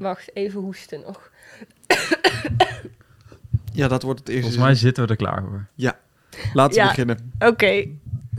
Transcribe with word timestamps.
Wacht, 0.00 0.30
even 0.34 0.60
hoesten 0.60 1.00
nog. 1.06 1.30
Ja, 3.72 3.88
dat 3.88 4.02
wordt 4.02 4.18
het 4.20 4.28
eerste. 4.28 4.42
Volgens 4.42 4.64
mij 4.64 4.74
zitten 4.74 5.04
we 5.04 5.10
er 5.10 5.16
klaar 5.16 5.42
voor. 5.48 5.66
Laten 6.52 6.74
we 6.74 6.80
Ja. 6.80 6.88
beginnen. 6.88 7.32
Oké, 7.38 7.84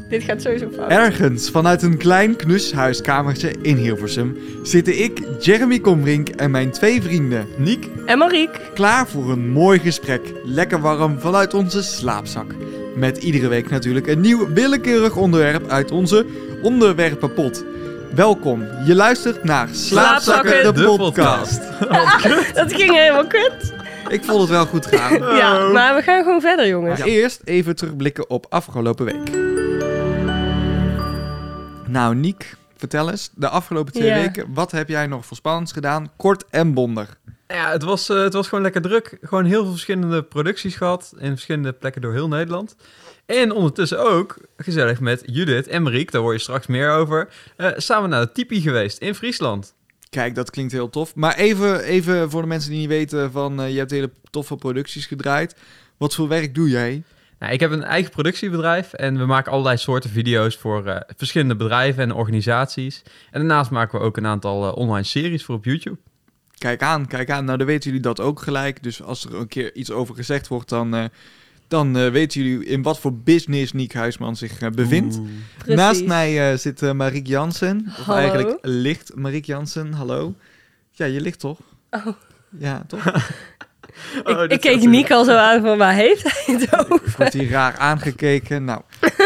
dit 0.09 0.23
gaat 0.23 0.41
sowieso 0.41 0.69
fout. 0.69 0.89
Ergens 0.89 1.49
vanuit 1.49 1.81
een 1.81 1.97
klein 1.97 2.35
knus 2.35 2.71
huiskamertje 2.73 3.51
in 3.61 3.75
Hilversum 3.77 4.37
zitten 4.63 5.03
ik, 5.03 5.21
Jeremy 5.39 5.79
Komrink 5.79 6.29
en 6.29 6.51
mijn 6.51 6.71
twee 6.71 7.01
vrienden 7.01 7.47
Niek 7.57 7.87
En 8.05 8.17
Mariek. 8.17 8.59
klaar 8.73 9.07
voor 9.07 9.31
een 9.31 9.49
mooi 9.49 9.79
gesprek. 9.79 10.21
Lekker 10.43 10.79
warm 10.81 11.19
vanuit 11.19 11.53
onze 11.53 11.81
slaapzak. 11.83 12.55
Met 12.95 13.17
iedere 13.17 13.47
week 13.47 13.69
natuurlijk 13.69 14.07
een 14.07 14.19
nieuw 14.21 14.53
willekeurig 14.53 15.15
onderwerp 15.15 15.67
uit 15.67 15.91
onze 15.91 16.25
onderwerpenpot. 16.61 17.63
Welkom, 18.15 18.67
je 18.85 18.95
luistert 18.95 19.43
naar 19.43 19.67
Slaapzakken, 19.71 20.63
de, 20.63 20.81
de 20.81 20.95
podcast. 20.97 21.61
Dat 22.53 22.73
ging 22.73 22.95
helemaal 22.95 23.27
kut. 23.27 23.73
Ik 24.09 24.23
vond 24.23 24.39
het 24.41 24.49
wel 24.49 24.65
goed 24.65 24.85
gaan. 24.85 25.35
Ja, 25.35 25.67
maar 25.67 25.95
we 25.95 26.01
gaan 26.01 26.23
gewoon 26.23 26.41
verder, 26.41 26.67
jongens. 26.67 26.99
Maar 26.99 27.07
eerst 27.07 27.41
even 27.43 27.75
terugblikken 27.75 28.29
op 28.29 28.45
afgelopen 28.49 29.05
week. 29.05 29.29
Nou, 31.87 32.15
Niek, 32.15 32.55
vertel 32.77 33.09
eens, 33.09 33.29
de 33.35 33.49
afgelopen 33.49 33.93
twee 33.93 34.07
Ja. 34.07 34.15
weken, 34.15 34.53
wat 34.53 34.71
heb 34.71 34.89
jij 34.89 35.07
nog 35.07 35.25
voor 35.25 35.37
spannends 35.37 35.71
gedaan? 35.71 36.11
Kort 36.17 36.43
en 36.49 36.73
bondig. 36.73 37.17
Ja, 37.47 37.71
het 37.71 37.83
was, 37.83 38.09
eh, 38.09 38.17
het 38.23 38.33
was 38.33 38.47
gewoon 38.47 38.63
lekker 38.63 38.81
druk. 38.81 39.17
Gewoon 39.21 39.45
heel 39.45 39.61
veel 39.61 39.71
verschillende 39.71 40.23
producties 40.23 40.75
gehad. 40.75 41.13
In 41.17 41.29
verschillende 41.29 41.73
plekken 41.73 42.01
door 42.01 42.13
heel 42.13 42.27
Nederland. 42.27 42.75
En 43.31 43.51
ondertussen 43.51 43.99
ook 43.99 44.37
gezellig 44.57 44.99
met 44.99 45.23
Judith 45.25 45.67
en 45.67 45.83
Mariek, 45.83 46.11
daar 46.11 46.21
hoor 46.21 46.33
je 46.33 46.39
straks 46.39 46.67
meer 46.67 46.91
over. 46.91 47.29
eh, 47.57 47.69
samen 47.77 48.09
naar 48.09 48.25
de 48.25 48.31
Tipi 48.31 48.61
geweest 48.61 48.97
in 48.97 49.15
Friesland. 49.15 49.73
Kijk, 50.09 50.35
dat 50.35 50.49
klinkt 50.49 50.71
heel 50.71 50.89
tof. 50.89 51.15
Maar 51.15 51.35
even, 51.35 51.83
even 51.83 52.29
voor 52.29 52.41
de 52.41 52.47
mensen 52.47 52.69
die 52.69 52.79
niet 52.79 52.87
weten 52.87 53.31
van, 53.31 53.61
eh, 53.61 53.71
je 53.71 53.77
hebt 53.77 53.91
hele 53.91 54.11
toffe 54.29 54.55
producties 54.55 55.05
gedraaid. 55.05 55.55
Wat 55.97 56.15
voor 56.15 56.27
werk 56.27 56.55
doe 56.55 56.69
jij? 56.69 57.03
Nou, 57.39 57.53
ik 57.53 57.59
heb 57.59 57.71
een 57.71 57.83
eigen 57.83 58.11
productiebedrijf 58.11 58.93
en 58.93 59.17
we 59.17 59.25
maken 59.25 59.51
allerlei 59.51 59.77
soorten 59.77 60.09
video's 60.09 60.55
voor 60.57 60.85
eh, 60.85 61.01
verschillende 61.17 61.55
bedrijven 61.55 62.03
en 62.03 62.13
organisaties. 62.13 63.01
En 63.31 63.39
daarnaast 63.39 63.71
maken 63.71 63.99
we 63.99 64.05
ook 64.05 64.17
een 64.17 64.27
aantal 64.27 64.71
online 64.71 65.05
series 65.05 65.43
voor 65.43 65.55
op 65.55 65.65
YouTube. 65.65 65.97
Kijk 66.57 66.81
aan, 66.81 67.07
kijk 67.07 67.29
aan. 67.29 67.45
Nou, 67.45 67.57
dan 67.57 67.67
weten 67.67 67.89
jullie 67.89 68.05
dat 68.05 68.19
ook 68.19 68.41
gelijk. 68.41 68.83
Dus 68.83 69.01
als 69.01 69.25
er 69.25 69.35
een 69.35 69.47
keer 69.47 69.75
iets 69.75 69.91
over 69.91 70.15
gezegd 70.15 70.47
wordt, 70.47 70.69
dan, 70.69 71.09
dan 71.71 71.97
eh, 71.97 72.09
weten 72.11 72.43
jullie 72.43 72.65
in 72.65 72.81
wat 72.81 72.99
voor 72.99 73.13
business 73.13 73.71
Niek 73.71 73.93
Huisman 73.93 74.35
zich 74.35 74.61
eh, 74.61 74.69
bevindt. 74.69 75.17
Oeh. 75.17 75.75
Naast 75.77 76.05
mij 76.05 76.51
eh, 76.51 76.57
zit 76.57 76.93
Mariek 76.93 77.27
Jansen. 77.27 77.85
Of 77.87 78.05
Hallo. 78.05 78.19
eigenlijk 78.19 78.57
ligt 78.61 79.15
Mariek 79.15 79.45
Jansen. 79.45 79.93
Hallo. 79.93 80.33
Ja, 80.91 81.05
je 81.05 81.21
ligt 81.21 81.39
toch? 81.39 81.59
Oh. 81.91 82.07
Ja, 82.57 82.83
toch? 82.87 83.05
Ik, 83.05 84.27
Oh, 84.27 84.43
ik 84.47 84.61
keek. 84.61 84.83
Niek 84.83 85.11
al 85.11 85.23
zo 85.23 85.35
aan 85.35 85.61
van 85.61 85.77
waar 85.77 85.93
heeft 85.93 86.23
hij 86.23 86.55
het 86.55 86.73
over? 86.79 87.07
Ik 87.07 87.15
word 87.17 87.33
hier 87.33 87.49
raar 87.49 87.77
aangekeken. 87.77 88.63
Nou, 88.63 88.81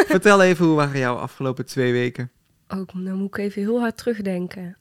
vertel 0.07 0.41
even 0.41 0.65
hoe 0.65 0.75
waren 0.75 0.99
jouw 0.99 1.15
afgelopen 1.15 1.65
twee 1.65 1.91
weken? 1.91 2.31
Oh, 2.67 2.87
nou 2.93 3.17
moet 3.17 3.27
ik 3.27 3.37
even 3.37 3.61
heel 3.61 3.80
hard 3.80 3.97
terugdenken. 3.97 4.77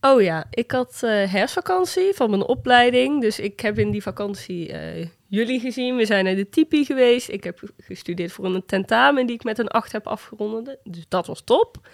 Oh 0.00 0.22
ja, 0.22 0.44
ik 0.50 0.70
had 0.70 1.00
eh 1.02 1.32
herfstvakantie 1.32 2.14
van 2.14 2.30
mijn 2.30 2.42
opleiding. 2.42 3.20
Dus 3.20 3.38
ik 3.38 3.60
heb 3.60 3.78
in 3.78 3.90
die 3.90 4.02
vakantie 4.02 4.72
eh, 4.72 5.06
jullie 5.26 5.60
gezien. 5.60 5.96
We 5.96 6.06
zijn 6.06 6.24
naar 6.24 6.34
de 6.34 6.48
Tipi 6.48 6.84
geweest. 6.84 7.28
Ik 7.28 7.44
heb 7.44 7.60
gestudeerd 7.78 8.32
voor 8.32 8.44
een 8.44 8.66
tentamen 8.66 9.26
die 9.26 9.34
ik 9.34 9.44
met 9.44 9.58
een 9.58 9.68
8 9.68 9.92
heb 9.92 10.06
afgerond. 10.06 10.76
Dus 10.84 11.04
dat 11.08 11.26
was 11.26 11.42
top. 11.44 11.88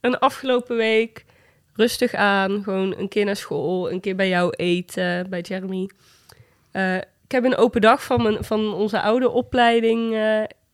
En 0.00 0.18
afgelopen 0.18 0.76
week 0.76 1.24
rustig 1.72 2.14
aan. 2.14 2.62
Gewoon 2.62 2.96
een 2.96 3.08
keer 3.08 3.24
naar 3.24 3.36
school, 3.36 3.90
een 3.90 4.00
keer 4.00 4.16
bij 4.16 4.28
jou 4.28 4.50
eten, 4.50 5.30
bij 5.30 5.40
Jeremy. 5.40 5.90
Eh, 6.70 6.96
ik 6.96 7.32
heb 7.32 7.44
een 7.44 7.56
open 7.56 7.80
dag 7.80 8.04
van, 8.04 8.22
mijn, 8.22 8.44
van 8.44 8.74
onze 8.74 9.00
oude 9.00 9.30
opleiding 9.30 10.16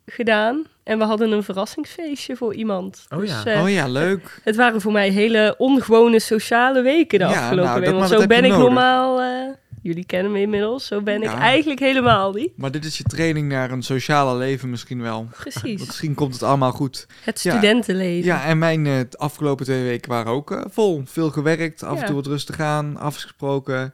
gedaan. 0.07 0.67
En 0.91 0.99
we 0.99 1.05
hadden 1.05 1.31
een 1.33 1.43
verrassingsfeestje 1.43 2.37
voor 2.37 2.55
iemand. 2.55 3.07
Oh 3.15 3.25
ja. 3.25 3.45
eh, 3.45 3.63
oh 3.63 3.71
ja, 3.71 3.89
leuk. 3.89 4.39
het 4.45 4.57
waren 4.57 4.81
voor 4.81 4.93
mij 4.93 5.09
hele 5.11 5.55
ongewone 5.59 6.21
sociale 6.21 6.83
weken 6.83 7.19
de 7.19 7.25
Ja, 7.25 7.31
afgelopen 7.31 7.83
nou, 7.83 7.95
Want 7.95 8.09
zo 8.11 8.27
ben 8.27 8.45
ik 8.45 8.51
nodig. 8.51 8.59
normaal... 8.65 9.21
eh, 9.21 9.55
jullie 9.83 10.05
kennen 10.05 10.33
me 10.33 10.41
inmiddels. 10.41 10.87
Zo 10.87 11.01
ben 11.03 11.21
Ja. 11.21 11.33
ik 11.33 11.39
eigenlijk 11.39 11.81
helemaal 11.81 12.33
niet. 12.33 12.57
Maar 12.57 12.71
dit 12.71 12.85
is 12.85 12.97
je 12.99 13.03
training 13.05 13.49
naar 13.49 13.71
een 13.71 13.83
sociale 13.83 14.39
leven 14.39 14.71
misschien 14.71 15.03
wel. 15.03 15.29
Precies. 15.41 15.87
Misschien 15.87 16.15
komt 16.15 16.33
het 16.33 16.43
allemaal 16.43 16.73
goed. 16.73 17.07
Het 17.25 17.39
studentenleven. 17.39 18.25
Ja, 18.27 18.45
en 18.45 18.59
mijn 18.59 18.87
eh, 18.87 19.01
t- 19.01 19.19
afgelopen 19.19 19.65
twee 19.65 19.83
weken 19.83 20.11
waren 20.11 20.33
ook 20.33 20.65
vol. 20.71 21.03
Veel 21.05 21.31
gewerkt, 21.31 21.83
af 21.83 22.01
en 22.01 22.07
toe 22.07 22.15
wat 22.15 22.27
rustig 22.27 22.61
aan, 22.61 22.97
afgesproken. 22.97 23.93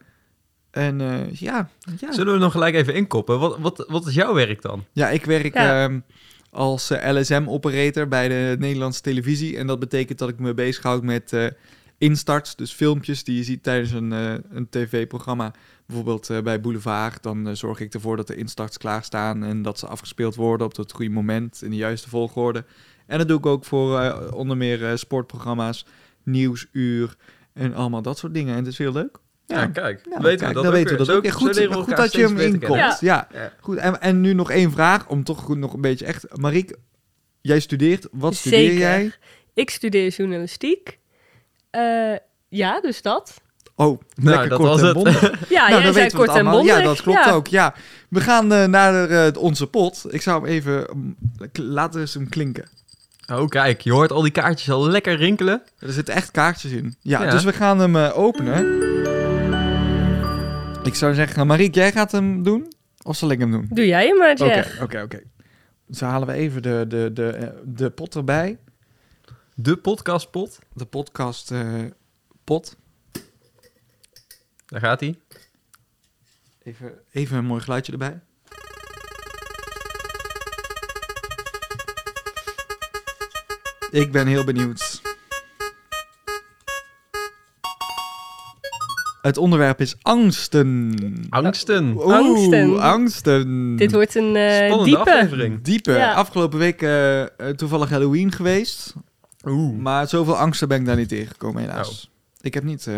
En 0.71 1.01
eh, 1.01 1.33
ja, 1.33 1.69
ja. 2.01 2.13
Zullen 2.13 2.33
we 2.33 2.39
nog 2.39 2.53
gelijk 2.53 2.75
even 2.75 2.95
inkoppen? 2.95 3.39
Wat, 3.39 3.59
wat, 3.59 3.85
wat 3.89 4.07
is 4.07 4.15
jouw 4.15 4.35
werk 4.35 4.63
dan? 4.63 4.85
ja, 4.93 5.09
ik 5.09 5.25
werk 5.25 5.55
Ja. 5.55 5.85
ehm, 5.85 5.99
als 6.57 6.91
eh, 6.91 7.13
LSM-operator 7.15 8.09
bij 8.09 8.29
de 8.29 8.57
Nederlandse 8.59 9.01
televisie. 9.01 9.57
En 9.57 9.67
dat 9.67 9.79
betekent 9.79 10.19
dat 10.19 10.29
ik 10.29 10.39
me 10.39 10.55
bezighoud 10.55 11.03
met 11.03 11.33
eh, 11.33 11.47
instarts, 11.99 12.57
dus 12.57 12.73
filmpjes 12.73 13.25
die 13.25 13.37
je 13.37 13.45
ziet 13.45 13.63
tijdens 13.63 13.91
een, 13.91 14.13
eh, 14.13 14.35
een 14.51 14.69
tv-programma. 14.69 15.55
Bijvoorbeeld 15.87 16.43
bij 16.45 16.61
Boulevard, 16.61 17.23
dan 17.23 17.57
zorg 17.57 17.81
ik 17.81 17.95
ervoor 17.95 18.17
dat 18.17 18.27
de 18.27 18.37
instarts 18.37 18.79
klaarstaan 18.79 19.45
en 19.45 19.63
dat 19.63 19.79
ze 19.79 19.87
afgespeeld 19.87 20.35
worden 20.35 20.67
op 20.67 20.77
het 20.77 20.93
goede 20.93 21.11
moment, 21.11 21.63
in 21.63 21.71
de 21.71 21.77
juiste 21.77 22.09
volgorde. 22.09 22.65
En 23.07 23.19
dat 23.19 23.29
doe 23.29 23.39
ik 23.39 23.47
ook 23.47 23.65
voor 23.65 24.31
onder 24.33 24.57
meer 24.57 24.99
sportprogramma's, 24.99 25.87
nieuwsuur 26.23 27.17
en 27.53 27.75
allemaal 27.75 28.03
dat 28.03 28.19
soort 28.19 28.35
dingen. 28.35 28.53
En 28.53 28.59
het 28.59 28.73
is 28.73 28.79
heel 28.79 28.93
leuk. 28.93 29.19
Ja, 29.47 29.67
kijk. 29.67 30.01
Nou, 30.09 30.23
weten 30.23 30.39
kijk, 30.39 30.39
we 30.39 30.55
dat 30.55 30.55
dan 30.55 30.67
ook 30.67 30.73
weten 30.73 30.91
we 30.99 31.05
dat 31.05 31.17
ook. 31.17 31.25
Ja, 31.25 31.31
goed, 31.31 31.97
dat 31.97 32.13
je 32.13 32.23
hem 32.23 32.39
inkomt. 32.39 32.79
Ja. 32.79 32.97
Ja. 33.01 33.53
Goed, 33.61 33.77
en, 33.77 34.01
en 34.01 34.21
nu 34.21 34.33
nog 34.35 34.51
één 34.51 34.71
vraag, 34.73 35.07
om 35.09 35.25
toch 35.25 35.39
goed 35.41 35.59
nog 35.59 35.73
een 35.75 35.81
beetje 35.81 36.05
echt... 36.07 36.27
Mariek, 36.37 36.77
jij 37.41 37.61
studeert. 37.61 38.07
Wat 38.13 38.35
studeer 38.35 38.59
Zeker. 38.61 38.79
jij? 38.79 39.13
Ik 39.55 39.71
studeer 39.71 40.09
journalistiek. 40.11 40.99
Eh, 41.71 42.13
ja, 42.49 42.81
dus 42.81 43.03
dat. 43.03 43.41
Oh, 43.75 43.87
Nou, 43.87 44.01
lekker 44.31 44.49
dat 44.49 44.59
kort 44.59 44.71
was 44.71 44.81
en 44.81 44.87
het. 44.87 44.95
bondig. 44.95 45.21
Ja, 45.49 45.69
nou, 45.69 45.83
jij 45.83 45.93
zei 45.93 46.11
kort 46.11 46.29
en 46.29 46.35
allemaal. 46.35 46.53
bondig. 46.57 46.77
Ja, 46.77 46.83
dat 46.83 47.03
klopt 47.03 47.25
Ja. 47.25 47.33
ook. 47.33 47.47
Ja, 47.47 47.75
we 48.09 48.21
gaan 48.21 48.53
eh, 48.53 48.65
naar 48.65 49.11
eh, 49.11 49.43
onze 49.43 49.67
pot. 49.67 50.05
Ik 50.09 50.23
zou 50.23 50.41
hem 50.43 50.51
even... 50.53 50.87
mm, 50.95 51.17
Laten 51.53 51.95
we 51.95 52.01
eens 52.01 52.15
hem 52.15 52.29
klinken. 52.29 52.69
Oh, 53.33 53.47
kijk. 53.49 53.81
Je 53.81 53.93
hoort 53.93 54.13
al 54.13 54.23
die 54.23 54.31
kaartjes 54.31 54.71
al 54.71 54.89
lekker 54.89 55.17
rinkelen. 55.17 55.63
Er 55.79 55.93
zitten 55.93 56.15
echt 56.15 56.31
kaartjes 56.31 56.73
in. 56.73 56.95
Ja, 57.01 57.23
Ja. 57.23 57.31
dus 57.31 57.45
we 57.45 57.53
gaan 57.53 57.79
hem 57.79 57.97
openen. 57.97 58.65
Ik 60.87 60.95
zou 60.95 61.15
zeggen, 61.15 61.47
Mariek, 61.47 61.75
jij 61.75 61.93
gaat 61.93 62.13
hem 62.13 62.43
doen? 62.43 62.73
Of 63.03 63.17
zal 63.17 63.31
ik 63.31 63.39
hem 63.39 63.51
doen? 63.51 63.67
Doe 63.71 63.87
jij 63.87 64.07
hem 64.07 64.19
maar, 64.19 64.33
Oké, 64.33 64.83
oké, 64.83 65.03
oké. 65.03 65.23
Dus 65.87 65.99
dan 65.99 66.09
halen 66.09 66.29
we 66.29 66.35
even 66.35 66.63
de, 66.63 66.85
de, 66.89 67.11
de, 67.13 67.29
eh, 67.29 67.49
de 67.65 67.91
pot 67.91 68.15
erbij. 68.15 68.59
De 69.55 69.77
podcastpot. 69.77 70.59
De 70.73 70.85
podcast 70.85 71.51
eh, 71.51 71.85
pot. 72.45 72.77
Daar 74.67 74.81
gaat 74.81 75.01
hij. 75.01 75.19
Even, 76.63 76.93
even 77.11 77.37
een 77.37 77.45
mooi 77.45 77.61
geluidje 77.61 77.93
erbij. 77.93 78.21
Ik 83.91 84.13
ben 84.13 84.27
heel 84.27 84.45
benieuwd. 84.45 84.96
Het 89.27 89.37
onderwerp 89.37 89.81
is 89.81 89.97
angsten. 90.03 90.95
Angsten. 91.29 91.93
Oeh, 91.97 92.15
Angsten. 92.17 92.81
angsten. 92.81 93.77
Dit 93.77 93.93
wordt 93.93 94.15
een 94.15 94.37
eh, 94.37 94.55
Spannende 94.55 94.85
diepe. 94.85 94.99
aflevering. 95.15 95.63
Diepe. 95.63 95.93
Ja. 95.93 96.13
Afgelopen 96.13 96.59
week 96.59 96.83
eh, 96.83 97.23
toevallig 97.57 97.89
Halloween 97.91 98.33
geweest. 98.33 98.95
Oeh. 99.45 99.79
Maar 99.79 100.09
zoveel 100.09 100.37
angsten 100.37 100.69
ben 100.69 100.81
ik 100.81 100.87
daar 100.87 100.97
niet 100.97 101.09
tegengekomen, 101.09 101.63
helaas. 101.63 101.89
Oh. 102.09 102.15
Ik 102.41 102.55
heb 102.55 102.65
niet... 102.65 102.87
eh, 102.87 102.95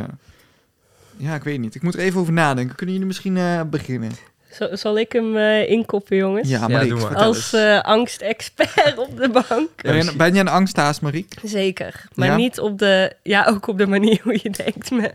Ja, 1.17 1.35
ik 1.35 1.43
weet 1.43 1.59
niet. 1.61 1.75
Ik 1.75 1.83
moet 1.83 1.95
er 1.95 2.01
even 2.01 2.21
over 2.21 2.33
nadenken. 2.33 2.75
Kunnen 2.77 2.95
jullie 2.95 3.09
misschien 3.11 3.37
eh, 3.37 3.61
beginnen? 3.71 4.11
Zal, 4.59 4.77
zal 4.77 4.99
ik 4.99 5.13
hem 5.13 5.37
eh, 5.37 5.71
inkoppen, 5.71 6.17
jongens? 6.17 6.49
Ja, 6.49 6.69
Mariek, 6.69 6.95
maar. 6.95 7.17
Als 7.17 7.53
eh, 7.53 7.81
angstexpert 7.81 8.99
op 8.99 9.17
de 9.17 9.29
bank. 9.29 9.83
Ben 9.83 9.97
je, 10.05 10.17
ben 10.17 10.35
je 10.35 10.41
een 10.41 10.49
angsthaas, 10.49 11.01
Mariek? 11.01 11.35
Zeker. 11.43 12.05
Maar 12.15 12.29
Ja? 12.29 12.37
niet 12.37 12.59
op 12.61 12.79
de... 12.79 13.13
Ja, 13.23 13.47
ook 13.47 13.67
op 13.67 13.79
de 13.79 13.87
manier 13.87 14.21
hoe 14.23 14.39
je 14.43 14.51
denkt. 14.51 14.91
Maar 14.91 15.13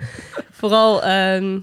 vooral 0.51 1.03
ehm, 1.03 1.59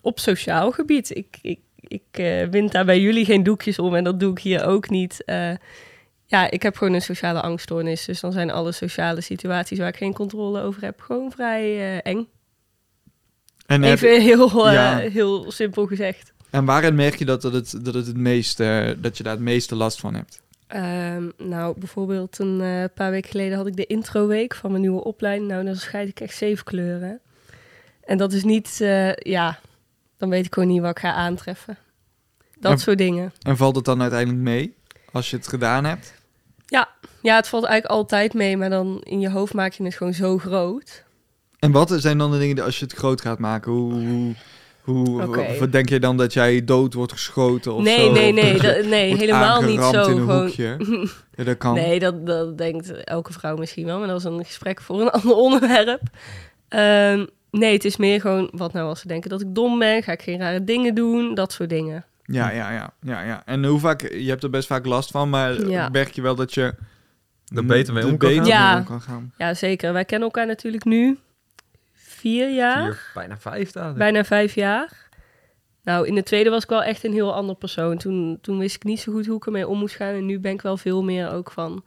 op 0.00 0.18
sociaal 0.18 0.70
gebied. 0.70 1.16
Ik, 1.16 1.38
ik, 1.42 1.58
ik 1.80 2.02
eh, 2.10 2.46
wind 2.50 2.72
daar 2.72 2.84
bij 2.84 3.00
jullie 3.00 3.24
geen 3.24 3.42
doekjes 3.42 3.78
om. 3.78 3.94
En 3.94 4.04
dat 4.04 4.20
doe 4.20 4.30
ik 4.30 4.38
hier 4.38 4.64
ook 4.66 4.90
niet. 4.90 5.24
Eh, 5.24 5.50
ja, 6.26 6.50
ik 6.50 6.62
heb 6.62 6.76
gewoon 6.76 6.92
een 6.94 7.02
sociale 7.02 7.40
angststoornis. 7.40 8.04
Dus 8.04 8.20
dan 8.20 8.32
zijn 8.32 8.50
alle 8.50 8.72
sociale 8.72 9.20
situaties 9.20 9.78
waar 9.78 9.88
ik 9.88 9.96
geen 9.96 10.14
controle 10.14 10.60
over 10.62 10.82
heb... 10.84 11.00
gewoon 11.00 11.32
vrij 11.32 11.62
eh, 11.62 12.12
eng. 12.12 12.28
En, 13.66 13.82
heb- 13.82 13.92
Even 14.02 14.20
heel, 14.22 14.66
eh, 14.68 14.72
ja. 14.72 14.96
heel 14.96 15.50
simpel 15.52 15.86
gezegd. 15.86 16.32
En 16.52 16.64
waarin 16.64 16.94
merk 16.94 17.14
je 17.16 17.24
dat, 17.24 17.42
dat, 17.42 17.52
het, 17.52 17.84
dat, 17.84 17.94
het 17.94 18.06
het 18.06 18.16
meest, 18.16 18.60
eh, 18.60 18.90
dat 18.98 19.16
je 19.16 19.22
daar 19.22 19.32
het 19.32 19.42
meeste 19.42 19.74
last 19.74 20.00
van 20.00 20.14
hebt? 20.14 20.40
Ehm, 20.66 21.28
nou, 21.38 21.78
bijvoorbeeld 21.78 22.38
een 22.38 22.60
eh, 22.60 22.84
paar 22.94 23.10
weken 23.10 23.30
geleden 23.30 23.56
had 23.56 23.66
ik 23.66 23.76
de 23.76 23.86
introweek 23.86 24.54
van 24.54 24.70
mijn 24.70 24.82
nieuwe 24.82 25.04
opleiding. 25.04 25.50
Nou, 25.50 25.64
dan 25.64 25.76
scheid 25.76 26.08
ik 26.08 26.20
echt 26.20 26.36
zeven 26.36 26.64
kleuren. 26.64 27.20
En 28.04 28.18
dat 28.18 28.32
is 28.32 28.44
niet, 28.44 28.80
eh, 28.80 29.12
ja, 29.14 29.58
dan 30.16 30.28
weet 30.28 30.46
ik 30.46 30.54
gewoon 30.54 30.68
niet 30.68 30.80
wat 30.80 30.90
ik 30.90 30.98
ga 30.98 31.12
aantreffen. 31.12 31.76
Dat 32.58 32.72
Ja. 32.72 32.78
soort 32.78 32.98
dingen. 32.98 33.32
En 33.42 33.56
valt 33.56 33.76
het 33.76 33.84
dan 33.84 34.00
uiteindelijk 34.00 34.42
mee 34.42 34.74
als 35.12 35.30
je 35.30 35.36
het 35.36 35.48
gedaan 35.48 35.84
hebt? 35.84 36.20
Ja, 37.22 37.36
het 37.36 37.48
valt 37.48 37.64
eigenlijk 37.64 37.94
altijd 37.94 38.34
mee, 38.34 38.56
maar 38.56 38.70
dan 38.70 39.00
in 39.02 39.20
je 39.20 39.30
hoofd 39.30 39.54
maak 39.54 39.72
je 39.72 39.84
het 39.84 39.94
gewoon 39.94 40.14
zo 40.14 40.38
groot. 40.38 41.04
En 41.58 41.72
wat 41.72 41.94
zijn 41.96 42.18
dan 42.18 42.30
de 42.30 42.38
dingen 42.38 42.54
die 42.54 42.64
als 42.64 42.78
je 42.78 42.84
het 42.84 42.94
groot 42.94 43.20
gaat 43.20 43.38
maken? 43.38 43.72
Hoe, 43.72 43.92
hoe, 43.92 44.34
hoe 44.82 45.22
Oké. 45.22 45.58
wat 45.58 45.72
denk 45.72 45.88
je 45.88 46.00
dan 46.00 46.16
dat 46.16 46.32
jij 46.32 46.64
dood 46.64 46.94
wordt 46.94 47.12
geschoten 47.12 47.74
of 47.74 47.82
nee, 47.82 47.98
zo? 48.06 48.12
nee, 48.12 48.32
nee, 48.32 48.60
dat 48.60 48.84
nee, 48.84 49.06
wordt 49.08 49.20
helemaal 49.20 49.62
niet 49.62 49.80
zo. 49.82 49.90
in 49.90 49.96
een 49.96 50.04
Gewoon, 50.18 50.40
hoekje? 50.42 50.76
Ja, 51.36 51.44
dat 51.44 51.56
kan. 51.56 51.74
Nee, 51.74 51.98
dat, 51.98 52.26
dat 52.26 52.58
denkt 52.58 53.04
elke 53.04 53.32
vrouw 53.32 53.56
misschien 53.56 53.86
wel, 53.86 53.98
maar 53.98 54.08
dat 54.08 54.18
is 54.18 54.24
een 54.24 54.44
gesprek 54.44 54.80
voor 54.80 55.00
een 55.00 55.10
ander 55.20 55.34
onderwerp. 55.36 56.02
Ehm, 56.68 57.26
nee, 57.50 57.72
het 57.72 57.84
is 57.84 57.96
meer 57.96 58.20
gewoon, 58.20 58.48
wat 58.52 58.72
nou 58.72 58.88
als 58.88 59.00
ze 59.00 59.08
denken 59.08 59.30
dat 59.30 59.40
ik 59.40 59.54
dom 59.54 59.78
ben, 59.78 60.02
ga 60.02 60.12
ik 60.12 60.22
geen 60.22 60.38
rare 60.38 60.64
dingen 60.64 60.94
doen, 60.94 61.34
dat 61.34 61.52
soort 61.52 61.68
dingen. 61.70 62.04
Ja, 62.24 62.50
ja, 62.50 62.70
ja, 62.72 62.92
ja, 63.00 63.22
ja. 63.22 63.42
En 63.44 63.64
hoe 63.64 63.78
vaak, 63.80 64.00
je 64.00 64.28
hebt 64.28 64.42
er 64.42 64.50
best 64.50 64.66
vaak 64.66 64.86
last 64.86 65.10
van, 65.10 65.30
maar 65.30 65.68
Ja. 65.68 65.88
merk 65.88 66.10
je 66.12 66.22
wel 66.22 66.34
dat 66.34 66.54
je 66.54 66.74
Er 67.54 67.66
beter 67.66 67.94
mee 67.94 68.06
om 68.06 68.16
kan 68.16 68.30
gaan. 68.32 68.44
Ja. 68.46 68.76
om 68.78 68.84
kan 68.84 69.00
gaan. 69.00 69.32
Ja, 69.38 69.54
zeker. 69.54 69.92
Wij 69.92 70.04
kennen 70.04 70.28
elkaar 70.28 70.46
natuurlijk 70.46 70.84
nu 70.84 71.18
vier 72.22 72.54
jaar, 72.54 72.84
Vier, 72.84 73.10
bijna 73.14 73.38
vijf 73.38 73.70
dagen. 73.72 73.98
bijna 73.98 74.24
vijf 74.24 74.54
jaar. 74.54 75.08
Nou, 75.82 76.06
in 76.06 76.14
de 76.14 76.22
tweede 76.22 76.50
was 76.50 76.62
ik 76.62 76.68
wel 76.68 76.82
echt 76.82 77.04
een 77.04 77.12
heel 77.12 77.34
ander 77.34 77.54
persoon. 77.56 77.98
Toen, 77.98 78.38
toen 78.40 78.58
wist 78.58 78.74
ik 78.76 78.84
niet 78.84 79.00
zo 79.00 79.12
goed 79.12 79.26
hoe 79.26 79.36
ik 79.36 79.46
ermee 79.46 79.68
om 79.68 79.78
moest 79.78 79.94
gaan. 79.94 80.14
En 80.14 80.26
nu 80.26 80.40
ben 80.40 80.52
ik 80.52 80.62
wel 80.62 80.76
veel 80.76 81.02
meer 81.02 81.30
ook 81.30 81.50
van... 81.50 81.84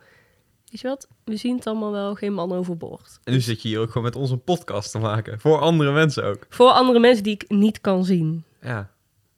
Weet 0.69 0.79
je 0.81 0.87
wat? 0.87 1.07
We 1.23 1.35
zien 1.35 1.55
het 1.55 1.67
allemaal 1.67 1.91
wel. 1.91 2.15
Geen 2.15 2.33
man 2.33 2.51
overboord. 2.51 3.19
En 3.23 3.33
nu 3.33 3.39
zit 3.41 3.61
je 3.61 3.67
hier 3.67 3.79
ook 3.79 3.87
gewoon 3.87 4.03
met 4.03 4.15
ons 4.15 4.31
een 4.31 4.43
podcast 4.43 4.91
te 4.91 4.97
maken. 4.99 5.39
Voor 5.39 5.59
andere 5.59 5.91
mensen 5.93 6.23
ook. 6.23 6.45
Voor 6.49 6.69
andere 6.69 6.99
mensen 6.99 7.23
die 7.23 7.33
ik 7.33 7.45
niet 7.49 7.81
kan 7.81 8.05
zien. 8.05 8.43
Ja. 8.61 8.89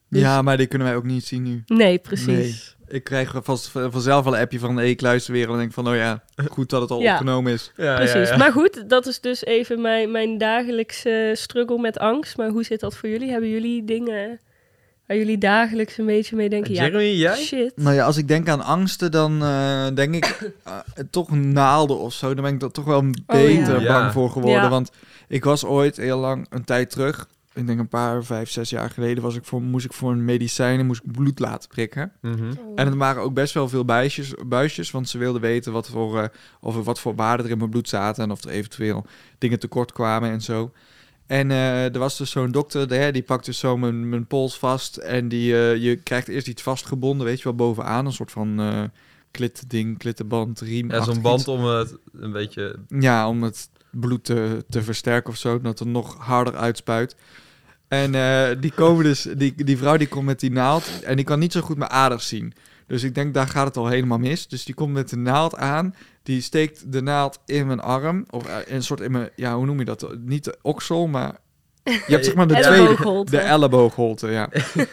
Dus- 0.10 0.22
Ja, 0.22 0.42
maar 0.42 0.58
die 0.58 0.68
kunnen 0.68 0.88
wij 0.88 0.96
ook 0.96 1.04
niet 1.04 1.26
zien 1.26 1.44
nu. 1.44 1.64
Nee, 1.66 1.98
precies. 1.98 2.77
Ik 2.90 3.04
krijg 3.04 3.34
vast 3.44 3.68
vanzelf 3.70 4.24
wel 4.24 4.34
een 4.36 4.42
appje 4.42 4.60
van 4.60 4.76
de 4.76 4.90
ik 4.90 5.02
luister 5.02 5.34
weer 5.34 5.42
en 5.44 5.48
dan 5.48 5.58
denk 5.58 5.70
ik 5.70 5.76
van, 5.76 5.88
oh 5.88 5.96
ja, 5.96 6.24
goed 6.50 6.70
dat 6.70 6.82
het 6.82 6.92
al 6.92 7.02
Ja. 7.02 7.12
opgenomen 7.12 7.54
is. 7.54 7.72
ja 7.78 7.96
Precies. 7.96 8.14
ja, 8.14 8.22
ja. 8.34 8.38
Maar 8.38 8.52
goed, 8.52 8.90
dat 8.90 9.06
is 9.08 9.20
dus 9.20 9.44
even 9.46 9.82
mijn, 9.82 10.12
mijn 10.12 10.38
dagelijkse 10.38 11.32
struggle 11.36 11.80
met 11.80 12.00
angst. 12.00 12.38
Maar 12.38 12.50
hoe 12.50 12.64
zit 12.64 12.80
dat 12.80 12.96
voor 12.98 13.10
jullie? 13.10 13.32
Hebben 13.32 13.50
jullie 13.50 13.86
dingen 13.86 14.40
waar 15.08 15.18
jullie 15.18 15.38
dagelijks 15.38 15.98
een 15.98 16.06
beetje 16.06 16.36
mee 16.36 16.50
denken? 16.50 16.74
Jeremy, 16.74 17.02
ja, 17.04 17.14
jij? 17.14 17.36
shit. 17.36 17.72
Nou 17.76 17.96
ja, 17.96 18.06
als 18.06 18.18
ik 18.18 18.28
denk 18.28 18.50
aan 18.50 18.62
angsten, 18.64 19.12
dan 19.12 19.44
eh, 19.44 19.88
denk 19.94 20.16
ik 20.16 20.26
eh, 20.64 20.74
toch 21.12 21.32
naalden 21.32 21.98
of 22.00 22.14
zo. 22.14 22.34
Dan 22.34 22.44
ben 22.44 22.54
ik 22.54 22.62
er 22.62 22.72
toch 22.72 22.86
wel 22.86 23.00
een 23.00 23.24
Oh, 23.28 23.40
ja. 23.40 23.46
beter 23.46 23.82
Ja. 23.82 23.94
bang 24.00 24.12
voor 24.12 24.30
geworden. 24.30 24.62
Ja. 24.64 24.70
Want 24.70 24.92
ik 25.28 25.44
was 25.44 25.66
ooit 25.66 25.98
heel 25.98 26.18
lang, 26.18 26.46
een 26.50 26.64
tijd 26.64 26.90
terug, 26.92 27.28
ik 27.58 27.68
denk 27.68 27.80
een 27.80 27.88
paar, 27.88 28.24
vijf, 28.24 28.50
zes 28.50 28.70
jaar 28.70 28.90
geleden, 28.90 29.24
was 29.24 29.36
ik 29.36 29.46
voor, 29.46 29.62
moest 29.62 29.86
ik 29.86 29.94
voor 29.94 30.12
een 30.12 30.26
medicijnen 30.26 30.86
moest 30.86 31.04
ik 31.04 31.12
bloed 31.12 31.40
laten 31.40 31.70
prikken. 31.70 32.12
Mhm. 32.22 32.54
En 32.76 32.88
er 32.88 32.98
waren 32.98 33.22
ook 33.22 33.34
best 33.34 33.54
wel 33.54 33.70
veel 33.70 33.86
buisjes, 33.86 34.34
buisjes 34.46 34.92
want 34.92 35.10
ze 35.10 35.18
wilden 35.18 35.42
weten 35.42 35.72
wat 35.72 35.88
voor, 35.90 36.20
eh, 36.22 36.30
of 36.62 36.76
er 36.76 36.84
wat 36.84 37.00
voor 37.00 37.16
waarden 37.16 37.46
er 37.46 37.52
in 37.52 37.58
mijn 37.58 37.70
bloed 37.70 37.90
zaten 37.90 38.24
en 38.24 38.32
of 38.32 38.44
er 38.44 38.50
eventueel 38.50 39.06
dingen 39.38 39.60
tekort 39.60 39.92
kwamen 39.92 40.32
en 40.32 40.42
zo. 40.42 40.72
En 41.26 41.52
eh, 41.52 41.94
er 41.94 42.00
was 42.00 42.18
dus 42.18 42.32
zo'n 42.32 42.52
dokter, 42.52 42.90
hè, 42.90 43.12
die 43.12 43.24
pakt 43.24 43.46
dus 43.46 43.60
zo 43.60 43.78
mijn, 43.78 44.10
mijn 44.10 44.28
pols 44.28 44.58
vast 44.58 44.98
en 44.98 45.28
die, 45.28 45.54
eh, 45.54 45.76
je 45.76 45.96
krijgt 45.96 46.28
eerst 46.28 46.48
iets 46.48 46.62
vastgebonden, 46.62 47.26
weet 47.26 47.38
je 47.38 47.44
wel, 47.44 47.56
bovenaan, 47.56 48.06
een 48.06 48.14
soort 48.14 48.32
van 48.32 48.60
eh 48.60 48.84
klitding, 49.32 49.98
klittenband, 49.98 50.60
riem. 50.60 50.92
Ja, 50.92 51.04
zo'n 51.04 51.22
band 51.22 51.48
om 51.48 51.64
het 51.66 51.98
een 52.14 52.32
beetje... 52.32 52.80
Ja, 52.88 53.28
om 53.28 53.44
het 53.44 53.70
bloed 53.92 54.24
te, 54.24 54.66
te 54.70 54.82
versterken 54.82 55.30
of 55.30 55.38
zo, 55.38 55.62
dat 55.62 55.80
het 55.80 55.88
nog 55.88 56.18
harder 56.18 56.56
uitspuit. 56.56 57.16
En 57.88 58.16
eh, 58.16 58.56
die 58.60 58.72
komen 58.72 59.04
dus, 59.04 59.22
die, 59.22 59.64
die 59.64 59.78
vrouw 59.78 59.98
die 59.98 60.08
komt 60.08 60.26
met 60.26 60.40
die 60.40 60.52
naald 60.52 61.04
en 61.04 61.16
die 61.16 61.26
kan 61.26 61.40
niet 61.40 61.52
zo 61.52 61.62
goed 61.62 61.78
mijn 61.78 61.92
aders 61.92 62.28
zien. 62.28 62.54
Dus 62.88 63.04
ik 63.04 63.16
denk, 63.16 63.34
daar 63.34 63.48
gaat 63.48 63.68
het 63.68 63.78
al 63.78 63.88
helemaal 63.88 64.18
mis. 64.18 64.48
Dus 64.48 64.66
die 64.66 64.76
komt 64.76 64.94
met 64.94 65.10
de 65.10 65.18
naald 65.18 65.56
aan, 65.56 65.96
die 66.24 66.42
steekt 66.42 66.92
de 66.92 67.02
naald 67.02 67.40
in 67.46 67.68
mijn 67.68 67.80
arm, 67.80 68.26
of 68.30 68.46
eh, 68.46 68.56
een 68.66 68.84
soort 68.84 69.00
in 69.00 69.12
mijn, 69.12 69.30
ja, 69.36 69.56
hoe 69.56 69.66
noem 69.66 69.80
je 69.80 69.86
dat? 69.86 70.16
Niet 70.26 70.44
de 70.44 70.58
oksel, 70.62 71.08
maar 71.08 71.36
je 71.84 72.04
hebt 72.08 72.26
zeg 72.26 72.36
maar 72.36 72.48
de 72.48 72.60
tweede, 72.68 73.24
de 73.30 73.40
elleboogholte, 73.40 74.28
ja. 74.28 74.50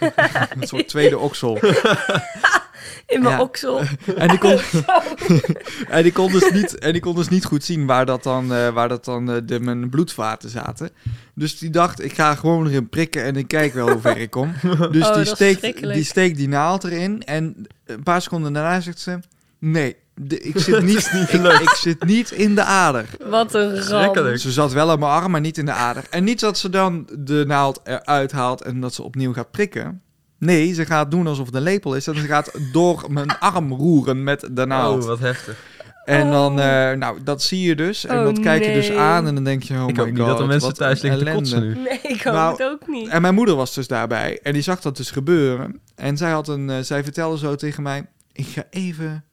een 0.61 0.67
soort 0.67 0.88
tweede 0.88 1.19
oksel. 1.19 1.58
In 3.07 3.23
mijn 3.23 3.35
Ja. 3.35 3.41
oksel. 3.41 3.81
En 4.17 4.29
die 4.29 4.39
kon, 4.39 4.59
en 5.89 6.03
die 6.03 6.13
kon, 6.13 6.33
dus, 6.33 6.51
niet, 6.51 6.79
en 6.79 6.93
die 6.93 7.01
kon 7.01 7.15
dus 7.15 7.29
niet 7.29 7.45
goed 7.45 7.65
zien 7.65 7.87
waar 7.87 8.07
dat 8.07 8.23
dan, 8.23 8.53
eh, 8.55 8.69
waar 8.69 8.89
dat 8.89 9.05
dan 9.05 9.31
eh, 9.31 9.37
de, 9.45 9.61
mijn 9.61 9.91
bloedvaten 9.91 10.51
zaten. 10.51 10.91
Dus 11.35 11.59
die 11.59 11.71
dacht, 11.71 12.05
ik 12.05 12.13
ga 12.15 12.35
gewoon 12.35 12.67
erin 12.67 12.89
prikken 12.89 13.23
en 13.25 13.37
ik 13.37 13.49
kijk 13.49 13.75
wel 13.75 13.91
hoe 13.91 14.01
ver 14.01 14.17
ik 14.17 14.31
kom. 14.31 14.53
Dus 14.91 15.09
Oh, 15.09 15.15
die, 15.15 15.25
steekt, 15.25 15.83
die 15.95 16.05
steekt 16.05 16.37
die 16.37 16.49
naald 16.49 16.85
erin 16.85 17.23
en 17.25 17.67
een 17.87 18.03
paar 18.03 18.23
seconden 18.23 18.53
daarna 18.53 18.81
zegt 18.81 19.01
ze... 19.01 19.19
Nee, 19.59 19.97
de- 20.15 20.41
ik, 20.41 20.59
zit 20.59 20.83
niet, 20.83 21.11
ik, 21.31 21.43
ik 21.61 21.71
zit 21.71 22.05
niet 22.05 22.31
in 22.31 22.55
de 22.55 22.63
ader. 22.65 23.07
Wat 23.31 23.55
een 23.55 23.81
ramp. 23.83 24.37
Ze 24.37 24.53
zat 24.53 24.73
wel 24.73 24.91
aan 24.91 24.99
mijn 24.99 25.11
arm, 25.13 25.31
maar 25.31 25.41
niet 25.41 25.59
in 25.59 25.65
de 25.65 25.73
ader. 25.73 26.05
En 26.11 26.25
niet 26.25 26.41
dat 26.41 26.59
ze 26.59 26.71
dan 26.71 27.09
de 27.19 27.45
naald 27.47 27.81
eruit 27.85 28.33
haalt 28.33 28.63
en 28.63 28.81
dat 28.81 28.95
ze 28.95 29.03
opnieuw 29.03 29.33
gaat 29.33 29.51
prikken. 29.51 30.03
Nee, 30.44 30.73
ze 30.73 30.87
gaat 30.87 31.11
doen 31.11 31.26
alsof 31.26 31.46
het 31.46 31.55
een 31.55 31.62
lepel 31.62 31.94
is. 31.96 32.06
En 32.06 32.14
ze 32.14 32.26
gaat 32.26 32.50
door 32.73 33.05
mijn 33.08 33.38
arm 33.38 33.73
roeren 33.73 34.23
met 34.25 34.49
de 34.52 34.67
naald. 34.67 35.02
Oh, 35.02 35.08
wat 35.08 35.19
heftig. 35.19 35.56
En 36.05 36.31
dan, 36.31 36.52
Oh. 36.58 36.91
eh, 36.91 36.96
nou, 36.99 37.23
dat 37.23 37.43
zie 37.43 37.61
je 37.69 37.76
dus. 37.76 38.06
En 38.06 38.19
Oh, 38.19 38.25
dat 38.25 38.41
kijk 38.41 38.64
je 38.64 38.73
dus 38.73 38.91
aan 38.91 39.26
en 39.26 39.35
dan 39.35 39.44
denk 39.44 39.62
je, 39.62 39.75
oh 39.75 39.88
ik 39.88 39.96
my 39.96 40.02
hoop 40.02 40.06
niet 40.08 40.17
dat 40.17 40.29
God, 40.31 40.41
er 40.41 40.46
mensen 40.46 40.75
thuis 40.75 41.00
liggen 41.00 41.20
te 41.25 41.26
ellende. 41.31 41.50
kotsen 41.50 41.62
nu. 41.69 41.75
Nee, 41.88 41.99
ik 42.02 42.23
hoop 42.23 42.35
Nou, 42.35 42.52
het 42.52 42.62
ook 42.62 42.88
niet. 42.88 43.08
En 43.08 43.23
mijn 43.23 43.35
moeder 43.35 43.55
was 43.55 43.75
dus 43.75 43.87
daarbij. 43.88 44.38
En 44.43 44.52
die 44.52 44.62
zag 44.62 44.81
dat 44.81 44.96
dus 44.96 45.11
gebeuren. 45.11 45.81
En 45.94 46.17
zij, 46.17 46.31
had 46.31 46.49
een, 46.49 46.70
eh, 46.70 46.79
zij 46.81 47.05
vertelde 47.05 47.38
zo 47.38 47.55
tegen 47.55 47.82
mij, 47.82 48.06
ik 48.32 48.46
ga 48.46 48.62
even 48.70 49.25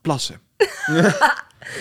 plassen. 0.00 0.40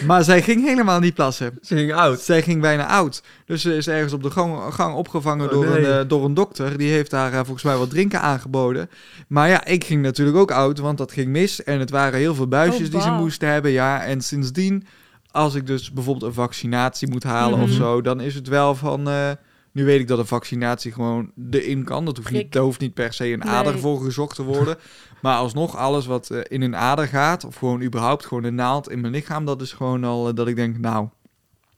maar 0.08 0.24
zij 0.24 0.42
ging 0.42 0.66
helemaal 0.66 1.00
niet 1.00 1.14
plassen. 1.14 1.58
Ze 1.62 1.76
ging 1.76 1.94
oud. 1.94 2.20
Zij 2.20 2.42
ging 2.42 2.62
bijna 2.62 2.88
oud. 2.88 3.24
Dus 3.46 3.62
ze 3.62 3.76
is 3.76 3.88
ergens 3.88 4.14
op 4.14 4.24
de 4.24 4.32
gang, 4.32 4.74
gang 4.74 4.96
opgevangen 4.96 5.46
Oh, 5.46 5.52
door, 5.52 5.66
nee. 5.66 5.78
een, 5.88 6.00
eh, 6.04 6.08
door 6.10 6.26
een 6.26 6.34
dokter. 6.34 6.78
Die 6.78 6.92
heeft 6.92 7.12
haar 7.12 7.32
eh, 7.34 7.38
volgens 7.44 7.64
mij 7.64 7.76
wat 7.78 7.90
drinken 7.90 8.22
aangeboden. 8.22 8.90
Maar 9.28 9.50
ja, 9.50 9.66
ik 9.66 9.84
ging 9.84 10.02
natuurlijk 10.02 10.38
ook 10.38 10.52
oud, 10.52 10.80
want 10.80 10.98
dat 10.98 11.12
ging 11.12 11.28
mis. 11.28 11.64
En 11.64 11.80
het 11.80 11.90
waren 11.90 12.20
heel 12.20 12.36
veel 12.36 12.48
buisjes 12.48 12.88
Oh, 12.88 12.92
die 12.94 13.02
ze 13.02 13.12
moesten 13.12 13.50
hebben. 13.50 13.72
Ja, 13.72 14.04
en 14.04 14.22
sindsdien, 14.22 14.88
als 15.32 15.56
ik 15.56 15.68
dus 15.68 15.92
bijvoorbeeld 15.92 16.26
een 16.26 16.34
vaccinatie 16.44 17.10
moet 17.10 17.24
halen 17.24 17.60
of 17.60 17.68
Mhm. 17.70 17.78
zo, 17.78 18.02
dan 18.02 18.22
is 18.22 18.36
het 18.36 18.48
wel 18.48 18.76
van. 18.76 19.10
eh, 19.10 19.30
nu 19.76 19.86
weet 19.86 20.00
ik 20.00 20.08
dat 20.08 20.20
een 20.20 20.26
vaccinatie 20.26 20.92
gewoon 20.92 21.32
erin 21.52 21.84
kan. 21.84 22.06
Dat 22.06 22.18
hoeft 22.18 22.32
niet, 22.32 22.56
hoeft 22.56 22.94
per 22.94 23.14
se 23.14 23.32
een 23.32 23.40
Nee. 23.40 23.50
ader 23.50 23.80
voor 23.80 24.02
gezocht 24.02 24.36
te 24.36 24.44
worden. 24.44 24.78
maar 25.22 25.38
alsnog, 25.38 25.76
alles 25.78 26.06
wat 26.06 26.30
eh, 26.30 26.40
in 26.48 26.62
een 26.62 26.76
ader 26.76 27.08
gaat, 27.08 27.44
of 27.46 27.56
gewoon 27.56 27.82
überhaupt 27.82 28.26
gewoon 28.26 28.44
een 28.44 28.56
naald 28.56 28.90
in 28.90 29.02
mijn 29.02 29.14
lichaam, 29.14 29.46
dat 29.46 29.62
is 29.62 29.72
gewoon 29.74 30.04
al 30.04 30.28
eh, 30.28 30.34
dat 30.36 30.48
ik 30.48 30.56
denk, 30.56 30.78
nou, 30.78 31.08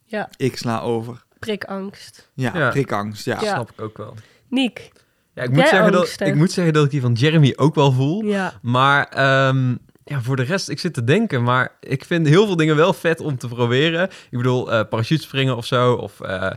Ja, 0.06 0.30
ik 0.38 0.58
sla 0.58 0.80
over. 0.82 1.24
prikangst. 1.40 2.32
Ja, 2.34 2.52
Ja. 2.58 2.70
prikangst, 2.70 3.26
ja. 3.26 3.42
Ja. 3.42 3.54
Snap 3.54 3.72
ik 3.72 3.82
ook 3.82 3.98
wel. 3.98 4.14
Niek. 4.50 4.92
Ja, 5.34 5.44
ik, 5.44 5.50
moet 5.50 5.68
zeggen 5.68 5.92
dat, 5.92 6.16
ik 6.20 6.36
moet 6.36 6.52
zeggen 6.52 6.74
dat 6.74 6.86
ik 6.86 6.92
die 6.92 7.02
van 7.02 7.14
Jeremy 7.14 7.54
ook 7.56 7.76
wel 7.76 7.92
voel. 7.92 8.24
Ja. 8.24 8.54
Maar 8.62 9.08
ehm, 9.08 9.76
ja, 10.04 10.22
voor 10.22 10.36
de 10.36 10.44
rest, 10.44 10.70
ik 10.70 10.80
zit 10.80 10.94
te 10.94 11.04
denken. 11.04 11.44
Maar 11.44 11.72
ik 11.80 12.06
vind 12.06 12.28
heel 12.28 12.46
veel 12.46 12.56
dingen 12.56 12.76
wel 12.76 12.94
vet 12.94 13.20
om 13.20 13.38
te 13.38 13.48
proberen. 13.48 14.04
Ik 14.30 14.38
bedoel, 14.38 14.72
eh 14.72 14.88
parachutespringen 14.90 15.56
of 15.58 15.66
zo. 15.66 15.94
Of 15.94 16.22
eh, 16.22 16.52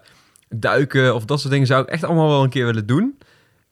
duiken 0.55 1.15
of 1.15 1.25
dat 1.25 1.41
soort 1.41 1.53
dingen 1.53 1.67
zou 1.67 1.83
ik 1.83 1.89
echt 1.89 2.05
allemaal 2.05 2.29
wel 2.29 2.43
een 2.43 2.51
keer 2.51 2.67
willen 2.67 2.87
doen. 2.87 3.19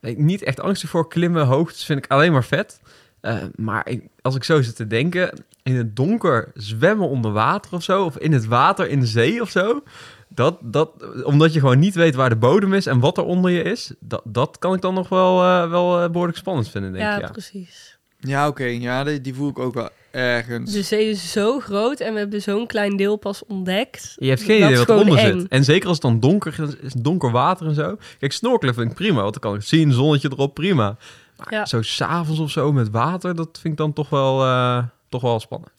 Ben 0.01 0.11
Ik 0.11 0.19
niet 0.19 0.43
echt 0.43 0.61
angstig 0.61 0.91
voor 0.91 1.09
klimmen, 1.09 1.47
hoogtes 1.47 1.85
vind 1.85 2.05
ik 2.05 2.11
alleen 2.11 2.33
maar 2.33 2.45
vet. 2.45 2.81
Eh, 3.21 3.37
maar 3.55 3.89
ik, 3.89 4.03
als 4.23 4.35
ik 4.35 4.45
zo 4.45 4.63
zit 4.63 4.77
te 4.77 4.87
denken, 4.87 5.45
in 5.63 5.77
het 5.77 5.97
donker 5.97 6.51
zwemmen 6.55 7.09
onder 7.09 7.33
water 7.33 7.73
of 7.73 7.83
zo. 7.83 8.05
Of 8.05 8.19
in 8.19 8.33
het 8.33 8.47
water 8.47 8.89
in 8.89 9.01
de 9.01 9.07
zee 9.07 9.41
of 9.41 9.51
zo. 9.51 9.83
Dat, 10.29 10.59
dat, 10.63 10.91
omdat 11.25 11.53
je 11.53 11.61
gewoon 11.61 11.79
niet 11.79 11.95
weet 11.95 12.15
waar 12.15 12.29
de 12.29 12.37
bodem 12.37 12.75
is 12.75 12.87
en 12.87 13.01
wat 13.01 13.17
er 13.19 13.25
onder 13.25 13.51
je 13.51 13.63
is. 13.63 13.93
Dat, 14.01 14.23
dat 14.25 14.59
kan 14.59 14.75
ik 14.75 14.81
dan 14.81 14.95
nog 14.95 15.09
wel, 15.09 15.43
eh, 15.43 15.71
wel 15.71 16.03
eh, 16.03 16.11
behoorlijk 16.11 16.39
spannend 16.39 16.69
vinden, 16.69 16.93
denk 16.93 17.05
Ja, 17.05 17.17
ik. 17.17 17.21
Ja. 17.21 17.31
precies. 17.31 17.99
Ja, 18.19 18.49
oké. 18.49 18.65
Ja, 18.65 19.05
die, 19.05 19.21
die 19.21 19.35
voel 19.35 19.49
ik 19.49 19.59
ook 19.59 19.75
wel 19.75 19.89
ergens. 20.19 20.73
De 20.73 20.83
zee 20.83 21.11
is 21.11 21.33
zo 21.33 21.61
groot 21.61 22.01
en 22.01 22.13
we 22.13 22.19
hebben 22.19 22.43
zo'n 22.43 22.67
klein 22.67 22.97
deel 22.97 23.17
pas 23.17 23.45
ontdekt. 23.47 24.15
Je 24.19 24.29
hebt 24.29 24.43
geen 24.43 24.61
Dat 24.61 24.71
idee 24.71 24.85
wat 25.15 25.17
eng. 25.17 25.41
zit. 25.41 25.49
En 25.49 25.65
zeker 25.65 25.89
als 25.89 25.97
het 25.97 26.07
dan 26.07 26.21
donker 26.21 26.55
is, 26.83 26.93
donker 26.93 27.31
water 27.31 27.67
en 27.67 27.75
zo. 27.75 27.97
Kijk, 28.19 28.33
snorkelen 28.33 28.75
vind 28.75 28.91
ik 28.91 28.97
prima, 28.97 29.21
want 29.21 29.33
dan 29.33 29.43
kan 29.43 29.55
ik 29.55 29.63
zien, 29.63 29.93
zonnetje 29.93 30.29
erop, 30.33 30.55
prima. 30.55 30.97
Maar 31.37 31.53
Ja. 31.53 31.67
zo 31.67 31.83
s'avonds 31.83 32.41
of 32.41 32.51
zo 32.51 32.73
met 32.73 32.91
water, 32.91 33.35
dat 33.35 33.49
vind 33.61 33.73
ik 33.73 33.79
dan 33.79 33.93
toch 33.93 34.09
wel, 34.09 34.43
eh, 34.45 34.83
toch 35.09 35.23
wel 35.23 35.41
spannend. 35.41 35.71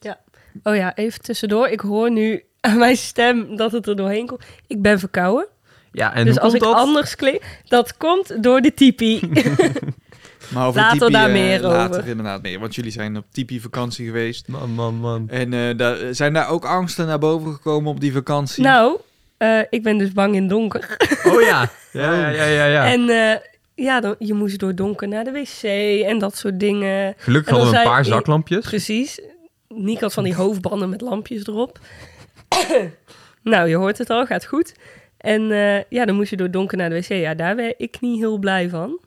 Oh 0.63 0.75
ja, 0.75 0.95
even 0.95 1.21
tussendoor. 1.21 1.67
Ik 1.67 1.79
hoor 1.79 2.11
nu 2.11 2.43
aan 2.59 2.77
mijn 2.77 2.97
stem 2.97 3.55
dat 3.55 3.71
het 3.71 3.87
er 3.87 3.95
doorheen 3.95 4.25
komt. 4.27 4.43
Ik 4.67 4.81
ben 4.81 4.99
verkouden. 4.99 5.47
Ja, 5.91 6.13
en 6.13 6.25
dus 6.25 6.33
hoe 6.33 6.43
als 6.43 6.51
komt 6.51 6.63
ik 6.63 6.69
dat? 6.69 6.77
anders 6.79 7.15
klink, 7.15 7.41
dat 7.67 7.97
komt 7.97 8.43
door 8.43 8.61
de 8.61 8.73
tipi. 8.73 9.19
Maar 10.53 10.67
over 10.67 10.81
Later 10.81 10.99
Tipi, 10.99 11.11
daar 11.11 11.27
eh, 11.27 11.33
meer 11.33 11.59
later 11.61 11.97
over. 11.97 12.09
inderdaad 12.09 12.41
meer. 12.41 12.59
Want 12.59 12.75
jullie 12.75 12.91
zijn 12.91 13.17
op 13.17 13.25
Tipi 13.31 13.59
vakantie 13.59 14.05
geweest. 14.05 14.47
Man, 14.47 14.69
man, 14.71 14.95
man. 14.95 15.29
En 15.29 15.53
eh, 15.53 15.77
daar, 15.77 15.97
zijn 16.11 16.33
daar 16.33 16.49
ook 16.49 16.65
angsten 16.65 17.07
naar 17.07 17.19
boven 17.19 17.53
gekomen 17.53 17.91
op 17.91 17.99
die 17.99 18.13
vakantie? 18.13 18.63
nou, 18.63 18.99
Eh, 19.37 19.59
ik 19.69 19.83
ben 19.83 19.97
dus 19.97 20.11
bang 20.11 20.35
in 20.35 20.47
donker. 20.47 20.97
Oh 21.25 21.41
ja. 21.41 21.69
Ja, 21.91 22.13
ja, 22.13 22.29
ja, 22.29 22.43
ja. 22.45 22.65
ja. 22.65 22.85
En 22.91 23.09
eh, 23.09 23.39
ja, 23.75 23.99
dan, 23.99 24.15
je 24.19 24.33
moest 24.33 24.59
door 24.59 24.75
donker 24.75 25.07
naar 25.07 25.23
de 25.23 25.31
wc 25.31 25.63
en 26.07 26.19
dat 26.19 26.37
soort 26.37 26.59
dingen. 26.59 27.13
Gelukkig 27.17 27.49
en 27.53 27.55
dan 27.57 27.63
hadden 27.63 27.71
we 27.83 27.87
een 27.87 27.91
paar 27.93 27.99
ik- 28.05 28.13
zaklampjes. 28.13 28.65
Precies. 28.65 29.19
Niek 29.67 29.99
had 29.99 30.13
van 30.13 30.23
die 30.23 30.35
hoofdbanden 30.35 30.89
met 30.89 31.01
lampjes 31.01 31.47
erop. 31.47 31.79
nou, 33.43 33.69
je 33.69 33.75
hoort 33.75 33.97
het 33.97 34.09
al, 34.09 34.25
gaat 34.25 34.45
goed. 34.45 34.73
En 35.17 35.51
eh, 35.51 35.83
ja, 35.89 36.05
dan 36.05 36.15
moest 36.15 36.29
je 36.29 36.37
door 36.37 36.51
donker 36.51 36.77
naar 36.77 36.89
de 36.89 36.95
wc. 36.95 37.07
Ja, 37.07 37.33
daar 37.33 37.55
ben 37.55 37.73
ik 37.77 37.97
niet 38.01 38.19
heel 38.19 38.37
blij 38.37 38.69
van. 38.69 38.99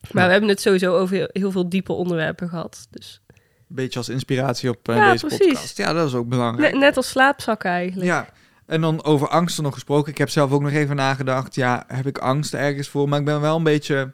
Maar 0.00 0.22
Ja. 0.22 0.24
we 0.26 0.32
hebben 0.32 0.48
het 0.50 0.60
sowieso 0.60 0.96
over 0.96 1.28
heel, 1.32 1.50
veel 1.50 1.68
diepe 1.68 1.92
onderwerpen 1.92 2.48
gehad. 2.48 2.86
Dus 2.90 3.20
Een 3.28 3.74
beetje 3.74 3.98
als 3.98 4.08
inspiratie 4.08 4.70
op 4.70 4.88
eh, 4.88 4.96
Ja, 4.96 5.12
deze 5.12 5.26
precies. 5.26 5.46
podcast. 5.46 5.76
Ja, 5.76 5.92
dat 5.92 6.06
is 6.06 6.14
ook 6.14 6.28
belangrijk. 6.28 6.72
net, 6.72 6.80
net 6.80 6.96
als 6.96 7.08
slaapzakken 7.08 7.70
eigenlijk. 7.70 8.06
Ja, 8.06 8.28
en 8.66 8.80
dan 8.80 9.04
over 9.04 9.28
angsten 9.28 9.62
nog 9.62 9.74
gesproken. 9.74 10.12
Ik 10.12 10.18
heb 10.18 10.28
zelf 10.30 10.50
ook 10.52 10.62
nog 10.62 10.70
even 10.72 10.96
nagedacht. 10.96 11.54
Ja, 11.54 11.84
heb 11.86 12.06
ik 12.06 12.18
angst 12.18 12.54
ergens 12.54 12.88
voor? 12.88 13.08
Maar 13.08 13.18
ik 13.18 13.24
ben 13.24 13.40
wel 13.40 13.56
een 13.56 13.62
beetje... 13.62 14.12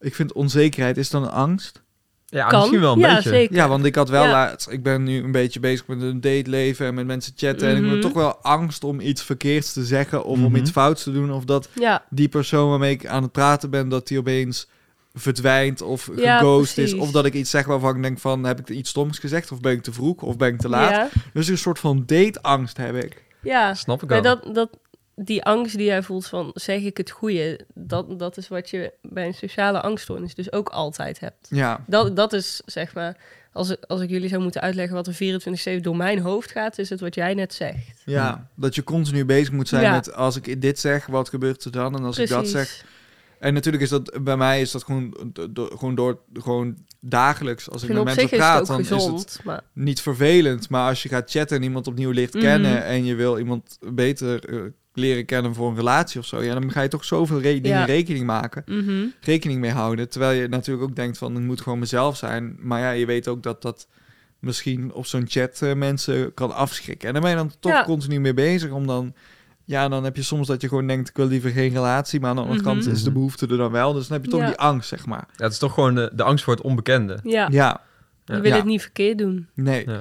Ik 0.00 0.14
vind 0.14 0.32
onzekerheid, 0.32 0.96
is 0.96 1.10
dan 1.10 1.22
een 1.22 1.30
angst? 1.30 1.82
Ja, 2.26 2.46
kan. 2.46 2.58
misschien 2.58 2.80
wel 2.80 2.92
een 2.92 2.98
ja, 2.98 3.14
beetje. 3.14 3.28
zeker. 3.28 3.54
Ja, 3.56 3.68
want 3.68 3.84
ik 3.84 3.94
had 3.94 4.08
wel 4.08 4.24
Ja. 4.24 4.30
laatst... 4.30 4.70
Ik 4.70 4.82
ben 4.82 5.02
nu 5.02 5.22
een 5.24 5.32
beetje 5.32 5.60
bezig 5.60 5.86
met 5.86 6.02
een 6.02 6.20
dateleven 6.20 6.86
en 6.86 6.94
met 6.94 7.06
mensen 7.06 7.32
chatten. 7.36 7.68
En 7.68 7.76
ik 7.76 7.82
Mhm. 7.82 7.90
heb 7.90 8.00
toch 8.00 8.12
wel 8.12 8.36
angst 8.36 8.84
om 8.84 9.00
iets 9.00 9.22
verkeerds 9.22 9.72
te 9.72 9.84
zeggen... 9.84 10.24
of 10.24 10.38
om 10.38 10.42
Mhm. 10.44 10.56
iets 10.56 10.70
fouts 10.70 11.02
te 11.02 11.12
doen. 11.12 11.32
Of 11.32 11.44
dat 11.44 11.68
Ja, 11.74 12.04
die 12.10 12.28
persoon 12.28 12.68
waarmee 12.70 12.92
ik 12.92 13.06
aan 13.06 13.22
het 13.22 13.32
praten 13.32 13.70
ben... 13.70 13.88
dat 13.88 14.08
die 14.08 14.18
opeens 14.18 14.68
verdwijnt 15.14 15.82
of 15.82 16.10
Ja, 16.16 16.38
geghost 16.38 16.78
is. 16.78 16.94
Of 16.94 17.10
dat 17.10 17.24
ik 17.24 17.34
iets 17.34 17.50
zeg 17.50 17.66
waarvan 17.66 17.96
ik 17.96 18.02
denk 18.02 18.18
van... 18.18 18.44
heb 18.44 18.58
ik 18.60 18.68
iets 18.68 18.90
stoms 18.90 19.18
gezegd? 19.18 19.52
Of 19.52 19.60
ben 19.60 19.72
ik 19.72 19.82
te 19.82 19.92
vroeg? 19.92 20.22
Of 20.22 20.36
ben 20.36 20.48
ik 20.48 20.58
te 20.60 20.68
laat? 20.68 20.90
ja, 20.90 21.08
Dus 21.32 21.48
een 21.48 21.58
soort 21.58 21.78
van 21.78 22.02
dateangst 22.06 22.76
heb 22.76 22.94
ik. 22.94 23.24
ja. 23.42 23.74
Snap 23.74 24.02
ik 24.02 24.08
Maar 24.08 24.22
wel. 24.22 24.40
dat, 24.42 24.54
dat, 24.54 24.70
die 25.14 25.42
angst 25.44 25.76
die 25.76 25.86
jij 25.86 26.02
voelt 26.02 26.26
van 26.26 26.50
zeg 26.54 26.82
ik 26.82 26.96
het 26.96 27.10
goede, 27.10 27.60
dat, 27.74 28.18
dat 28.18 28.36
is 28.36 28.48
wat 28.48 28.70
je 28.70 28.92
bij 29.02 29.26
een 29.26 29.34
sociale 29.34 29.80
angststoornis 29.80 30.34
dus 30.34 30.52
ook 30.52 30.68
altijd 30.68 31.20
hebt. 31.20 31.46
Ja, 31.50 31.84
Dat, 31.86 32.16
dat 32.16 32.32
is 32.32 32.62
zeg 32.66 32.94
maar, 32.94 33.16
als, 33.52 33.70
ik- 33.70 33.84
als 33.86 34.00
ik 34.00 34.10
jullie 34.10 34.28
zou 34.28 34.42
moeten 34.42 34.60
uitleggen 34.60 34.94
wat 34.94 35.06
er 35.06 35.78
24-7 35.78 35.80
door 35.82 35.96
mijn 35.96 36.18
hoofd 36.18 36.50
gaat, 36.50 36.78
is 36.78 36.90
het 36.90 37.00
wat 37.00 37.14
jij 37.14 37.34
net 37.34 37.54
zegt. 37.54 38.02
Ja, 38.04 38.48
dat 38.54 38.74
je 38.74 38.84
continu 38.84 39.24
bezig 39.24 39.52
moet 39.52 39.68
zijn 39.68 39.82
Ja. 39.82 39.92
met 39.94 40.14
als 40.14 40.36
ik 40.36 40.60
dit 40.62 40.78
zeg, 40.78 41.06
wat 41.06 41.28
gebeurt 41.28 41.64
er 41.64 41.70
dan? 41.72 41.96
En 41.96 42.04
als 42.04 42.18
ik 42.18 42.28
dat 42.28 42.48
zeg. 42.48 42.84
En 43.40 43.54
natuurlijk 43.54 43.82
is 43.82 43.88
dat 43.88 44.18
bij 44.22 44.36
mij 44.36 44.60
is 44.60 44.70
dat 44.70 44.84
gewoon, 44.84 45.14
do- 45.50 45.70
gewoon 45.76 45.94
door 45.94 46.18
gewoon 46.32 46.76
dagelijks. 47.00 47.70
Als 47.70 47.82
ik 47.82 47.88
met 47.92 48.04
mensen 48.04 48.22
is 48.22 48.30
praat, 48.30 48.66
dan 48.66 48.80
is 48.80 48.88
het 48.90 49.40
maar, 49.44 49.60
niet 49.72 50.00
vervelend. 50.00 50.68
Maar 50.68 50.88
als 50.88 51.02
je 51.02 51.08
gaat 51.08 51.30
chatten 51.30 51.56
en 51.56 51.62
iemand 51.62 51.86
opnieuw 51.86 52.10
leert 52.10 52.34
Mhm. 52.34 52.42
kennen 52.42 52.84
en 52.84 53.04
je 53.04 53.14
wil 53.14 53.38
iemand 53.38 53.78
beter 53.92 54.44
eh, 54.48 54.60
leren 54.94 55.24
kennen 55.24 55.54
voor 55.54 55.68
een 55.70 55.76
relatie 55.76 56.20
of 56.20 56.26
zo, 56.26 56.42
ja, 56.42 56.54
dan 56.54 56.72
ga 56.72 56.80
je 56.82 56.88
toch 56.88 57.04
zoveel 57.04 57.40
re- 57.40 57.60
dingen 57.60 57.78
Ja. 57.78 57.84
rekening 57.84 58.26
maken, 58.26 58.62
Mhm. 58.66 59.04
rekening 59.20 59.60
mee 59.60 59.70
houden. 59.70 60.08
Terwijl 60.08 60.40
je 60.40 60.48
natuurlijk 60.48 60.88
ook 60.88 60.96
denkt 60.96 61.18
van, 61.18 61.36
ik 61.36 61.42
moet 61.42 61.60
gewoon 61.60 61.78
mezelf 61.78 62.16
zijn. 62.16 62.56
Maar 62.60 62.80
ja, 62.80 62.90
je 62.90 63.06
weet 63.06 63.28
ook 63.28 63.42
dat 63.42 63.62
dat 63.62 63.88
misschien 64.38 64.92
op 64.92 65.06
zo'n 65.06 65.24
chat 65.28 65.62
eh, 65.62 65.74
mensen 65.74 66.34
kan 66.34 66.54
afschrikken. 66.54 67.06
En 67.08 67.12
daar 67.12 67.22
ben 67.22 67.30
je 67.30 67.36
dan 67.36 67.52
toch 67.60 67.72
Ja. 67.72 67.84
continu 67.84 68.20
mee 68.20 68.34
bezig 68.34 68.70
om 68.70 68.86
dan... 68.86 69.14
Ja, 69.70 69.88
dan 69.88 70.04
heb 70.04 70.16
je 70.16 70.22
soms 70.22 70.46
dat 70.46 70.60
je 70.60 70.68
gewoon 70.68 70.86
denkt, 70.86 71.08
ik 71.08 71.16
wil 71.16 71.26
liever 71.26 71.50
geen 71.50 71.72
relatie. 71.72 72.20
Maar 72.20 72.30
aan 72.30 72.36
de 72.36 72.42
andere 72.42 72.62
kant 72.62 72.80
Mhm. 72.84 72.90
is 72.90 73.02
de 73.02 73.12
behoefte 73.12 73.46
er 73.46 73.56
dan 73.56 73.70
wel. 73.72 73.92
Dus 73.92 74.06
dan 74.08 74.16
heb 74.16 74.24
je 74.24 74.30
toch 74.30 74.40
Ja. 74.40 74.46
die 74.46 74.56
angst, 74.56 74.88
zeg 74.88 75.06
maar. 75.06 75.24
Ja, 75.36 75.44
het 75.44 75.52
is 75.52 75.58
toch 75.58 75.74
gewoon 75.74 75.94
de, 75.94 76.10
de 76.14 76.22
angst 76.22 76.44
voor 76.44 76.54
het 76.54 76.62
onbekende. 76.62 77.18
Ja, 77.22 77.30
Ja, 77.30 77.46
Ja. 77.50 78.34
je 78.36 78.40
wil 78.40 78.50
Ja. 78.50 78.56
het 78.56 78.64
niet 78.64 78.80
verkeerd 78.80 79.18
doen. 79.18 79.48
nee. 79.54 79.88
Ja. 79.88 80.00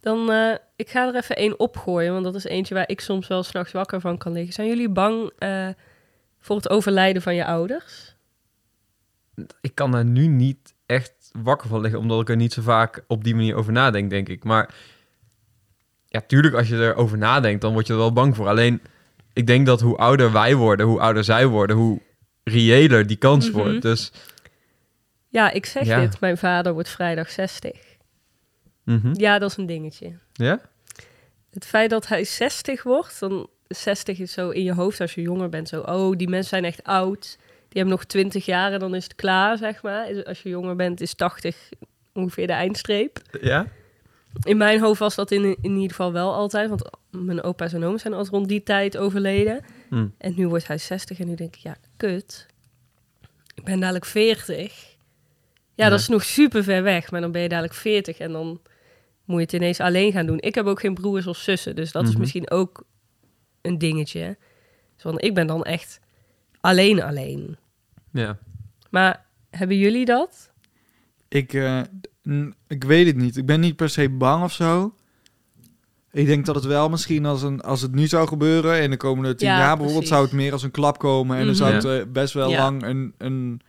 Dan, 0.00 0.30
eh, 0.30 0.54
ik 0.76 0.88
ga 0.90 1.06
er 1.08 1.14
even 1.14 1.36
één 1.36 1.60
opgooien, 1.60 2.12
want 2.12 2.24
dat 2.24 2.34
is 2.34 2.44
eentje 2.44 2.74
waar 2.74 2.88
ik 2.88 3.00
soms 3.00 3.26
wel 3.26 3.42
s'nachts 3.42 3.72
wakker 3.72 4.00
van 4.00 4.18
kan 4.18 4.32
liggen. 4.32 4.52
Zijn 4.52 4.68
jullie 4.68 4.88
bang 4.88 5.30
eh, 5.38 5.68
voor 6.40 6.56
het 6.56 6.68
overlijden 6.70 7.22
van 7.22 7.34
je 7.34 7.44
ouders? 7.44 8.16
Ik 9.60 9.74
kan 9.74 9.90
daar 9.90 10.04
nu 10.04 10.26
niet 10.26 10.74
echt 10.86 11.12
wakker 11.42 11.68
van 11.68 11.80
liggen, 11.80 12.00
omdat 12.00 12.20
ik 12.20 12.28
er 12.28 12.36
niet 12.36 12.52
zo 12.52 12.62
vaak 12.62 13.04
op 13.06 13.24
die 13.24 13.34
manier 13.34 13.54
over 13.54 13.72
nadenk, 13.72 14.10
denk 14.10 14.28
ik. 14.28 14.44
Maar 14.44 14.74
ja, 16.06 16.20
tuurlijk, 16.26 16.54
als 16.54 16.68
je 16.68 16.76
erover 16.76 17.18
nadenkt, 17.18 17.60
dan 17.60 17.72
word 17.72 17.86
je 17.86 17.92
er 17.92 17.98
wel 17.98 18.12
bang 18.12 18.36
voor. 18.36 18.48
Alleen, 18.48 18.80
ik 19.36 19.46
denk 19.46 19.66
dat 19.66 19.80
hoe 19.80 19.96
ouder 19.96 20.32
wij 20.32 20.54
worden, 20.54 20.86
hoe 20.86 21.00
ouder 21.00 21.24
zij 21.24 21.46
worden, 21.46 21.76
hoe 21.76 22.00
reëler 22.44 23.06
die 23.06 23.16
kans 23.16 23.48
Mhm. 23.50 23.56
wordt. 23.58 23.82
Dus, 23.82 24.12
Ja, 25.28 25.50
ik 25.50 25.66
zeg 25.66 25.86
Ja. 25.86 26.00
dit. 26.00 26.20
Mijn 26.20 26.38
vader 26.38 26.72
wordt 26.72 26.88
vrijdag 26.88 27.30
60. 27.30 27.78
mhm. 28.84 29.12
Ja, 29.20 29.38
dat 29.38 29.50
is 29.50 29.56
een 29.56 29.66
dingetje. 29.66 30.18
ja? 30.32 30.60
Het 31.50 31.64
feit 31.64 31.90
dat 31.90 32.06
hij 32.08 32.24
60 32.24 32.82
wordt, 32.82 33.20
dan 33.20 33.48
60 33.68 34.18
is 34.18 34.32
zo 34.32 34.50
in 34.50 34.62
je 34.62 34.74
hoofd 34.74 35.00
als 35.00 35.14
je 35.14 35.20
jonger 35.22 35.48
bent. 35.48 35.68
Zo, 35.68 35.80
oh, 35.80 36.16
die 36.16 36.28
mensen 36.28 36.48
zijn 36.48 36.64
echt 36.64 36.82
oud. 36.84 37.36
Die 37.68 37.80
hebben 37.82 37.94
nog 37.94 38.04
20 38.04 38.44
jaar 38.44 38.72
en 38.72 38.78
dan 38.78 38.94
is 38.94 39.04
het 39.04 39.14
klaar, 39.14 39.56
zeg 39.58 39.82
maar. 39.82 40.10
Is- 40.10 40.24
Als 40.24 40.42
je 40.42 40.48
jonger 40.48 40.76
bent, 40.76 41.00
is 41.00 41.14
80 41.14 41.68
ongeveer 42.12 42.46
de 42.46 42.52
eindstreep. 42.52 43.18
Ja? 43.40 43.66
In 44.42 44.56
mijn 44.56 44.80
hoofd 44.80 45.00
was 45.00 45.14
dat 45.14 45.30
in, 45.30 45.44
in 45.62 45.74
ieder 45.74 45.90
geval 45.90 46.12
wel 46.12 46.34
altijd. 46.34 46.68
Want 46.68 46.90
mijn 47.24 47.42
opa's 47.42 47.72
en 47.72 47.84
ooms 47.84 48.02
zijn 48.02 48.14
al 48.14 48.26
rond 48.26 48.48
die 48.48 48.62
tijd 48.62 48.96
overleden. 48.96 49.64
Hm. 49.88 50.06
En 50.18 50.32
nu 50.36 50.48
wordt 50.48 50.66
hij 50.66 50.78
60 50.78 51.18
en 51.20 51.26
nu 51.28 51.34
denk 51.34 51.56
ik, 51.56 51.62
ja, 51.62 51.76
kut. 51.96 52.46
Ik 53.54 53.64
ben 53.64 53.80
dadelijk 53.80 54.04
40. 54.04 54.96
Ja, 55.74 55.84
Ja. 55.84 55.90
dat 55.90 56.00
is 56.00 56.08
nog 56.08 56.24
super 56.24 56.64
ver 56.64 56.82
weg. 56.82 57.10
Maar 57.10 57.20
dan 57.20 57.32
ben 57.32 57.42
je 57.42 57.48
dadelijk 57.48 57.74
40 57.74 58.18
en 58.18 58.32
dan 58.32 58.60
moet 59.24 59.36
je 59.36 59.42
het 59.44 59.52
ineens 59.52 59.80
alleen 59.80 60.12
gaan 60.12 60.26
doen. 60.26 60.40
Ik 60.40 60.54
heb 60.54 60.66
ook 60.66 60.80
geen 60.80 60.94
broers 60.94 61.26
of 61.26 61.36
zussen, 61.36 61.76
dus 61.76 61.92
dat 61.92 62.02
is 62.04 62.10
Mhm. 62.10 62.20
misschien 62.20 62.50
ook 62.50 62.84
een 63.62 63.78
dingetje. 63.78 64.36
Dus 64.94 65.04
want 65.04 65.24
ik 65.24 65.34
ben 65.34 65.46
dan 65.46 65.64
echt 65.64 66.00
alleen 66.60 67.02
alleen. 67.02 67.56
Ja. 68.12 68.38
Maar 68.90 69.24
hebben 69.50 69.78
jullie 69.78 70.04
dat? 70.04 70.50
Ik, 71.28 71.52
eh, 71.52 71.80
ik 72.66 72.84
weet 72.84 73.06
het 73.06 73.16
niet. 73.16 73.36
Ik 73.36 73.46
ben 73.46 73.60
niet 73.60 73.76
per 73.76 73.88
se 73.88 74.10
bang 74.10 74.44
of 74.44 74.52
zo. 74.52 74.94
Ik 76.16 76.26
denk 76.26 76.46
dat 76.46 76.54
het 76.54 76.64
wel 76.64 76.88
misschien 76.88 77.26
als, 77.26 77.42
een, 77.42 77.60
als 77.60 77.80
het 77.82 77.94
nu 77.94 78.06
zou 78.06 78.28
gebeuren... 78.28 78.82
in 78.82 78.90
de 78.90 78.96
komende 78.96 79.34
tien 79.34 79.48
Ja, 79.48 79.58
jaar 79.58 79.66
bijvoorbeeld... 79.76 79.92
precies. 79.92 80.08
zou 80.08 80.22
het 80.24 80.32
meer 80.32 80.52
als 80.52 80.62
een 80.62 80.70
klap 80.70 80.98
komen... 80.98 81.36
en 81.36 81.46
dan 81.46 81.54
zou 81.54 81.74
Mhm. 81.74 81.86
het 81.86 82.00
eh, 82.00 82.12
best 82.12 82.34
wel 82.34 82.50
Ja. 82.50 82.62
lang 82.62 82.82
een, 82.84 83.14
een, 83.18 83.60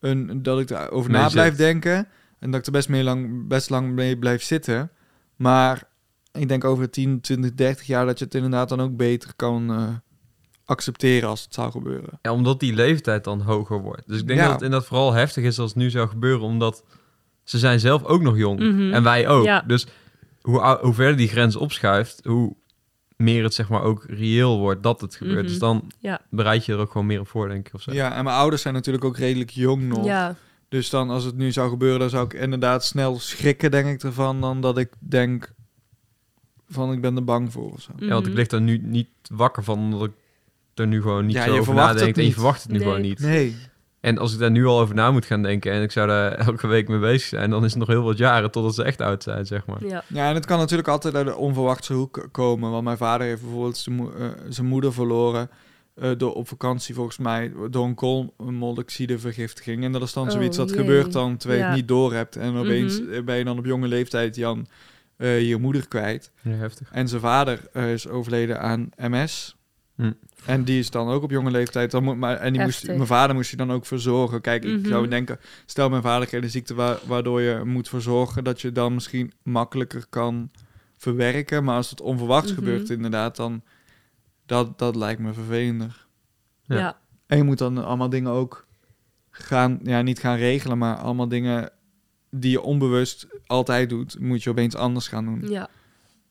een... 0.00 0.42
dat 0.42 0.60
ik 0.60 0.70
erover 0.70 1.10
Mee 1.10 1.20
na 1.20 1.28
blijf 1.28 1.48
zit. 1.48 1.58
denken... 1.58 2.08
en 2.38 2.50
dat 2.50 2.60
ik 2.60 2.66
er 2.66 2.72
best, 2.72 2.88
mee 2.88 3.02
lang, 3.02 3.48
best 3.48 3.70
lang 3.70 3.92
mee 3.92 4.18
blijf 4.18 4.42
zitten. 4.42 4.90
Maar 5.36 5.82
ik 6.32 6.48
denk 6.48 6.64
over 6.64 6.90
10, 6.90 7.20
20, 7.20 7.54
30 7.54 7.86
jaar... 7.86 8.06
dat 8.06 8.18
je 8.18 8.24
het 8.24 8.34
inderdaad 8.34 8.68
dan 8.68 8.80
ook 8.80 8.96
beter 8.96 9.30
kan 9.36 9.70
eh, 9.72 9.88
accepteren... 10.64 11.28
als 11.28 11.42
het 11.42 11.54
zou 11.54 11.70
gebeuren. 11.70 12.18
ja, 12.22 12.32
omdat 12.32 12.60
die 12.60 12.74
leeftijd 12.74 13.24
dan 13.24 13.40
hoger 13.40 13.80
wordt. 13.80 14.02
Dus 14.08 14.20
ik 14.20 14.26
denk 14.26 14.38
Ja. 14.38 14.44
dat 14.44 14.54
het 14.54 14.62
inderdaad 14.62 14.88
vooral 14.88 15.12
heftig 15.12 15.44
is 15.44 15.58
als 15.58 15.68
het 15.70 15.78
nu 15.78 15.90
zou 15.90 16.08
gebeuren, 16.08 16.46
omdat 16.46 16.84
ze 17.44 17.58
zijn 17.58 17.80
zelf 17.80 18.04
ook 18.04 18.22
nog 18.22 18.36
jong. 18.36 18.58
Mhm. 18.60 18.92
En 18.92 19.02
wij 19.02 19.28
ook. 19.28 19.44
Ja. 19.44 19.64
Dus 19.66 19.86
hoe, 20.50 20.78
hoe 20.82 20.94
verder 20.94 21.16
die 21.16 21.28
grens 21.28 21.56
opschuift, 21.56 22.20
hoe 22.24 22.54
meer 23.16 23.42
het 23.42 23.54
zeg 23.54 23.68
maar 23.68 23.82
ook 23.82 24.04
reëel 24.08 24.58
wordt 24.58 24.82
dat 24.82 25.00
het 25.00 25.14
gebeurt. 25.16 25.38
Mhm. 25.42 25.46
Dus 25.46 25.58
dan 25.58 25.90
Ja. 25.98 26.20
bereid 26.30 26.64
je 26.64 26.72
er 26.72 26.78
ook 26.78 26.90
gewoon 26.90 27.06
meer 27.06 27.20
op 27.20 27.28
voor, 27.28 27.48
denk 27.48 27.66
ik. 27.68 27.74
Of 27.74 27.82
zo. 27.82 27.92
Ja, 27.92 28.14
en 28.14 28.24
mijn 28.24 28.36
ouders 28.36 28.62
zijn 28.62 28.74
natuurlijk 28.74 29.04
ook 29.04 29.16
redelijk 29.16 29.50
jong 29.50 29.82
nog... 29.82 30.04
Ja, 30.04 30.36
Dus 30.68 30.90
dan 30.90 31.10
als 31.10 31.24
het 31.24 31.36
nu 31.36 31.52
zou 31.52 31.70
gebeuren, 31.70 31.98
dan 32.00 32.10
zou 32.10 32.24
ik 32.24 32.32
inderdaad 32.32 32.84
snel 32.84 33.18
schrikken, 33.18 33.70
denk 33.70 33.86
ik 33.88 34.02
ervan, 34.02 34.40
dan 34.40 34.60
dat 34.60 34.78
ik 34.78 34.92
denk 34.98 35.52
van 36.68 36.92
ik 36.92 37.00
ben 37.00 37.16
er 37.16 37.24
bang 37.24 37.52
voor 37.52 37.72
of 37.72 37.80
zo. 37.80 37.92
Ja, 37.96 38.08
want 38.08 38.26
ik 38.26 38.32
Mhm. 38.32 38.40
lig 38.40 38.50
er 38.50 38.60
nu 38.60 38.78
niet 38.82 39.08
wakker 39.30 39.64
van, 39.64 39.78
omdat 39.78 40.04
ik 40.04 40.12
er 40.74 40.86
nu 40.86 41.02
gewoon 41.02 41.26
niet 41.26 41.34
Ja, 41.36 41.44
zo 41.44 41.50
over 41.52 41.64
verwacht 41.64 41.94
nadenk. 41.94 42.16
En 42.16 42.24
je 42.24 42.32
verwacht 42.32 42.62
het 42.62 42.70
nu 42.72 42.78
Nee. 42.78 42.86
gewoon 42.86 43.00
niet. 43.02 43.18
Nee. 43.18 43.56
En 44.00 44.18
als 44.18 44.32
ik 44.32 44.38
daar 44.38 44.50
nu 44.50 44.66
al 44.66 44.80
over 44.80 44.94
na 44.94 45.10
moet 45.10 45.24
gaan 45.26 45.42
denken 45.42 45.72
en 45.72 45.82
ik 45.82 45.90
zou 45.92 46.06
daar 46.08 46.32
elke 46.48 46.66
week 46.66 46.88
mee 46.88 46.98
bezig 46.98 47.28
zijn, 47.28 47.50
dan 47.50 47.64
is 47.64 47.70
het 47.70 47.78
nog 47.78 47.88
heel 47.88 48.02
wat 48.02 48.18
jaren 48.18 48.50
totdat 48.50 48.74
ze 48.74 48.82
echt 48.82 49.00
oud 49.00 49.22
zijn, 49.22 49.46
zeg 49.46 49.66
maar. 49.66 49.84
ja. 49.86 50.04
Ja, 50.06 50.28
en 50.28 50.34
het 50.34 50.46
kan 50.46 50.58
natuurlijk 50.58 50.88
altijd 50.88 51.14
uit 51.14 51.26
de 51.26 51.36
onverwachte 51.36 51.92
hoek 51.92 52.28
komen. 52.32 52.70
Want 52.70 52.84
mijn 52.84 52.96
vader 52.96 53.26
heeft 53.26 53.42
bijvoorbeeld 53.42 53.76
zijn, 53.76 53.98
eh, 54.18 54.26
zijn 54.48 54.66
moeder 54.66 54.92
verloren 54.92 55.50
eh, 55.94 56.10
door 56.16 56.32
op 56.34 56.48
vakantie 56.48 56.94
volgens 56.94 57.18
mij 57.18 57.52
door 57.70 57.84
een 57.86 57.94
koolmonoxidevergiftiging. 57.94 59.84
En 59.84 59.92
dat 59.92 60.02
is 60.02 60.12
dan 60.12 60.26
Oh, 60.26 60.30
zoiets 60.32 60.56
dat 60.56 60.68
jee. 60.70 60.78
gebeurt 60.78 61.12
dan 61.12 61.36
terwijl 61.36 61.60
je 61.60 61.64
Ja. 61.66 61.70
het 61.72 61.80
niet 61.80 61.88
door 61.88 62.12
hebt. 62.12 62.36
En 62.36 62.56
opeens 62.56 63.00
Mhm. 63.00 63.12
eh, 63.12 63.22
ben 63.24 63.36
je 63.36 63.44
dan 63.44 63.58
op 63.58 63.64
jonge 63.64 63.88
leeftijd 63.88 64.36
Jan 64.36 64.66
eh, 65.16 65.48
je 65.48 65.56
moeder 65.56 65.88
kwijt. 65.88 66.30
Ja, 66.42 66.50
heftig. 66.50 66.88
En 66.92 67.08
zijn 67.08 67.20
vader 67.20 67.60
is 67.92 68.08
overleden 68.08 68.60
aan 68.60 68.88
MS. 68.96 69.56
Hm. 69.96 70.12
En 70.46 70.64
die 70.64 70.78
is 70.78 70.90
dan 70.90 71.08
ook 71.08 71.22
op 71.22 71.30
jonge 71.30 71.50
leeftijd. 71.50 71.90
Dan 71.90 72.04
moet, 72.04 72.16
maar, 72.16 72.36
en 72.36 72.52
die 72.52 72.62
moest, 72.62 72.86
mijn 72.86 73.06
vader 73.06 73.34
moest 73.36 73.50
je 73.50 73.56
dan 73.56 73.72
ook 73.72 73.86
verzorgen. 73.86 74.40
Kijk, 74.40 74.64
ik 74.64 74.78
Mhm. 74.78 74.88
zou 74.88 75.08
denken, 75.08 75.38
stel 75.66 75.88
mijn 75.88 76.02
vader 76.02 76.26
krijgt 76.26 76.46
een 76.46 76.52
ziekte 76.52 76.74
wa- 76.74 76.98
waardoor 77.06 77.40
je 77.40 77.62
moet 77.64 77.88
verzorgen, 77.88 78.44
dat 78.44 78.60
je 78.60 78.72
dan 78.72 78.94
misschien 78.94 79.32
makkelijker 79.42 80.06
kan 80.10 80.50
verwerken. 80.96 81.64
Maar 81.64 81.76
als 81.76 81.90
het 81.90 82.00
onverwachts 82.00 82.50
Mhm. 82.50 82.58
gebeurt, 82.58 82.90
inderdaad, 82.90 83.36
dan 83.36 83.62
dat, 84.46 84.78
dat 84.78 84.96
lijkt 84.96 85.20
me 85.20 85.32
vervelender. 85.32 86.06
Ja. 86.62 86.76
Ja. 86.76 86.98
En 87.26 87.36
je 87.36 87.42
moet 87.44 87.58
dan 87.58 87.84
allemaal 87.84 88.08
dingen 88.08 88.30
ook 88.30 88.66
gaan, 89.30 89.78
ja, 89.82 90.02
niet 90.02 90.18
gaan 90.18 90.36
regelen, 90.36 90.78
maar 90.78 90.96
allemaal 90.96 91.28
dingen 91.28 91.70
die 92.30 92.50
je 92.50 92.60
onbewust 92.62 93.26
altijd 93.46 93.88
doet, 93.88 94.18
moet 94.20 94.42
je 94.42 94.50
opeens 94.50 94.74
anders 94.74 95.08
gaan 95.08 95.24
doen. 95.24 95.50
ja. 95.50 95.68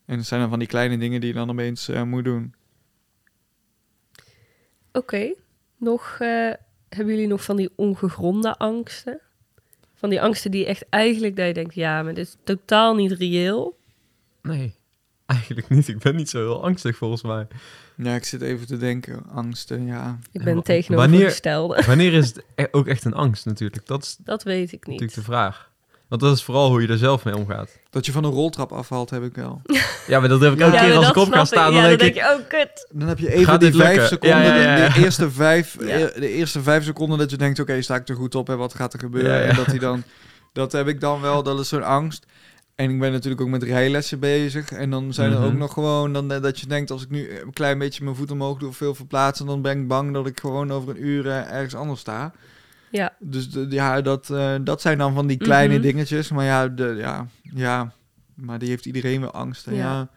En 0.06 0.18
het 0.18 0.26
zijn 0.28 0.40
dan 0.42 0.50
van 0.50 0.60
die 0.60 0.68
kleine 0.68 0.98
dingen 0.98 1.20
die 1.20 1.30
je 1.30 1.36
dan 1.36 1.50
opeens 1.50 1.90
eh, 1.90 2.04
moet 2.04 2.24
doen. 2.24 2.54
Oké. 4.98 5.34
Nog, 5.78 6.18
eh, 6.20 6.52
hebben 6.90 7.14
jullie 7.14 7.28
nog 7.28 7.44
van 7.44 7.56
die 7.56 7.70
ongegronde 7.76 8.58
angsten? 8.58 9.20
Van 9.96 10.10
die 10.10 10.22
angsten 10.22 10.52
die 10.52 10.66
echt 10.66 10.86
eigenlijk 10.90 11.36
dat 11.36 11.48
je 11.48 11.54
denkt, 11.54 11.76
ja, 11.76 12.04
maar 12.04 12.14
dit 12.14 12.28
is 12.28 12.36
totaal 12.44 12.96
niet 12.96 13.12
reëel. 13.12 13.78
Nee, 14.42 14.76
eigenlijk 15.26 15.70
niet. 15.70 15.88
Ik 15.88 16.00
ben 16.00 16.16
niet 16.16 16.30
zo 16.30 16.38
heel 16.38 16.64
angstig 16.64 16.98
volgens 16.98 17.22
mij. 17.24 17.48
Ja, 17.96 18.16
ik 18.16 18.24
zit 18.24 18.42
even 18.42 18.68
te 18.68 18.78
denken. 18.78 19.26
Angsten, 19.30 19.86
ja. 19.86 20.20
Ik 20.32 20.40
En 20.40 20.46
ben 20.46 20.64
tegenovergestelde. 20.64 21.84
Wanneer 21.86 22.14
is 22.14 22.28
het 22.28 22.44
e- 22.56 22.68
ook 22.72 22.88
echt 22.88 23.06
een 23.06 23.14
angst 23.14 23.46
natuurlijk? 23.46 23.86
Dat 23.86 24.04
is 24.04 24.18
Dat 24.24 24.44
weet 24.44 24.72
ik 24.72 24.72
natuurlijk 24.72 25.02
niet. 25.02 25.14
de 25.16 25.22
vraag. 25.22 25.72
Want 26.10 26.22
dat 26.22 26.36
is 26.36 26.44
vooral 26.44 26.70
hoe 26.70 26.82
je 26.82 26.88
er 26.88 26.98
zelf 26.98 27.26
mee 27.26 27.36
omgaat. 27.36 27.70
Dat 27.90 28.06
je 28.06 28.12
van 28.12 28.24
een 28.24 28.32
roltrap 28.32 28.72
afvalt, 28.72 29.10
heb 29.10 29.24
ik 29.24 29.36
wel. 29.36 29.62
Ja, 30.08 30.20
maar 30.20 30.30
dat 30.30 30.42
heb 30.42 30.54
ik 30.54 30.60
Ja, 30.60 30.66
elke 30.66 30.78
keer 30.78 30.96
als 30.96 31.10
ik 31.10 31.16
op 31.16 31.26
ga 31.28 31.32
snap 31.32 31.46
staan. 31.46 31.74
Ja, 31.74 31.88
dan 31.90 31.98
denk 31.98 32.16
ik, 32.16 32.16
je, 32.16 32.22
oh 32.40 32.48
kut. 32.48 32.88
Dan 32.92 33.08
heb 33.08 33.20
je 33.20 33.32
even 33.32 33.46
Gaat 33.46 33.60
die 33.60 33.74
vijf 33.74 33.90
lukken? 33.90 34.08
seconden, 34.08 34.38
Ja, 34.40 34.56
ja, 34.56 34.78
ja. 34.78 34.88
De, 34.88 34.94
de 34.94 35.00
eerste 35.06 35.32
vijf, 35.32 35.76
Ja. 35.80 35.88
eh, 35.88 36.20
de 36.22 36.30
eerste 36.30 36.62
vijf 36.62 36.84
seconden 36.84 37.18
dat 37.18 37.30
je 37.30 37.38
denkt, 37.38 37.60
oké, 37.60 37.82
sta 37.82 37.96
ik 37.96 38.08
er 38.10 38.16
goed 38.16 38.36
op 38.36 38.50
en 38.50 38.58
wat 38.58 38.74
gaat 38.74 38.94
er 38.94 39.00
gebeuren? 39.00 39.32
Ja, 39.32 39.38
ja. 39.40 39.44
En 39.50 39.56
dat 39.56 39.66
hij 39.66 39.80
dan, 39.80 40.04
dat 40.54 40.72
heb 40.72 40.88
ik 40.88 41.00
dan 41.02 41.22
wel, 41.22 41.44
dat 41.44 41.60
is 41.60 41.68
zo'n 41.70 41.84
angst. 41.84 42.26
En 42.76 42.90
ik 42.90 43.00
ben 43.00 43.12
natuurlijk 43.12 43.42
ook 43.42 43.48
met 43.48 43.64
rijlessen 43.64 44.20
bezig. 44.20 44.72
En 44.72 44.90
dan 44.90 45.14
zijn 45.14 45.32
er 45.32 45.38
Mhm. 45.38 45.48
ook 45.48 45.54
nog 45.58 45.74
gewoon 45.74 46.14
dan, 46.14 46.32
eh, 46.32 46.42
dat 46.42 46.60
je 46.60 46.68
denkt, 46.68 46.92
als 46.92 47.04
ik 47.04 47.10
nu 47.10 47.40
een 47.40 47.54
klein 47.54 47.78
beetje 47.78 48.04
mijn 48.04 48.16
voet 48.16 48.32
omhoog 48.32 48.58
doe 48.58 48.70
of 48.70 48.78
veel 48.78 48.96
verplaatsen, 48.96 49.46
dan 49.46 49.62
ben 49.62 49.80
ik 49.82 49.88
bang 49.88 50.14
dat 50.14 50.28
ik 50.28 50.40
gewoon 50.40 50.72
over 50.72 50.90
een 50.90 51.06
uur 51.06 51.28
eh, 51.28 51.52
ergens 51.52 51.76
anders 51.76 52.00
sta. 52.00 52.32
Ja, 52.92 53.16
Dus 53.20 53.50
de, 53.52 53.66
ja, 53.70 54.02
dat, 54.02 54.30
eh, 54.30 54.56
dat 54.62 54.82
zijn 54.82 54.98
dan 54.98 55.14
van 55.14 55.28
die 55.28 55.38
kleine 55.38 55.74
Mhm. 55.74 55.82
dingetjes. 55.82 56.32
Maar 56.32 56.46
ja, 56.46 56.68
de, 56.68 56.96
ja, 56.98 57.28
ja, 57.42 57.92
maar 58.36 58.60
die 58.60 58.70
heeft 58.70 58.86
iedereen 58.86 59.22
wel 59.22 59.32
angst. 59.32 59.66
hè, 59.66 59.72
Ja. 59.72 59.78
Ja. 59.78 60.10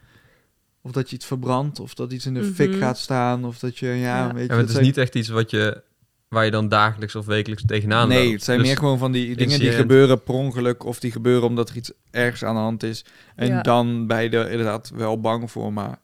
Of 0.83 0.93
dat 0.93 1.11
je 1.11 1.17
iets 1.17 1.27
verbrandt, 1.27 1.81
of 1.81 1.95
dat 1.95 2.13
iets 2.13 2.27
in 2.27 2.35
de 2.35 2.41
Mhm. 2.41 2.53
fik 2.53 2.75
gaat 2.75 2.99
staan, 2.99 3.45
of 3.45 3.59
dat 3.59 3.79
je, 3.79 3.87
ja, 3.87 3.95
Ja. 3.95 4.25
weet 4.27 4.35
je... 4.35 4.41
ja, 4.41 4.47
maar 4.49 4.57
het 4.59 4.67
is 4.67 4.73
zijn- 4.73 4.85
niet 4.85 4.97
echt 4.97 5.15
iets 5.15 5.29
wat 5.29 5.51
je, 5.51 5.83
waar 6.29 6.45
je 6.45 6.51
dan 6.51 6.69
dagelijks 6.69 7.15
of 7.15 7.27
wekelijks 7.27 7.65
tegenaan 7.67 8.09
Nee, 8.09 8.19
loopt. 8.23 8.33
het 8.33 8.43
zijn 8.45 8.59
Dus- 8.59 8.67
meer 8.67 8.77
gewoon 8.77 8.99
van 8.99 9.13
die 9.13 9.37
dingen 9.37 9.59
die 9.61 9.71
gebeuren 9.73 10.23
per 10.23 10.35
ongeluk, 10.35 10.85
of 10.85 11.01
die 11.01 11.13
gebeuren 11.13 11.49
omdat 11.49 11.69
er 11.69 11.77
iets 11.77 11.93
ergs 12.11 12.45
aan 12.45 12.55
de 12.55 12.61
hand 12.61 12.83
is. 12.83 13.05
En 13.37 13.47
Ja. 13.47 13.63
dan 13.63 14.07
ben 14.07 14.23
je 14.23 14.29
er 14.31 14.51
inderdaad 14.51 14.91
wel 14.95 15.21
bang 15.21 15.51
voor, 15.51 15.73
maar 15.73 15.99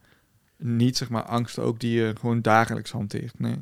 niet 0.59 0.97
zeg 0.97 1.09
maar 1.09 1.23
angst 1.23 1.59
ook 1.59 1.81
die 1.81 1.93
je 1.99 2.13
gewoon 2.21 2.43
dagelijks 2.43 2.91
hanteert. 2.91 3.39
Nee. 3.39 3.57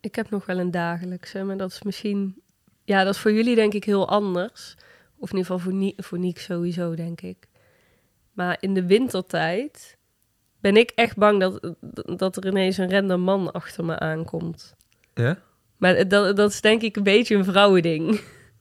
Ik 0.00 0.14
heb 0.14 0.30
nog 0.30 0.46
wel 0.46 0.58
een 0.58 0.70
dagelijkse, 0.70 1.42
maar 1.42 1.56
dat 1.56 1.70
is 1.70 1.82
misschien... 1.82 2.42
Ja, 2.84 3.04
dat 3.04 3.14
is 3.14 3.20
voor 3.20 3.32
jullie 3.32 3.54
denk 3.54 3.74
ik 3.74 3.84
heel 3.84 4.08
anders. 4.08 4.74
Of 5.18 5.30
in 5.30 5.36
ieder 5.36 5.52
geval 5.52 5.58
voor, 5.58 5.72
Nie 5.72 5.94
voor 5.96 6.18
Niek 6.18 6.38
sowieso, 6.38 6.94
denk 6.94 7.20
ik. 7.20 7.48
Maar 8.32 8.56
in 8.60 8.74
de 8.74 8.86
wintertijd 8.86 9.96
ben 10.60 10.76
ik 10.76 10.90
echt 10.94 11.16
bang 11.16 11.40
dat, 11.40 11.74
dat 12.18 12.36
er 12.36 12.46
ineens 12.46 12.76
een 12.76 12.90
random 12.90 13.20
man 13.20 13.52
achter 13.52 13.84
me 13.84 13.98
aankomt. 13.98 14.74
Ja? 15.14 15.42
Maar 15.76 16.08
dat, 16.08 16.36
dat 16.36 16.50
is 16.50 16.60
denk 16.60 16.82
ik 16.82 16.96
een 16.96 17.02
beetje 17.02 17.36
een 17.36 17.44
vrouwending. 17.44 18.20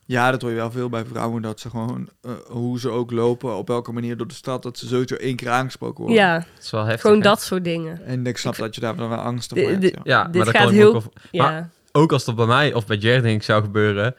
Ja, 0.10 0.32
dat 0.32 0.42
hoor 0.42 0.50
je 0.52 0.56
wel 0.56 0.72
veel 0.72 0.90
bij 0.90 1.06
vrouwen, 1.06 1.42
dat 1.42 1.60
ze 1.60 1.70
gewoon, 1.70 2.10
eh, 2.22 2.32
hoe 2.48 2.80
ze 2.80 2.90
ook 2.90 3.12
lopen, 3.12 3.56
op 3.56 3.68
welke 3.68 3.92
manier 3.92 4.18
door 4.18 4.28
de 4.28 4.34
stad, 4.34 4.64
dat 4.64 4.78
ze 4.78 4.88
sowieso 4.88 5.16
één 5.16 5.36
keer 5.36 5.50
aangesproken 5.50 6.04
worden. 6.04 6.22
Ja, 6.24 6.38
Dat 6.38 6.64
is 6.64 6.72
wel 6.72 6.84
heftig. 6.84 7.02
gewoon 7.02 7.18
hè? 7.18 7.24
dat 7.24 7.42
soort 7.42 7.64
dingen. 7.64 8.06
En 8.06 8.26
ik 8.28 8.38
snap 8.38 8.56
dat 8.56 8.76
je 8.76 8.82
daar 8.82 8.96
wel 8.96 9.12
angst 9.14 9.50
voor 9.50 9.58
hebt. 9.70 9.84
ja. 9.84 9.90
Ja, 10.04 10.24
Dit 10.24 10.36
maar 10.36 10.46
dat 10.46 10.56
gaat 10.56 10.64
kan 10.66 10.74
heel- 10.74 10.96
ook, 10.96 11.04
Ja, 11.32 11.70
ook 11.92 12.12
als 12.12 12.26
dat 12.26 12.36
bij 12.36 12.46
mij 12.46 12.74
of 12.74 12.86
bij 12.86 12.98
Jer 12.98 13.22
denk 13.22 13.36
ik 13.36 13.44
zou 13.44 13.64
gebeuren, 13.64 14.16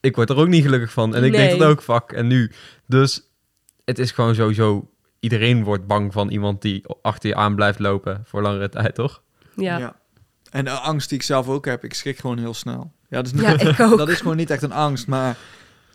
ik 0.00 0.16
word 0.16 0.30
er 0.30 0.36
ook 0.36 0.48
niet 0.48 0.62
gelukkig 0.64 0.92
van. 0.92 1.14
En 1.14 1.24
ik 1.24 1.32
denk 1.32 1.58
dat 1.58 1.68
ook, 1.68 1.82
fuck, 1.82 2.12
en 2.12 2.26
nu. 2.26 2.52
Dus 2.86 3.22
het 3.84 3.98
is 3.98 4.10
gewoon 4.10 4.34
sowieso, 4.34 4.90
iedereen 5.20 5.64
wordt 5.64 5.86
bang 5.86 6.12
van 6.12 6.28
iemand 6.28 6.62
die 6.62 6.84
achter 7.02 7.28
je 7.28 7.34
aan 7.34 7.54
blijft 7.54 7.78
lopen 7.78 8.22
voor 8.24 8.42
langere 8.42 8.68
tijd, 8.68 8.94
toch? 8.94 9.22
ja. 9.54 9.96
En 10.50 10.64
de 10.64 10.70
angst 10.70 11.08
die 11.08 11.18
ik 11.18 11.24
zelf 11.24 11.48
ook 11.48 11.64
heb, 11.64 11.84
ik 11.84 11.94
schrik 11.94 12.18
gewoon 12.18 12.38
heel 12.38 12.54
snel. 12.54 12.92
Ja, 13.08 13.16
dat 13.22 13.26
is, 13.26 13.32
niet, 13.32 13.42
Ja, 13.42 13.58
ik 13.60 13.80
ook. 13.80 13.98
dat 13.98 14.08
is 14.08 14.20
gewoon 14.20 14.36
niet 14.36 14.50
echt 14.50 14.62
een 14.62 14.72
angst, 14.72 15.06
maar 15.06 15.36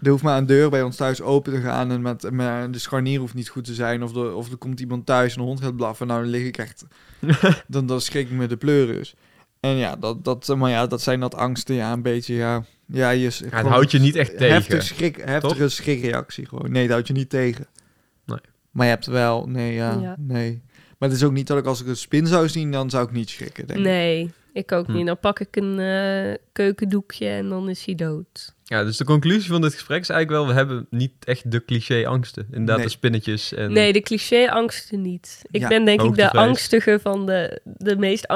er 0.01 0.10
hoeft 0.10 0.24
maar 0.24 0.38
een 0.38 0.46
deur 0.46 0.70
bij 0.70 0.82
ons 0.82 0.96
thuis 0.96 1.22
open 1.22 1.54
te 1.54 1.60
gaan 1.62 1.91
en 1.91 2.02
met, 2.02 2.32
met 2.32 2.73
de 2.73 2.80
scharnier 2.80 3.19
hoeft 3.19 3.34
niet 3.34 3.49
goed 3.49 3.63
te 3.65 3.73
zijn 3.73 4.04
of, 4.04 4.12
de, 4.12 4.34
of 4.34 4.52
er 4.52 4.58
komt 4.58 4.80
iemand 4.80 5.06
thuis 5.06 5.34
en 5.34 5.39
een 5.39 5.45
hond 5.45 5.62
gaat 5.62 5.76
blaffen. 5.76 6.08
Nou, 6.08 6.21
dan 6.21 6.30
lig 6.30 6.45
ik 6.45 6.58
echt, 6.58 6.86
dan, 7.67 7.86
dan 7.86 8.02
schrik 8.02 8.30
ik 8.30 8.38
me 8.38 8.47
de 8.47 8.58
pleuris. 8.58 9.15
En 9.60 9.76
ja, 9.76 9.95
dat, 9.95 10.23
dat, 10.23 10.56
maar 10.58 10.69
ja, 10.69 10.88
dat 10.88 11.02
zijn 11.02 11.19
dat 11.19 11.36
angsten, 11.36 11.76
ja, 11.76 11.91
een 11.91 12.02
beetje, 12.02 12.34
ja. 12.36 12.63
Ja, 12.86 13.10
je, 13.10 13.19
Ja, 13.49 13.58
het 13.58 13.67
houdt 13.67 13.91
je 13.91 13.99
niet 13.99 14.15
echt 14.15 14.38
tegen. 14.38 14.54
Heftig 14.54 14.84
schrik, 14.84 15.21
heftige 15.26 15.69
schrikreactie 15.69 16.45
gewoon. 16.45 16.71
Nee, 16.71 16.84
dat 16.84 16.91
houdt 16.91 17.08
je 17.08 17.13
niet 17.13 17.30
tegen. 17.30 17.67
Nee. 18.26 18.39
Maar 18.71 18.86
je 18.86 18.91
hebt 18.91 19.06
wel, 19.06 19.47
nee, 19.47 19.73
ja, 19.73 19.99
Ja. 20.02 20.15
nee. 20.19 20.62
Maar 20.97 21.10
het 21.10 21.17
is 21.17 21.23
ook 21.23 21.32
niet 21.32 21.47
dat 21.47 21.58
ik 21.58 21.65
als 21.65 21.82
ik 21.82 21.88
een 21.88 21.97
spin 21.97 22.28
zou 22.28 22.49
zien, 22.49 22.71
dan 22.71 22.89
zou 22.89 23.06
ik 23.06 23.12
niet 23.12 23.30
schrikken, 23.30 23.67
denk 23.67 23.80
ik. 23.80 23.86
Nee, 23.86 24.32
ik 24.54 24.72
ook 24.72 24.86
Hm. 24.86 24.94
niet. 24.94 25.06
Dan 25.06 25.20
pak 25.20 25.39
ik 25.39 25.56
een 25.56 25.80
eh, 25.80 26.38
keukendoekje 26.52 27.28
en 27.28 27.50
dan 27.50 27.70
is 27.70 27.86
hij 27.86 27.96
dood. 27.96 28.54
Ja, 28.63 28.84
dus 28.84 28.98
de 28.98 29.06
conclusie 29.06 29.52
van 29.52 29.62
dit 29.62 29.74
gesprek 29.74 30.02
is 30.02 30.10
eigenlijk 30.10 30.39
wel, 30.44 30.54
we 30.54 30.60
hebben 30.60 30.88
niet 30.89 31.12
echt 31.26 31.52
de 31.52 31.66
cliché 31.66 32.08
angsten. 32.08 32.48
Inderdaad, 32.52 32.76
Nee. 32.78 32.86
de 32.86 32.92
spinnetjes 32.92 33.54
en... 33.54 33.72
Nee, 33.72 33.94
de 33.94 34.02
cliché-angsten 34.02 35.02
niet. 35.02 35.42
Ik 35.52 35.62
Ja, 35.62 35.68
ben 35.68 35.86
denk 35.86 36.02
ik 36.02 36.16
de 36.16 36.32
angstige 36.32 37.00
van 37.02 37.26
de, 37.26 37.62
de 37.63 37.98
meest 37.98 38.28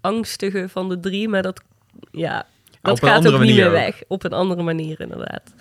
angstige 0.00 0.68
van 0.68 0.88
de 0.88 1.00
drie, 1.00 1.28
maar 1.28 1.42
dat, 1.42 1.60
ja, 2.10 2.46
dat 2.82 2.92
op 2.96 3.02
een 3.02 3.08
gaat 3.08 3.16
andere 3.16 3.34
ook 3.34 3.40
niet 3.42 3.50
manier 3.50 3.70
meer 3.70 3.80
weg. 3.80 4.02
Op 4.08 4.24
een 4.24 4.32
andere 4.32 4.62
manier, 4.62 5.00
inderdaad. 5.00 5.54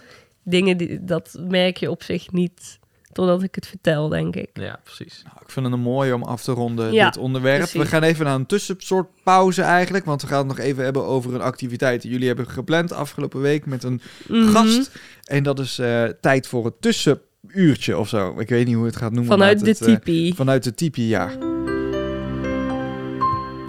Dingen, 0.43 0.77
die, 0.77 1.03
dat 1.03 1.37
merk 1.47 1.77
je 1.77 1.89
op 1.91 2.03
zich 2.03 2.31
niet 2.31 2.79
totdat 3.17 3.43
ik 3.43 3.55
het 3.55 3.67
vertel, 3.67 4.09
denk 4.09 4.35
ik. 4.35 4.49
Ja, 4.53 4.79
precies. 4.83 5.21
Nou, 5.23 5.35
ik 5.41 5.49
vind 5.49 5.65
het 5.65 5.75
een 5.75 5.81
mooi 5.81 6.13
om 6.13 6.23
af 6.23 6.43
te 6.43 6.51
ronden, 6.51 6.93
Ja, 6.93 7.05
dit 7.05 7.17
onderwerp. 7.17 7.57
precies. 7.57 7.79
We 7.81 7.85
gaan 7.85 8.03
even 8.03 8.25
naar 8.25 8.35
een 8.35 8.45
tussensoort 8.45 9.07
pauze 9.23 9.61
eigenlijk, 9.61 10.05
want 10.05 10.21
we 10.21 10.27
gaan 10.27 10.37
het 10.37 10.47
nog 10.47 10.59
even 10.59 10.83
hebben 10.83 11.05
over 11.05 11.33
een 11.33 11.41
activiteit 11.41 12.01
die 12.01 12.11
jullie 12.11 12.27
hebben 12.27 12.47
gepland 12.49 12.91
afgelopen 12.91 13.41
week 13.41 13.65
met 13.65 13.83
een 13.83 14.01
Mhm. 14.27 14.47
gast. 14.49 14.91
En 15.23 15.43
dat 15.43 15.59
is 15.59 15.79
eh, 15.79 16.03
tijd 16.21 16.47
voor 16.47 16.65
het 16.65 16.81
tussenuurtje 16.81 17.97
of 17.97 18.09
zo. 18.09 18.39
Ik 18.39 18.49
weet 18.49 18.65
niet 18.65 18.75
hoe 18.75 18.85
het 18.85 18.95
gaat 18.95 19.11
noemen. 19.11 19.31
Vanuit 19.31 19.59
de 19.59 19.69
het, 19.69 19.81
eh, 19.81 19.87
tipi. 19.95 20.33
vanuit 20.35 20.63
de 20.63 20.73
tipi, 20.73 21.07
ja. 21.07 21.29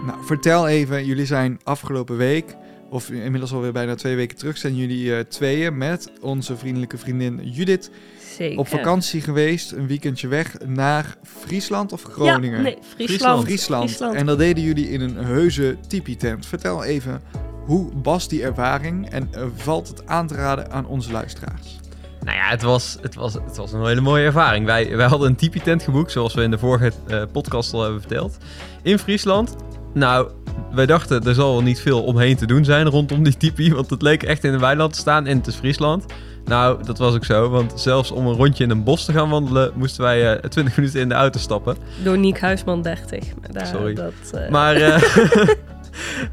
Nou, 0.07 0.25
vertel 0.25 0.69
even, 0.69 1.05
jullie 1.05 1.27
zijn 1.27 1.61
afgelopen 1.65 2.17
week, 2.17 2.57
of 2.91 3.11
inmiddels 3.11 3.53
alweer 3.53 3.73
bijna 3.73 3.95
twee 3.95 4.17
weken 4.17 4.37
terug, 4.37 4.57
zijn 4.57 4.77
jullie 4.77 5.15
eh, 5.15 5.21
tweeën 5.21 5.79
met 5.79 6.11
onze 6.21 6.57
vriendelijke 6.57 6.99
vriendin 6.99 7.41
Judith 7.51 7.91
Zeker. 8.39 8.59
op 8.59 8.69
vakantie 8.69 9.21
geweest, 9.21 9.73
een 9.73 9.87
weekendje 9.87 10.29
weg 10.29 10.55
naar 10.67 11.17
Friesland 11.23 11.93
of 11.93 12.03
Groningen? 12.03 12.57
Ja, 12.57 12.63
nee, 12.63 12.79
Friesland. 12.95 13.45
Friesland. 13.45 13.85
Friesland. 13.85 14.15
En 14.15 14.27
dat 14.27 14.39
deden 14.39 14.65
jullie 14.65 14.91
in 14.91 15.01
een 15.01 15.17
heuse 15.17 15.77
tipi-tent. 15.89 16.47
Vertel 16.47 16.85
even, 16.85 17.23
hoe 17.67 17.91
was 18.03 18.29
die 18.29 18.43
ervaring 18.43 19.11
en 19.11 19.29
eh, 19.33 19.43
valt 19.55 19.89
het 19.89 20.07
aan 20.07 20.27
te 20.27 20.35
raden 20.35 20.71
aan 20.71 20.87
onze 20.87 21.13
luisteraars? 21.13 21.79
Nou 22.25 22.37
ja, 22.37 22.49
het 22.49 22.63
was, 22.63 22.97
het 23.01 23.15
was, 23.15 23.35
het 23.35 23.57
was 23.57 23.73
een 23.73 23.87
hele 23.87 24.01
mooie 24.01 24.25
ervaring. 24.25 24.67
Wij, 24.67 24.97
wij 24.97 25.07
hadden 25.07 25.29
een 25.29 25.37
tipi-tent 25.37 25.83
geboekt, 25.83 26.13
zoals 26.13 26.35
we 26.35 26.43
in 26.43 26.51
de 26.51 26.59
vorige 26.59 26.93
eh, 27.07 27.23
podcast 27.33 27.73
al 27.73 27.83
hebben 27.83 28.01
verteld. 28.01 28.37
In 28.83 28.99
Friesland. 28.99 29.57
Nou, 29.95 30.31
wij 30.73 30.87
dachten, 30.87 31.25
er 31.25 31.35
zal 31.35 31.53
wel 31.53 31.63
niet 31.63 31.81
veel 31.81 32.05
omheen 32.05 32.37
te 32.37 32.47
doen 32.47 32.65
zijn 32.65 32.87
rondom 32.87 33.23
die 33.23 33.37
tipi. 33.37 33.75
Want 33.75 33.91
het 33.91 34.03
leek 34.03 34.23
echt 34.23 34.45
in 34.45 34.53
een 34.53 34.61
weiland 34.61 34.93
te 34.93 34.99
staan 34.99 35.27
en 35.27 35.37
het 35.37 35.47
is 35.47 35.55
Friesland. 35.55 36.05
Nou, 36.49 36.85
dat 36.85 36.99
was 36.99 37.15
ook 37.15 37.25
zo. 37.25 37.49
Want 37.49 37.73
zelfs 37.81 38.11
om 38.11 38.27
een 38.27 38.35
rondje 38.35 38.65
in 38.65 38.71
een 38.71 38.85
bos 38.85 39.05
te 39.05 39.13
gaan 39.13 39.31
wandelen, 39.31 39.73
moesten 39.75 40.03
wij 40.03 40.37
eh 40.37 40.51
20 40.51 40.77
minuten 40.77 41.01
in 41.01 41.09
de 41.09 41.15
auto 41.15 41.39
stappen. 41.39 41.77
Door 42.03 42.19
Niek 42.19 42.41
Huisman 42.41 42.83
30. 42.83 43.25
Maar 43.41 43.53
daar, 43.53 43.67
Sorry. 43.67 43.95
Dat, 43.95 44.13
eh, 44.33 44.49
Maar 44.49 44.77
eh, 44.77 45.03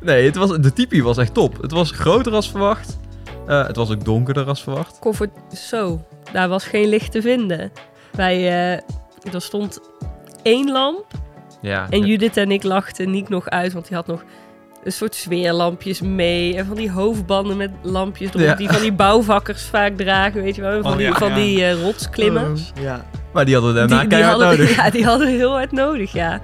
nee, 0.02 0.26
het 0.26 0.36
was, 0.36 0.58
de 0.58 0.74
tipi 0.74 1.04
was 1.04 1.18
echt 1.18 1.34
top. 1.34 1.62
Het 1.62 1.72
was 1.72 1.92
groter 1.92 2.34
als 2.34 2.50
verwacht. 2.50 2.98
Het 3.46 3.76
was 3.76 3.92
ook 3.92 4.06
donkerder 4.06 4.48
als 4.48 4.64
verwacht. 4.64 5.00
comfort... 5.00 5.30
Zo, 5.54 6.06
daar 6.32 6.50
was 6.50 6.64
geen 6.66 6.90
licht 6.90 7.12
te 7.12 7.22
vinden. 7.22 7.72
Wij, 8.12 8.48
er 9.34 9.42
stond 9.42 9.80
één 10.42 10.72
lamp 10.72 11.06
Ja, 11.62 11.90
en 11.90 12.06
Judith 12.06 12.38
en 12.38 12.52
ik 12.52 12.64
lachten 12.64 13.12
Niek 13.12 13.30
nog 13.30 13.50
uit, 13.50 13.74
want 13.74 13.88
die 13.88 13.96
had 13.96 14.08
nog 14.08 14.24
een 14.86 14.92
soort 14.92 15.16
sfeerlampjes 15.16 16.02
mee 16.02 16.56
en 16.56 16.66
van 16.66 16.76
die 16.76 16.92
hoofdbanden 16.92 17.58
met 17.58 17.72
lampjes 17.82 18.30
erop, 18.30 18.42
Ja. 18.42 18.56
die 18.56 18.70
van 18.70 18.82
die 18.82 18.94
bouwvakkers 18.94 19.64
vaak 19.64 19.98
dragen, 19.98 20.44
weet 20.44 20.56
je 20.56 20.62
wel, 20.62 20.82
van 20.82 20.92
Oh, 20.92 20.98
die, 20.98 21.08
ja, 21.08 21.14
van 21.14 21.30
ja. 21.30 21.36
die 21.36 21.66
eh, 21.66 21.82
rotsklimmers. 21.82 22.72
Ja. 22.82 23.06
maar 23.34 23.46
die 23.46 23.54
hadden 23.54 23.74
we 23.74 23.80
daarna 23.80 24.04
die, 24.06 24.24
hadden, 24.24 24.48
nodig. 24.48 24.76
Ja, 24.84 24.90
die 24.90 25.06
hadden 25.06 25.28
we 25.28 25.34
heel 25.34 25.52
hard 25.52 25.72
nodig, 25.72 26.12
ja. 26.12 26.42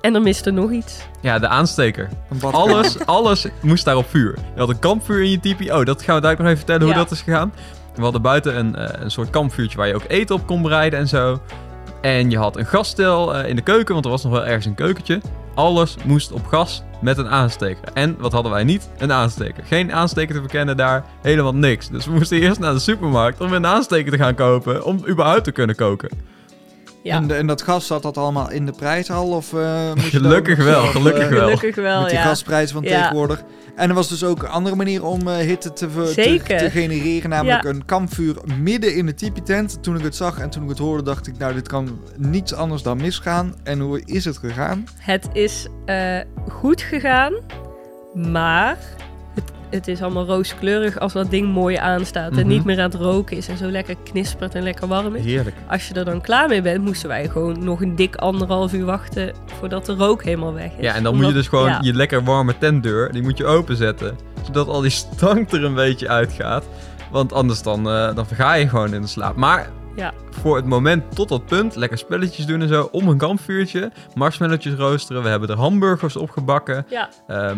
En 0.00 0.14
er 0.14 0.22
miste 0.22 0.50
nog 0.50 0.70
iets. 0.70 1.00
Ja, 1.20 1.38
de 1.38 1.48
aansteker. 1.48 2.08
Alles, 2.50 3.06
alles 3.06 3.46
moest 3.60 3.84
daar 3.84 3.96
op 3.96 4.08
vuur. 4.08 4.34
Je 4.54 4.60
had 4.60 4.68
een 4.68 4.78
kampvuur 4.78 5.22
in 5.22 5.30
je 5.30 5.40
tipi. 5.40 5.72
Oh, 5.72 5.84
dat 5.84 6.02
gaan 6.02 6.14
we 6.14 6.20
daar 6.20 6.36
nog 6.36 6.44
even 6.46 6.56
vertellen 6.56 6.82
hoe 6.82 6.94
dat 6.94 7.10
is 7.10 7.20
gegaan. 7.20 7.52
We 7.94 8.02
hadden 8.02 8.22
buiten 8.22 8.58
een, 8.58 8.76
eh, 8.76 9.02
een 9.02 9.10
soort 9.10 9.30
kampvuurtje 9.30 9.76
waar 9.78 9.86
je 9.86 9.94
ook 9.94 10.04
eten 10.08 10.34
op 10.34 10.46
kon 10.46 10.62
bereiden 10.62 10.98
en 10.98 11.08
zo. 11.08 11.40
En 12.00 12.30
je 12.30 12.38
had 12.38 12.56
een 12.56 12.66
gasstel 12.66 13.34
eh, 13.34 13.48
in 13.48 13.56
de 13.56 13.62
keuken, 13.62 13.92
want 13.92 14.04
er 14.04 14.10
was 14.10 14.22
nog 14.22 14.32
wel 14.32 14.46
ergens 14.46 14.66
een 14.66 14.74
keukentje. 14.74 15.20
Alles 15.58 15.96
moest 16.04 16.32
op 16.32 16.46
gas 16.46 16.82
met 17.00 17.18
een 17.18 17.28
aansteker. 17.28 17.92
En 17.94 18.16
wat 18.18 18.32
hadden 18.32 18.52
wij 18.52 18.64
niet? 18.64 18.90
Een 18.98 19.12
aansteker. 19.12 19.64
Geen 19.64 19.92
aansteker 19.92 20.34
te 20.34 20.40
verkennen 20.40 20.76
daar, 20.76 21.04
helemaal 21.22 21.54
niks. 21.54 21.88
Dus 21.88 22.06
we 22.06 22.12
moesten 22.12 22.38
eerst 22.38 22.58
naar 22.58 22.72
de 22.72 22.78
supermarkt 22.78 23.40
om 23.40 23.52
een 23.52 23.66
aansteker 23.66 24.12
te 24.12 24.18
gaan 24.18 24.34
kopen 24.34 24.84
om 24.84 25.06
überhaupt 25.08 25.44
te 25.44 25.52
kunnen 25.52 25.76
koken. 25.76 26.08
Ja. 27.02 27.16
En, 27.16 27.26
de- 27.26 27.34
en 27.34 27.46
dat 27.46 27.62
gas 27.62 27.86
zat 27.86 28.02
dat 28.02 28.16
allemaal 28.16 28.50
in 28.50 28.66
de 28.66 28.72
prijs 28.72 29.10
al? 29.10 29.28
Of, 29.28 29.52
eh, 29.54 29.92
moest 29.94 30.06
Gelukkig 30.08 30.64
wel, 30.64 30.84
gelukkig 30.86 31.28
wel. 31.28 31.44
Gelukkig 31.44 31.74
wel, 31.74 32.00
Met 32.00 32.10
die 32.10 32.18
ja. 32.18 32.24
gasprijzen 32.24 32.74
van 32.74 32.82
Ja. 32.84 33.00
tegenwoordig. 33.00 33.42
En 33.76 33.88
er 33.88 33.94
was 33.94 34.08
dus 34.08 34.24
ook 34.24 34.42
een 34.42 34.48
andere 34.48 34.76
manier 34.76 35.04
om 35.04 35.28
eh, 35.28 35.36
hitte 35.36 35.72
te, 35.72 35.86
te, 36.46 36.70
genereren. 36.70 37.30
Namelijk 37.30 37.62
Ja. 37.62 37.68
een 37.68 37.84
kampvuur 37.84 38.36
midden 38.60 38.94
in 38.94 39.06
de 39.06 39.14
tipi-tent. 39.14 39.82
Toen 39.82 39.96
ik 39.96 40.02
het 40.02 40.16
zag 40.16 40.38
en 40.38 40.50
toen 40.50 40.62
ik 40.62 40.68
het 40.68 40.78
hoorde, 40.78 41.02
dacht 41.02 41.26
ik... 41.26 41.38
Nou, 41.38 41.54
dit 41.54 41.68
kan 41.68 42.00
niets 42.16 42.54
anders 42.54 42.82
dan 42.82 42.96
misgaan. 42.96 43.54
En 43.62 43.80
hoe 43.80 44.02
is 44.04 44.24
het 44.24 44.38
gegaan? 44.38 44.84
Het 44.98 45.28
is 45.32 45.66
eh, 45.84 46.18
goed 46.48 46.82
gegaan, 46.82 47.32
maar 48.14 48.78
het, 49.70 49.88
is 49.88 50.02
allemaal 50.02 50.24
rooskleurig 50.26 50.98
als 50.98 51.12
dat 51.12 51.30
ding 51.30 51.52
mooi 51.52 51.76
aanstaat 51.76 52.30
en 52.30 52.36
Mhm. 52.38 52.46
niet 52.48 52.64
meer 52.64 52.78
aan 52.78 52.90
het 52.90 52.94
roken 53.00 53.36
is 53.36 53.48
en 53.48 53.56
zo 53.56 53.70
lekker 53.70 53.94
knispert 54.04 54.54
en 54.54 54.62
lekker 54.62 54.88
warm 54.88 55.14
is. 55.14 55.24
Heerlijk. 55.24 55.56
Als 55.68 55.88
je 55.88 55.94
er 55.94 56.04
dan 56.04 56.20
klaar 56.20 56.48
mee 56.48 56.62
bent, 56.62 56.84
moesten 56.84 57.08
wij 57.08 57.28
gewoon 57.28 57.64
nog 57.64 57.80
een 57.82 57.96
dik 57.96 58.16
anderhalf 58.16 58.72
uur 58.72 58.84
wachten 58.84 59.32
voordat 59.58 59.86
de 59.86 59.94
rook 59.94 60.22
helemaal 60.24 60.52
weg 60.54 60.70
is. 60.76 60.84
Ja, 60.84 60.94
en 60.94 61.02
dan 61.02 61.16
moet 61.16 61.26
je 61.26 61.32
dus 61.32 61.48
gewoon 61.48 61.68
ja. 61.68 61.78
je 61.82 61.94
lekker 61.94 62.24
warme 62.24 62.58
tentdeur, 62.58 63.12
die 63.12 63.22
moet 63.22 63.38
je 63.38 63.46
openzetten. 63.46 64.16
Zodat 64.46 64.68
al 64.68 64.80
die 64.80 64.90
stank 64.90 65.50
er 65.52 65.64
een 65.64 65.74
beetje 65.74 66.08
uitgaat. 66.08 66.64
Want 67.10 67.32
anders 67.32 67.62
dan, 67.62 67.88
eh, 67.90 68.14
dan 68.14 68.26
verga 68.26 68.52
je 68.54 68.68
gewoon 68.68 68.94
in 68.94 69.00
de 69.00 69.06
slaap. 69.08 69.36
Maar 69.36 69.70
Ja. 69.96 70.12
voor 70.30 70.56
het 70.56 70.64
moment 70.66 71.14
tot 71.14 71.28
dat 71.28 71.46
punt, 71.46 71.76
lekker 71.76 71.98
spelletjes 71.98 72.46
doen 72.46 72.60
en 72.60 72.68
zo, 72.68 72.88
om 72.92 73.08
een 73.08 73.18
kampvuurtje, 73.18 73.90
marshmallowtjes 74.14 74.74
roosteren. 74.74 75.22
We 75.22 75.28
hebben 75.28 75.48
er 75.48 75.56
hamburgers 75.56 76.16
opgebakken, 76.16 76.86
Ja, 76.88 77.08
ehm 77.26 77.56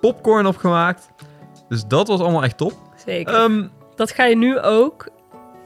popcorn 0.00 0.46
opgemaakt. 0.46 1.08
Dus 1.70 1.84
dat 1.86 2.08
was 2.08 2.20
allemaal 2.20 2.44
echt 2.44 2.56
top. 2.56 2.72
zeker. 3.06 3.34
Ehm, 3.34 3.66
dat 3.96 4.10
ga 4.10 4.24
je 4.24 4.36
nu 4.36 4.60
ook 4.60 5.08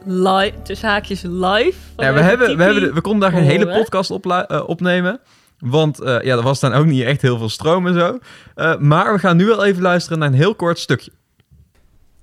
live, 0.05 0.61
tussen 0.63 0.89
haakjes 0.89 1.21
live. 1.21 1.77
ja, 1.97 2.13
we, 2.13 2.19
hebben, 2.21 2.57
we, 2.57 2.63
hebben 2.63 2.83
de- 2.83 2.93
we 2.93 3.01
konden 3.01 3.21
daar 3.21 3.39
geen 3.39 3.49
hele 3.49 3.67
podcast 3.77 4.11
oplu- 4.11 4.43
eh, 4.47 4.63
opnemen. 4.69 5.19
Want 5.59 5.99
eh, 6.01 6.21
ja, 6.21 6.35
er 6.37 6.41
was 6.43 6.59
dan 6.59 6.73
ook 6.73 6.85
niet 6.85 7.03
echt 7.03 7.21
heel 7.21 7.37
veel 7.37 7.49
stroom 7.49 7.87
en 7.87 7.93
zo. 7.93 8.19
Eh, 8.55 8.77
maar 8.77 9.13
we 9.13 9.19
gaan 9.19 9.37
nu 9.37 9.45
wel 9.45 9.65
even 9.65 9.81
luisteren 9.81 10.19
naar 10.19 10.27
een 10.27 10.33
heel 10.33 10.55
kort 10.55 10.79
stukje. 10.79 11.11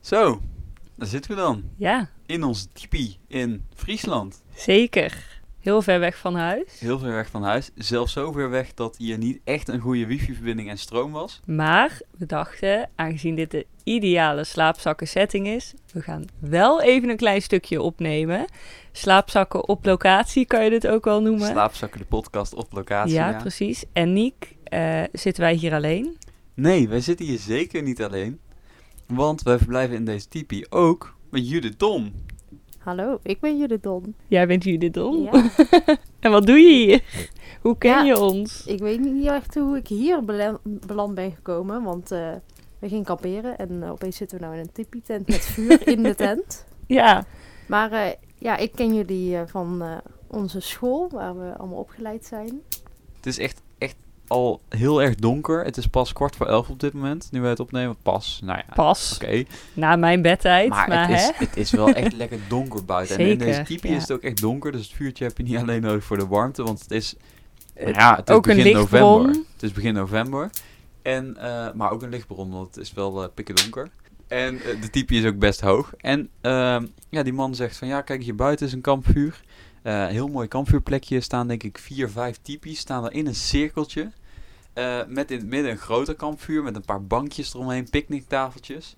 Zo, 0.00 0.40
daar 0.96 1.08
zitten 1.08 1.30
we 1.30 1.36
dan. 1.36 1.62
Ja, 1.76 2.08
In 2.26 2.44
onze 2.44 2.66
tipi 2.72 3.16
in 3.28 3.64
Friesland. 3.74 4.42
zeker. 4.54 5.31
Heel 5.62 5.82
ver 5.82 6.00
weg 6.00 6.16
van 6.18 6.34
huis. 6.34 6.78
Heel 6.80 6.98
ver 6.98 7.12
weg 7.12 7.28
van 7.30 7.42
huis. 7.42 7.70
Zelfs 7.74 8.12
zo 8.12 8.32
ver 8.32 8.50
weg 8.50 8.74
dat 8.74 8.96
hier 8.96 9.18
niet 9.18 9.40
echt 9.44 9.68
een 9.68 9.80
goede 9.80 10.06
wifi-verbinding 10.06 10.68
en 10.68 10.78
stroom 10.78 11.12
was. 11.12 11.40
Maar 11.46 12.00
we 12.18 12.26
dachten, 12.26 12.90
aangezien 12.94 13.34
dit 13.34 13.50
de 13.50 13.66
ideale 13.84 14.44
slaapzakken 14.44 15.08
setting 15.08 15.46
is, 15.46 15.74
we 15.92 16.00
gaan 16.00 16.24
wel 16.38 16.82
even 16.82 17.08
een 17.08 17.16
klein 17.16 17.42
stukje 17.42 17.82
opnemen. 17.82 18.44
Slaapzakken 18.92 19.68
op 19.68 19.84
locatie 19.84 20.46
kan 20.46 20.64
je 20.64 20.70
dit 20.70 20.86
ook 20.86 21.04
wel 21.04 21.22
noemen. 21.22 21.48
Slaapzakken 21.48 22.00
de 22.00 22.06
podcast 22.06 22.54
op 22.54 22.72
locatie. 22.72 23.14
ja, 23.14 23.30
Ja, 23.30 23.38
precies. 23.38 23.84
En 23.92 24.12
Niek, 24.12 24.56
eh, 24.64 25.02
zitten 25.12 25.42
wij 25.42 25.54
hier 25.54 25.74
alleen? 25.74 26.16
Nee, 26.54 26.88
wij 26.88 27.00
zitten 27.00 27.26
hier 27.26 27.38
zeker 27.38 27.82
niet 27.82 28.02
alleen. 28.02 28.40
Want 29.06 29.42
wij 29.42 29.58
verblijven 29.58 29.96
in 29.96 30.04
deze 30.04 30.28
tipi 30.28 30.64
ook 30.70 31.16
met 31.30 31.48
Judith 31.48 31.78
Dom. 31.78 32.12
Hallo, 32.82 33.18
ik 33.22 33.40
ben 33.40 33.58
Judith 33.58 33.82
Don. 33.82 34.14
Jij 34.28 34.46
bent 34.46 34.64
Judith 34.64 34.94
Don. 34.94 35.22
Ja, 35.22 35.50
En 36.20 36.30
wat 36.30 36.46
doe 36.46 36.58
je 36.58 36.74
hier? 36.84 37.02
Hoe 37.60 37.78
ken 37.78 37.90
Ja. 37.90 38.02
je 38.02 38.18
ons? 38.20 38.66
ik 38.66 38.78
weet 38.78 39.00
niet 39.00 39.26
echt 39.26 39.54
hoe 39.54 39.76
ik 39.76 39.88
hier 39.88 40.24
beland 40.64 41.14
ben 41.14 41.32
gekomen, 41.32 41.82
want 41.82 42.10
eh, 42.10 42.30
we 42.78 42.88
gingen 42.88 43.04
kamperen 43.04 43.58
en 43.58 43.82
eh, 43.82 43.90
opeens 43.90 44.16
zitten 44.16 44.38
we 44.38 44.44
nou 44.44 44.56
in 44.56 44.60
een 44.62 44.72
tipi-tent 44.72 45.28
met 45.28 45.44
vuur 45.44 45.88
in 45.88 46.02
de 46.02 46.14
tent. 46.14 46.64
Ja, 46.86 47.24
Maar 47.66 47.92
eh, 47.92 48.12
ja, 48.38 48.56
ik 48.56 48.72
ken 48.72 48.94
jullie 48.94 49.36
eh, 49.36 49.42
van 49.46 49.82
eh, 49.82 49.96
onze 50.26 50.60
school, 50.60 51.08
waar 51.12 51.38
we 51.38 51.56
allemaal 51.56 51.78
opgeleid 51.78 52.24
zijn. 52.24 52.60
Het 53.16 53.26
is 53.26 53.38
echt, 53.38 53.62
echt 53.78 53.96
al 54.32 54.60
heel 54.68 55.02
erg 55.02 55.14
donker. 55.14 55.64
Het 55.64 55.76
is 55.76 55.86
pas 55.86 56.12
kwart 56.12 56.36
voor 56.36 56.46
elf 56.46 56.68
op 56.68 56.80
dit 56.80 56.92
moment, 56.92 57.28
nu 57.30 57.40
wij 57.40 57.50
het 57.50 57.60
opnemen. 57.60 57.96
Pas, 58.02 58.40
nou 58.44 58.58
ja, 58.66 58.74
pas. 58.74 59.14
oké. 59.22 59.44
Na 59.72 59.96
mijn 59.96 60.22
bedtijd. 60.22 60.68
Maar, 60.68 60.88
Maar, 60.88 61.08
het, 61.08 61.18
is, 61.18 61.30
het 61.48 61.56
is 61.56 61.70
wel 61.70 61.88
echt 61.88 62.12
lekker 62.12 62.38
donker 62.48 62.84
buiten. 62.84 63.18
en 63.18 63.26
in 63.26 63.38
deze 63.38 63.62
tipi 63.62 63.88
ja. 63.88 63.94
is 63.94 64.02
het 64.02 64.12
ook 64.12 64.22
echt 64.22 64.40
donker. 64.40 64.72
Dus 64.72 64.82
het 64.82 64.96
vuurtje 64.96 65.24
heb 65.24 65.36
je 65.36 65.42
niet 65.42 65.56
alleen 65.56 65.82
nodig 65.82 66.04
voor 66.04 66.18
de 66.18 66.26
warmte. 66.26 66.62
Want 66.62 66.80
het 66.80 66.90
is, 66.90 67.14
ja, 67.74 68.16
het 68.16 68.28
is 68.28 68.34
ook 68.34 68.46
begin 68.46 68.72
november. 68.72 69.28
Het 69.28 69.62
is 69.62 69.72
begin 69.72 69.94
november. 69.94 70.50
En, 71.02 71.36
eh, 71.36 71.72
maar 71.74 71.90
ook 71.90 72.02
een 72.02 72.10
lichtbron, 72.10 72.50
want 72.50 72.74
het 72.74 72.84
is 72.84 72.92
wel 72.92 73.22
eh 73.22 73.28
pikken 73.34 73.54
donker. 73.54 73.88
En 74.28 74.60
eh, 74.60 74.80
de 74.80 74.90
tipi 74.90 75.18
is 75.18 75.24
ook 75.24 75.38
best 75.38 75.60
hoog. 75.60 75.94
En 75.96 76.28
ehm, 76.40 76.86
ja, 77.08 77.22
die 77.22 77.32
man 77.32 77.54
zegt 77.54 77.76
van 77.76 77.88
ja, 77.88 78.00
kijk 78.00 78.22
hier 78.22 78.34
buiten 78.34 78.66
is 78.66 78.72
een 78.72 78.80
kampvuur. 78.80 79.40
Heel 79.82 80.28
mooi 80.28 80.48
kampvuurplekje. 80.48 81.20
Staan 81.20 81.48
denk 81.48 81.62
ik 81.62 81.78
vier, 81.78 82.08
vijf 82.10 82.38
typies. 82.42 82.78
Staan 82.78 83.04
er 83.04 83.12
in 83.12 83.26
een 83.26 83.34
cirkeltje. 83.34 84.10
Eh, 84.72 85.00
met 85.06 85.30
in 85.30 85.38
het 85.38 85.46
midden 85.46 85.70
een 85.70 85.78
groter 85.78 86.14
kampvuur. 86.14 86.62
Met 86.62 86.76
een 86.76 86.84
paar 86.84 87.04
bankjes 87.04 87.54
eromheen. 87.54 87.90
Picknicktafeltjes. 87.90 88.96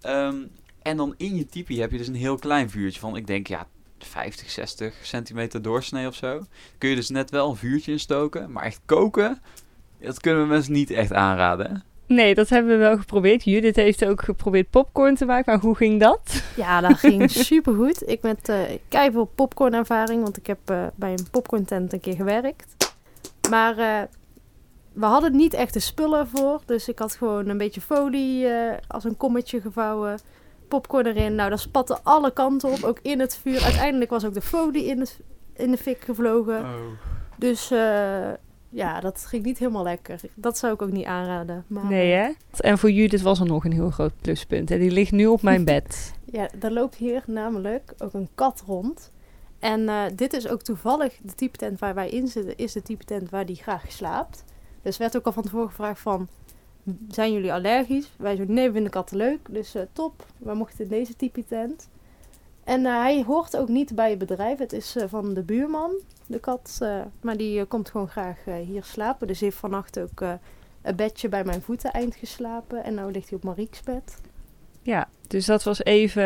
Ehm, 0.00 0.36
en 0.82 0.96
dan 0.96 1.14
in 1.16 1.36
je 1.36 1.46
tipi 1.46 1.80
heb 1.80 1.90
je 1.90 1.98
dus 1.98 2.08
een 2.08 2.14
heel 2.14 2.36
klein 2.36 2.70
vuurtje 2.70 3.00
van, 3.00 3.16
ik 3.16 3.26
denk 3.26 3.46
ja, 3.46 3.66
50, 3.98 4.50
60 4.50 4.94
centimeter 5.02 5.62
doorsnee 5.62 6.06
of 6.06 6.14
zo. 6.14 6.44
Kun 6.78 6.88
je 6.88 6.94
dus 6.94 7.08
net 7.08 7.30
wel 7.30 7.50
een 7.50 7.56
vuurtje 7.56 7.92
instoken. 7.92 8.52
Maar 8.52 8.64
echt 8.64 8.80
koken, 8.84 9.42
dat 10.00 10.20
kunnen 10.20 10.42
we 10.42 10.48
mensen 10.48 10.72
niet 10.72 10.90
echt 10.90 11.12
aanraden. 11.12 11.70
hè? 11.70 11.76
Nee, 12.14 12.34
dat 12.34 12.48
hebben 12.48 12.72
we 12.72 12.78
wel 12.78 12.96
geprobeerd. 12.96 13.44
Judith 13.44 13.76
heeft 13.76 14.04
ook 14.04 14.22
geprobeerd 14.22 14.70
popcorn 14.70 15.14
te 15.14 15.24
maken, 15.24 15.52
maar 15.52 15.62
hoe 15.62 15.76
ging 15.76 16.00
dat? 16.00 16.42
Ja, 16.56 16.80
dat 16.80 16.98
ging 16.98 17.30
supergoed. 17.50 18.08
Ik 18.08 18.22
met 18.22 18.48
uh, 18.48 18.60
keiveel 18.88 19.24
popcornervaring, 19.34 20.22
want 20.22 20.36
ik 20.36 20.46
heb 20.46 20.58
eh, 20.64 20.86
bij 20.94 21.10
een 21.12 21.26
popcorntent 21.30 21.92
een 21.92 22.00
keer 22.00 22.14
gewerkt. 22.14 22.76
Maar 23.50 23.78
eh, 23.78 24.02
we 24.96 25.06
hadden 25.06 25.36
niet 25.36 25.54
echt 25.54 25.72
de 25.72 25.80
spullen 25.80 26.28
voor, 26.28 26.60
dus 26.64 26.88
ik 26.88 26.98
had 26.98 27.14
gewoon 27.14 27.48
een 27.48 27.58
beetje 27.58 27.80
folie 27.80 28.46
eh, 28.46 28.76
als 28.88 29.04
een 29.04 29.16
kommetje 29.16 29.60
gevouwen. 29.60 30.18
Popcorn 30.68 31.06
erin. 31.06 31.34
Nou, 31.34 31.50
dat 31.50 31.60
spatte 31.60 31.98
alle 32.02 32.32
kanten 32.32 32.70
op, 32.70 32.82
ook 32.82 32.98
in 33.02 33.20
het 33.20 33.36
vuur. 33.36 33.62
Uiteindelijk 33.62 34.10
was 34.10 34.24
ook 34.24 34.34
de 34.34 34.40
folie 34.40 34.84
in 34.84 34.98
de, 34.98 35.06
in 35.52 35.70
de 35.70 35.76
fik 35.76 36.00
gevlogen. 36.00 36.66
Dus 37.38 37.70
eh, 37.70 38.30
ja, 38.68 39.00
dat 39.00 39.24
ging 39.28 39.44
niet 39.44 39.58
helemaal 39.58 39.82
lekker. 39.82 40.20
Dat 40.34 40.58
zou 40.58 40.72
ik 40.72 40.82
ook 40.82 40.90
niet 40.92 41.04
aanraden. 41.04 41.64
Maar, 41.66 41.86
Nee, 41.86 42.12
hè? 42.12 42.30
En 42.58 42.78
voor 42.78 42.90
Judith 42.90 43.22
was 43.22 43.40
er 43.40 43.46
nog 43.46 43.64
een 43.64 43.72
heel 43.72 43.90
groot 43.90 44.12
pluspunt. 44.20 44.70
En 44.70 44.78
die 44.78 44.90
ligt 44.90 45.12
nu 45.12 45.26
op 45.26 45.42
mijn 45.42 45.64
bed. 45.74 46.12
Ja, 46.24 46.48
er 46.60 46.72
loopt 46.72 46.94
hier 46.94 47.22
namelijk 47.26 47.94
ook 47.98 48.12
een 48.12 48.28
kat 48.34 48.62
rond. 48.66 49.10
En 49.58 49.88
eh, 49.88 50.02
dit 50.14 50.32
is 50.32 50.48
ook 50.48 50.62
toevallig 50.62 51.18
de 51.22 51.34
type 51.34 51.56
tent 51.56 51.78
waar 51.78 51.94
wij 51.94 52.08
in 52.08 52.28
zitten, 52.28 52.56
is 52.56 52.72
de 52.72 52.82
type 52.82 53.04
tent 53.04 53.30
waar 53.30 53.46
die 53.46 53.56
graag 53.56 53.84
slaapt. 53.88 54.44
Dus 54.86 54.96
werd 54.96 55.16
ook 55.16 55.26
al 55.26 55.32
van 55.32 55.42
tevoren 55.42 55.68
gevraagd 55.68 56.00
van, 56.00 56.28
zijn 57.10 57.32
jullie 57.32 57.52
allergisch? 57.52 58.12
Wij 58.16 58.36
zo, 58.36 58.44
nee, 58.46 58.66
we 58.66 58.72
vinden 58.72 58.90
katten 58.90 59.16
leuk. 59.16 59.38
Dus 59.50 59.74
eh, 59.74 59.82
top, 59.92 60.26
we 60.38 60.54
mochten 60.54 60.84
in 60.84 60.90
deze 60.90 61.16
type 61.16 61.44
tent. 61.44 61.88
En 62.64 62.86
eh, 62.86 62.92
hij 62.92 63.22
hoort 63.26 63.56
ook 63.56 63.68
niet 63.68 63.94
bij 63.94 64.10
het 64.10 64.18
bedrijf. 64.18 64.58
Het 64.58 64.72
is 64.72 64.96
eh, 64.96 65.04
van 65.08 65.34
de 65.34 65.42
buurman, 65.42 65.90
de 66.26 66.38
kat. 66.38 66.78
maar 67.20 67.36
die 67.36 67.64
komt 67.64 67.90
gewoon 67.90 68.08
graag 68.08 68.44
hier 68.44 68.84
slapen. 68.84 69.26
Dus 69.26 69.40
heeft 69.40 69.56
vannacht 69.56 69.98
ook 69.98 70.20
een 70.82 70.96
bedje 70.96 71.28
bij 71.28 71.44
mijn 71.44 71.62
voeten 71.62 71.92
eind 71.92 72.16
geslapen. 72.16 72.84
En 72.84 72.94
nu 72.94 73.10
ligt 73.10 73.28
hij 73.28 73.38
op 73.38 73.44
Mariek's 73.44 73.82
bed. 73.82 74.20
Ja, 74.82 75.08
dus 75.26 75.46
dat 75.46 75.62
was 75.62 75.84
even 75.84 76.24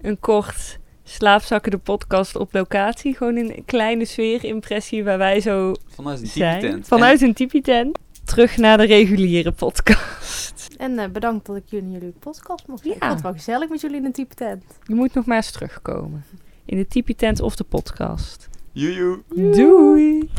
een 0.00 0.20
kort 0.20 0.78
slaapzakken 1.08 1.70
de 1.70 1.78
podcast 1.78 2.36
op 2.36 2.52
locatie. 2.52 3.16
Gewoon 3.16 3.36
een 3.36 3.62
kleine 3.66 4.04
sfeerimpressie 4.04 5.04
waar 5.04 5.18
wij 5.18 5.40
zo 5.40 5.74
Vanuit 5.94 6.20
een 6.20 6.26
zijn. 6.26 6.60
tipi-tent. 6.60 6.86
Vanuit 6.86 7.20
een 7.20 7.34
tipi-tent. 7.34 7.98
Terug 8.24 8.56
naar 8.56 8.76
de 8.76 8.84
reguliere 8.84 9.52
podcast. 9.52 10.68
En 10.76 10.98
eh, 10.98 11.08
bedankt 11.10 11.46
dat 11.46 11.56
ik 11.56 11.62
jullie 11.66 11.86
in 11.86 11.92
jullie 11.92 12.14
podcast 12.18 12.66
mocht 12.66 12.82
zijn. 12.82 12.94
Ja. 12.94 13.00
Ik 13.00 13.02
vond 13.02 13.14
het 13.14 13.22
wel 13.22 13.32
gezellig 13.32 13.68
met 13.68 13.80
jullie 13.80 13.96
in 13.96 14.04
een 14.04 14.12
type 14.12 14.34
tent. 14.34 14.64
Je 14.82 14.94
moet 14.94 15.14
nog 15.14 15.26
maar 15.26 15.36
eens 15.36 15.50
terugkomen. 15.50 16.24
In 16.64 16.76
de 16.76 16.86
tipi-tent 16.86 17.40
of 17.40 17.56
de 17.56 17.64
podcast. 17.64 18.48
Joejoe. 18.72 19.18
Doei! 19.34 20.30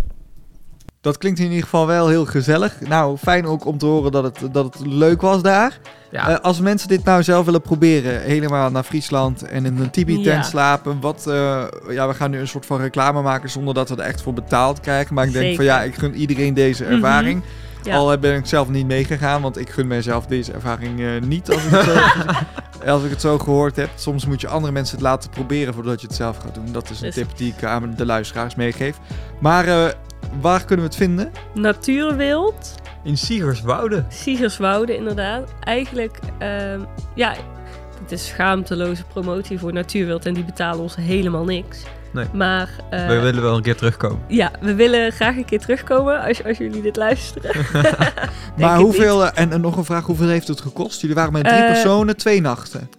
Dat 1.02 1.18
klinkt 1.18 1.40
in 1.40 1.46
ieder 1.46 1.64
geval 1.64 1.88
wel 1.88 2.08
heel 2.08 2.26
gezellig. 2.26 2.74
Nou, 2.88 3.18
fijn 3.18 3.46
ook 3.46 3.66
om 3.66 3.78
te 3.78 3.86
horen 3.86 4.12
dat 4.12 4.24
het, 4.24 4.54
dat 4.54 4.66
het 4.74 4.86
leuk 4.86 5.22
was 5.22 5.42
daar. 5.42 5.80
Ja, 6.12 6.30
Eh, 6.30 6.36
als 6.40 6.60
mensen 6.60 6.88
dit 6.88 7.04
nou 7.04 7.24
zelf 7.24 7.46
willen 7.46 7.62
proberen, 7.62 8.22
helemaal 8.22 8.72
naar 8.72 8.84
Friesland 8.84 9.42
en 9.44 9.66
in 9.66 9.78
een 9.78 9.90
tipi-tent 9.90 10.26
Ja. 10.26 10.42
slapen. 10.44 11.00
Wat, 11.02 11.28
eh, 11.28 11.64
ja, 11.90 12.08
we 12.08 12.14
gaan 12.14 12.32
nu 12.32 12.40
een 12.40 12.48
soort 12.48 12.66
van 12.66 12.80
reclame 12.82 13.22
maken 13.22 13.50
zonder 13.50 13.74
dat 13.74 13.90
we 13.90 13.96
er 13.96 14.02
echt 14.02 14.22
voor 14.22 14.34
betaald 14.34 14.80
krijgen. 14.80 15.14
Maar 15.16 15.26
ik 15.26 15.34
denk 15.34 15.56
van 15.56 15.66
ja, 15.66 15.82
ik 15.82 15.96
gun 15.96 16.16
iedereen 16.16 16.54
deze 16.54 16.84
Mhm. 16.84 16.94
ervaring. 16.94 17.42
Ja. 17.84 17.96
Al 17.96 18.18
ben 18.18 18.36
ik 18.36 18.46
zelf 18.46 18.70
niet 18.70 18.86
meegegaan, 18.88 19.42
want 19.42 19.58
ik 19.60 19.70
gun 19.70 19.88
mijzelf 19.88 20.26
deze 20.26 20.52
ervaring 20.52 21.00
eh, 21.00 21.08
niet 21.22 21.52
als 21.52 21.64
ik, 21.66 21.70
het 21.72 21.84
zo, 21.86 22.86
als 22.92 23.04
ik 23.04 23.10
het 23.10 23.22
zo 23.22 23.38
gehoord 23.38 23.76
heb. 23.76 23.90
Soms 23.96 24.26
moet 24.26 24.42
je 24.42 24.48
andere 24.48 24.74
mensen 24.74 24.96
het 24.96 25.06
laten 25.06 25.30
proberen 25.30 25.74
voordat 25.74 26.02
je 26.02 26.08
het 26.08 26.16
zelf 26.16 26.38
gaat 26.38 26.56
doen. 26.56 26.72
Dat 26.72 26.84
is 26.84 26.90
een 26.90 27.10
Precies. 27.10 27.16
tip 27.28 27.38
die 27.38 27.54
ik 27.58 27.64
aan 27.64 27.94
de 27.98 28.06
luisteraars 28.06 28.56
meegeef. 28.56 28.98
Maar 29.40 29.94
waar 30.42 30.66
kunnen 30.66 30.86
we 30.86 30.92
het 30.92 30.96
vinden? 31.02 31.32
Natuurwild. 31.54 32.76
in 33.04 33.18
Siegerswoude. 33.18 34.04
Siegerswoude, 34.10 34.96
inderdaad. 34.96 35.54
Eigenlijk, 35.64 36.20
ehm, 36.38 36.80
ja, 37.16 37.34
het 38.02 38.12
is 38.12 38.28
schaamteloze 38.28 39.04
promotie 39.04 39.60
voor 39.60 39.74
Natuurwild 39.74 40.26
en 40.26 40.34
die 40.34 40.44
betalen 40.46 40.82
ons 40.82 40.96
helemaal 40.96 41.44
niks. 41.44 41.84
Nee. 42.14 42.26
Maar 42.34 42.70
eh, 42.90 43.08
We 43.08 43.20
willen 43.20 43.42
wel 43.42 43.56
een 43.56 43.62
keer 43.62 43.76
terugkomen. 43.76 44.20
ja, 44.28 44.52
we 44.62 44.76
willen 44.76 45.12
graag 45.12 45.36
een 45.36 45.46
keer 45.46 45.60
terugkomen 45.60 46.22
als, 46.22 46.44
als 46.44 46.58
jullie 46.58 46.82
dit 46.82 46.96
luisteren. 46.96 47.52
Maar 48.58 48.78
hoeveel, 48.80 49.26
eh, 49.26 49.42
en, 49.42 49.52
en 49.52 49.62
nog 49.62 49.78
een 49.78 49.86
vraag, 49.86 50.06
hoeveel 50.06 50.28
heeft 50.28 50.48
het 50.48 50.62
gekost? 50.62 51.02
Jullie 51.02 51.16
waren 51.16 51.34
met 51.34 51.44
drie 51.44 51.56
Eh, 51.60 51.66
personen, 51.72 52.18
twee 52.18 52.42
nachten. 52.42 52.90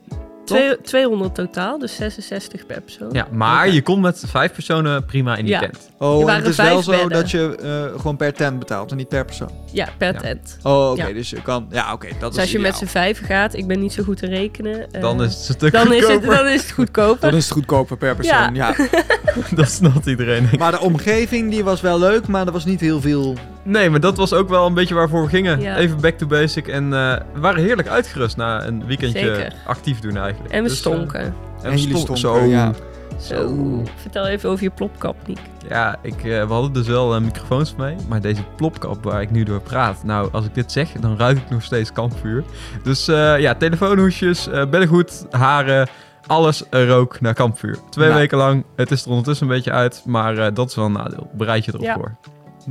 Twee- 0.55 0.81
200 0.83 1.35
totaal, 1.35 1.79
dus 1.79 1.97
66 1.97 2.67
per 2.67 2.81
persoon. 2.81 3.09
Ja, 3.13 3.27
maar 3.33 3.71
je 3.71 3.83
komt 3.83 4.03
met 4.03 4.23
vijf 4.27 4.53
personen 4.53 5.05
prima 5.05 5.37
in 5.37 5.45
die 5.45 5.55
Ja. 5.55 5.61
tent. 5.61 5.91
Oh, 5.99 6.31
en 6.31 6.37
het 6.37 6.47
is 6.47 6.57
wel 6.57 6.83
zo 6.83 6.91
bedden. 6.91 7.09
dat 7.11 7.31
je 7.31 7.57
eh, 7.93 8.01
gewoon 8.01 8.17
per 8.17 8.33
tent 8.33 8.59
betaalt 8.59 8.91
en 8.91 8.97
niet 8.97 9.09
per 9.09 9.25
persoon. 9.25 9.51
Ja, 9.73 9.89
per 9.99 10.13
Ja. 10.15 10.21
tent. 10.21 10.57
Oh, 10.63 10.91
oké, 10.91 11.07
Ja. 11.07 11.13
dus 11.13 11.31
je 11.31 11.43
kan... 11.43 11.67
Ja, 11.71 11.93
oké, 11.93 12.07
dat 12.09 12.21
Dus 12.21 12.31
is 12.35 12.39
als 12.41 12.51
je 12.53 12.59
met 12.59 12.77
z'n 12.77 12.85
vijf 12.87 13.21
gaat, 13.27 13.55
ik 13.55 13.67
ben 13.67 13.81
niet 13.81 13.93
zo 13.93 14.03
goed 14.03 14.17
te 14.17 14.27
rekenen. 14.27 14.93
eh, 14.93 15.01
Dan 15.01 15.23
is 15.23 15.35
het 15.35 15.49
een 15.49 15.55
stuk 15.55 15.73
dan 15.73 15.93
is, 15.93 16.01
het, 16.03 16.11
goedkoper. 16.13 16.37
dan 16.37 16.47
is 16.47 16.63
het 16.63 16.71
goedkoper. 16.71 17.21
Dan 17.31 17.39
is 17.39 17.45
het 17.45 17.53
goedkoper 17.53 17.97
per 17.97 18.15
persoon, 18.17 18.55
ja. 18.55 18.75
Dat 19.55 19.69
snapt 19.71 20.07
iedereen. 20.07 20.49
Maar 20.59 20.71
de 20.73 20.81
omgeving 20.81 21.51
die 21.51 21.65
was 21.65 21.81
wel 21.81 21.99
leuk, 21.99 22.27
maar 22.27 22.47
er 22.47 22.53
was 22.53 22.65
niet 22.65 22.81
heel 22.81 23.01
veel... 23.01 23.37
Nee, 23.63 23.91
maar 23.91 24.01
dat 24.01 24.17
was 24.17 24.33
ook 24.33 24.49
wel 24.49 24.67
een 24.67 24.75
beetje 24.75 24.95
waarvoor 24.95 25.23
we 25.23 25.29
gingen. 25.29 25.61
Ja. 25.61 25.77
Even 25.77 26.01
back 26.01 26.15
to 26.19 26.27
basic. 26.27 26.69
En 26.69 26.85
eh, 26.85 27.17
we 27.35 27.41
waren 27.41 27.63
heerlijk 27.63 27.89
uitgerust 27.89 28.37
na 28.37 28.65
een 28.67 28.87
weekendje 28.87 29.19
Zeker. 29.35 29.53
actief 29.67 30.01
doen 30.01 30.17
eigenlijk. 30.17 30.53
En 30.55 30.63
we 30.63 30.69
Dus, 30.69 30.73
eh, 30.83 30.93
stonken. 30.93 31.21
en 31.21 31.35
En 31.63 31.71
we 31.71 31.77
jullie 31.81 31.97
stonken. 31.97 32.17
stonken, 32.17 32.43
Zo. 32.43 32.49
ja. 32.49 32.73
Zo. 33.21 33.83
Vertel 33.97 34.27
even 34.27 34.51
over 34.51 34.63
je 34.63 34.71
plopkap, 34.71 35.17
Niek. 35.27 35.39
Ja, 35.69 35.97
ik, 36.03 36.17
eh, 36.17 36.23
we 36.23 36.53
hadden 36.53 36.73
dus 36.73 36.87
wel 36.87 37.21
microfoons 37.21 37.75
mee, 37.77 37.97
maar 38.09 38.21
deze 38.21 38.43
plopkap 38.57 39.05
waar 39.05 39.23
ik 39.23 39.31
nu 39.31 39.43
door 39.45 39.61
praat, 39.61 40.05
nou, 40.05 40.29
als 40.33 40.45
ik 40.45 40.55
dit 40.55 40.73
zeg, 40.73 40.93
dan 40.93 41.17
ruik 41.19 41.37
ik 41.39 41.51
nog 41.51 41.63
steeds 41.63 41.93
kampvuur. 41.93 42.45
Dus 42.83 43.09
eh, 43.09 43.39
ja, 43.39 43.55
telefoonhoesjes, 43.55 44.49
eh 44.49 44.61
beddengoed, 44.61 45.27
haren, 45.31 45.89
alles 46.27 46.63
rook 46.71 47.21
naar 47.21 47.35
kampvuur. 47.35 47.77
Twee 47.91 48.09
Nou. 48.09 48.19
weken 48.21 48.39
lang, 48.39 48.65
het 48.77 48.91
is 48.91 49.03
er 49.05 49.09
ondertussen 49.09 49.47
een 49.47 49.53
beetje 49.53 49.73
uit, 49.73 50.03
maar 50.07 50.39
eh, 50.39 50.55
dat 50.55 50.69
is 50.69 50.75
wel 50.75 50.85
een 50.85 50.93
nadeel. 50.93 51.31
Bereid 51.33 51.65
je 51.65 51.71
erop 51.75 51.85
Ja. 51.85 51.95
voor. 51.95 52.17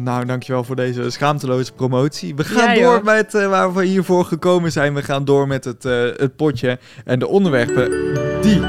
Nou, 0.04 0.26
dankjewel 0.26 0.64
voor 0.64 0.76
deze 0.76 1.10
schaamteloze 1.10 1.72
promotie. 1.74 2.36
We 2.36 2.44
gaan 2.44 2.76
Ja, 2.76 2.82
door 2.84 2.94
joh. 2.96 3.04
met 3.04 3.34
eh, 3.36 3.48
waar 3.50 3.74
we 3.74 3.86
hiervoor 3.86 4.26
gekomen 4.26 4.72
zijn. 4.72 4.94
We 4.94 5.04
gaan 5.04 5.26
door 5.26 5.48
met 5.48 5.66
het, 5.66 5.86
eh, 5.86 6.02
het 6.02 6.36
potje 6.36 6.80
en 7.06 7.20
de 7.20 7.28
onderwerpen 7.28 7.92
die 8.42 8.62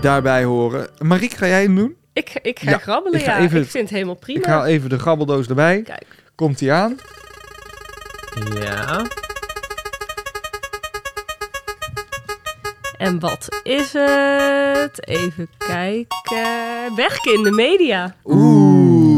daarbij 0.00 0.44
horen. 0.44 0.88
Mariek, 0.98 1.32
ga 1.32 1.46
jij 1.46 1.62
hem 1.62 1.74
doen? 1.76 1.94
Ik, 2.12 2.38
ik 2.42 2.58
ga 2.58 2.70
Ja, 2.70 2.78
grabbelen, 2.78 3.18
ik 3.20 3.24
ga 3.26 3.36
ja. 3.36 3.44
even- 3.44 3.60
Ik 3.60 3.70
vind 3.70 3.84
het 3.84 3.92
helemaal 3.92 4.14
prima. 4.14 4.38
Ik 4.38 4.44
haal 4.46 4.64
even 4.64 4.88
de 4.90 4.98
grabbeldoos 4.98 5.46
erbij. 5.48 5.82
Kijk. 5.82 6.06
Komt 6.34 6.60
hij 6.60 6.72
aan? 6.72 6.96
Ja. 8.60 9.02
En 12.98 13.20
wat 13.20 13.48
is 13.62 13.92
het? 13.92 15.06
Even 15.08 15.48
kijken. 15.58 16.94
Werken 16.96 17.34
in 17.34 17.42
de 17.42 17.50
media. 17.50 18.14
Oeh. 18.24 18.65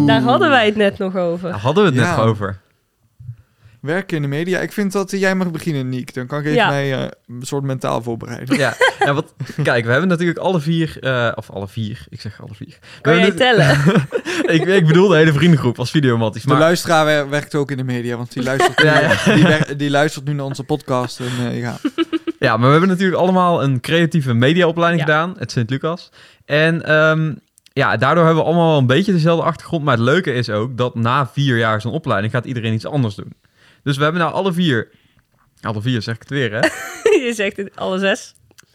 Daar 0.09 0.21
hadden 0.23 0.51
wij 0.51 0.67
het 0.67 0.77
net 0.77 0.99
nog 0.99 1.17
over. 1.17 1.51
Daar 1.51 1.61
hadden 1.61 1.85
we 1.85 1.91
het 1.91 1.99
Ja. 1.99 2.17
net 2.17 2.25
over. 2.25 2.59
Werken 3.81 4.17
in 4.17 4.23
de 4.23 4.29
media. 4.29 4.59
Ik 4.61 4.73
vind 4.73 4.93
dat 4.93 5.13
eh, 5.13 5.21
jij 5.21 5.35
mag 5.35 5.51
beginnen, 5.51 5.89
Niek. 5.89 6.15
Dan 6.15 6.27
kan 6.27 6.39
ik 6.39 6.45
even 6.45 6.57
Ja. 6.57 6.69
mij 6.69 6.93
eh, 6.95 7.01
een 7.27 7.43
soort 7.43 7.63
mentaal 7.65 8.03
voorbereiden. 8.03 8.57
Ja, 8.57 8.75
ja 9.05 9.15
wat, 9.15 9.35
kijk, 9.63 9.85
we 9.85 9.91
hebben 9.91 10.09
natuurlijk 10.09 10.39
alle 10.39 10.61
vier, 10.61 10.97
eh, 11.01 11.33
of 11.35 11.51
alle 11.51 11.69
vier, 11.69 12.05
ik 12.09 12.21
zeg 12.21 12.41
alle 12.43 12.55
vier. 12.55 12.79
Kan 13.01 13.13
jij 13.15 13.23
hebben 13.23 13.41
tellen? 13.41 13.77
ik, 14.57 14.65
ik 14.67 14.87
bedoel 14.87 15.09
de 15.09 15.17
hele 15.17 15.33
vriendengroep 15.33 15.79
als 15.79 15.91
videomatties. 15.91 16.43
De 16.43 16.49
Maar 16.49 16.59
luisteraar 16.59 17.05
wer- 17.05 17.29
werkt 17.29 17.55
ook 17.55 17.71
in 17.71 17.77
de 17.77 17.85
media, 17.85 18.17
want 18.17 18.33
die 18.33 18.43
luistert, 18.43 18.81
Ja, 18.83 19.01
nu, 19.01 19.07
ja. 19.07 19.35
Die, 19.35 19.43
wer- 19.43 19.77
die 19.77 19.91
luistert 19.91 20.25
nu 20.25 20.33
naar 20.33 20.45
onze 20.45 20.65
podcast. 20.65 21.21
En, 21.21 21.27
eh, 21.51 21.59
ja. 21.59 21.77
Ja, 22.39 22.57
maar 22.57 22.65
we 22.67 22.71
hebben 22.73 22.89
natuurlijk 22.89 23.21
allemaal 23.21 23.63
een 23.63 23.81
creatieve 23.81 24.35
mediaopleiding 24.35 25.07
Ja. 25.07 25.13
gedaan, 25.13 25.35
het 25.39 25.51
Sint-Lucas. 25.53 26.11
En 26.45 26.85
ehm, 26.85 27.35
ja, 27.79 27.97
daardoor 27.97 28.25
hebben 28.25 28.43
we 28.43 28.49
allemaal 28.49 28.69
wel 28.71 28.79
een 28.79 28.87
beetje 28.87 29.13
dezelfde 29.13 29.45
achtergrond. 29.45 29.85
Maar 29.85 29.95
het 29.97 30.05
leuke 30.05 30.33
is 30.35 30.51
ook 30.51 30.77
dat 30.77 30.95
na 30.95 31.27
vier 31.27 31.57
jaar 31.59 31.81
zo'n 31.81 31.93
opleiding 31.93 32.33
gaat 32.33 32.45
iedereen 32.45 32.73
iets 32.73 32.87
anders 32.87 33.15
doen. 33.15 33.33
Dus 33.83 33.97
we 33.97 34.03
hebben 34.03 34.21
nou 34.21 34.33
alle 34.35 34.53
vier, 34.53 34.89
alle 35.61 35.81
vier 35.83 36.03
zeg 36.03 36.15
ik 36.15 36.21
het 36.21 36.31
weer 36.31 36.53
hè, 36.53 36.61
Je 37.27 37.33
zegt 37.35 37.57
het 37.57 37.77
alle 37.77 37.99
zes. 37.99 38.35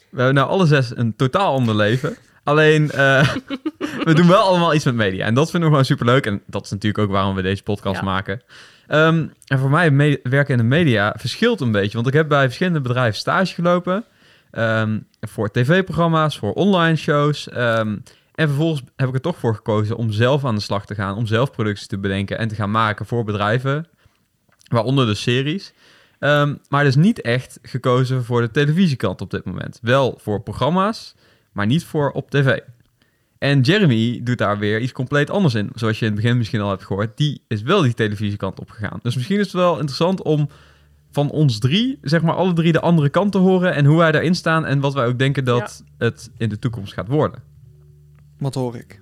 we 0.10 0.18
hebben 0.18 0.34
nou 0.36 0.50
alle 0.50 0.66
zes 0.66 0.92
een 0.98 1.16
totaal 1.16 1.54
ander 1.54 1.76
leven. 1.76 2.16
Alleen, 2.44 2.92
eh, 2.92 3.30
we 4.08 4.14
doen 4.14 4.28
wel 4.28 4.42
allemaal 4.42 4.74
iets 4.74 4.86
met 4.86 4.96
media. 4.96 5.26
En 5.26 5.34
dat 5.34 5.50
vinden 5.52 5.70
we 5.70 5.76
gewoon 5.76 5.86
superleuk. 5.86 6.26
En 6.26 6.42
dat 6.48 6.64
is 6.66 6.72
natuurlijk 6.72 7.04
ook 7.04 7.12
waarom 7.12 7.36
we 7.36 7.42
deze 7.42 7.64
podcast 7.64 8.00
Ja. 8.00 8.06
maken. 8.06 8.42
Ehm, 8.88 9.26
en 9.48 9.60
voor 9.60 9.70
mij 9.70 10.20
werken 10.24 10.52
in 10.52 10.58
de 10.58 10.76
media 10.76 11.16
verschilt 11.18 11.62
een 11.62 11.72
beetje. 11.72 11.94
Want 11.96 12.08
ik 12.08 12.14
heb 12.14 12.28
bij 12.28 12.44
verschillende 12.46 12.82
bedrijven 12.82 13.20
stage 13.20 13.54
gelopen. 13.54 14.04
ehm, 14.52 15.00
voor 15.22 15.52
tv-programma's, 15.52 16.38
voor 16.38 16.54
online 16.54 16.96
shows. 16.96 17.50
ehm, 17.50 17.96
en 18.36 18.48
vervolgens 18.48 18.84
heb 18.96 19.08
ik 19.08 19.14
er 19.14 19.22
toch 19.22 19.38
voor 19.38 19.56
gekozen 19.56 19.98
om 19.98 20.12
zelf 20.12 20.46
aan 20.46 20.56
de 20.56 20.62
slag 20.62 20.86
te 20.86 20.96
gaan. 20.96 21.16
Om 21.16 21.26
zelf 21.26 21.52
producties 21.52 21.88
te 21.88 21.98
bedenken 21.98 22.38
en 22.38 22.48
te 22.48 22.56
gaan 22.56 22.72
maken 22.72 23.06
voor 23.06 23.24
bedrijven. 23.24 23.88
Waaronder 24.70 25.06
de 25.06 25.16
series. 25.16 25.74
Ehm, 26.20 26.56
maar 26.70 26.84
dus 26.84 26.96
niet 26.96 27.22
echt 27.22 27.60
gekozen 27.62 28.24
voor 28.24 28.42
de 28.42 28.52
televisiekant 28.52 29.22
op 29.22 29.32
dit 29.32 29.46
moment. 29.46 29.80
Wel 29.82 30.20
voor 30.22 30.42
programma's, 30.42 31.16
maar 31.52 31.66
niet 31.66 31.84
voor 31.84 32.12
op 32.12 32.30
tv. 32.30 32.60
En 33.38 33.62
Jeremy 33.62 34.22
doet 34.24 34.38
daar 34.38 34.60
weer 34.60 34.80
iets 34.80 34.92
compleet 34.92 35.30
anders 35.30 35.54
in. 35.54 35.70
Zoals 35.76 36.00
je 36.00 36.06
in 36.06 36.12
het 36.12 36.22
begin 36.22 36.38
misschien 36.38 36.62
al 36.62 36.70
hebt 36.70 36.86
gehoord. 36.86 37.18
Die 37.18 37.44
is 37.48 37.62
wel 37.62 37.82
die 37.82 37.94
televisiekant 37.94 38.60
op 38.60 38.70
gegaan. 38.70 39.00
Dus 39.02 39.16
misschien 39.16 39.40
is 39.40 39.46
het 39.46 39.54
wel 39.54 39.74
interessant 39.74 40.22
om 40.22 40.50
van 41.12 41.30
ons 41.30 41.60
drie, 41.60 41.98
zeg 42.02 42.22
maar 42.22 42.36
alle 42.36 42.54
drie 42.54 42.72
de 42.72 42.80
andere 42.80 43.10
kant 43.10 43.32
te 43.32 43.38
horen. 43.38 43.74
En 43.74 43.86
hoe 43.86 43.98
wij 43.98 44.12
daarin 44.12 44.36
staan. 44.36 44.66
En 44.66 44.80
wat 44.80 44.94
wij 44.94 45.06
ook 45.06 45.20
denken 45.20 45.46
dat 45.46 45.84
het 45.98 46.32
in 46.38 46.50
de 46.50 46.60
toekomst 46.60 46.94
gaat 46.94 47.08
worden. 47.08 47.53
Wat 48.44 48.54
hoor 48.54 48.76
ik? 48.76 49.00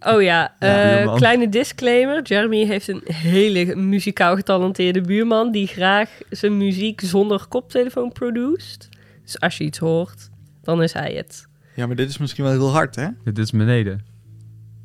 Oh 0.00 0.22
ja, 0.22 0.56
Ja, 0.60 0.98
eh, 1.02 1.14
kleine 1.14 1.48
disclaimer. 1.48 2.22
Jeremy 2.22 2.64
heeft 2.66 2.88
een 2.88 3.02
hele 3.04 3.76
muzikaal 3.76 4.36
getalenteerde 4.36 5.00
buurman... 5.00 5.52
die 5.52 5.66
graag 5.66 6.10
zijn 6.30 6.56
muziek 6.56 7.00
zonder 7.00 7.46
koptelefoon 7.48 8.12
produceert. 8.12 8.88
Dus 9.22 9.40
als 9.40 9.56
je 9.58 9.64
iets 9.64 9.78
hoort, 9.78 10.30
dan 10.62 10.82
is 10.82 10.92
hij 10.92 11.12
het. 11.12 11.46
Ja, 11.74 11.86
maar 11.86 11.96
dit 11.96 12.08
is 12.08 12.18
misschien 12.18 12.44
wel 12.44 12.52
heel 12.52 12.70
hard, 12.70 12.96
hè? 12.96 13.08
Dit 13.24 13.38
is 13.38 13.50
beneden. 13.50 14.04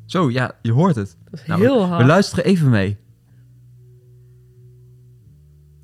Zo, 0.06 0.30
ja, 0.30 0.52
je 0.62 0.72
hoort 0.72 0.96
het. 0.96 1.16
Dat 1.30 1.40
is 1.40 1.46
Nou, 1.46 1.60
heel 1.60 1.78
We 1.78 1.84
hard. 1.86 2.06
luisteren 2.06 2.44
even 2.44 2.70
mee. 2.70 2.96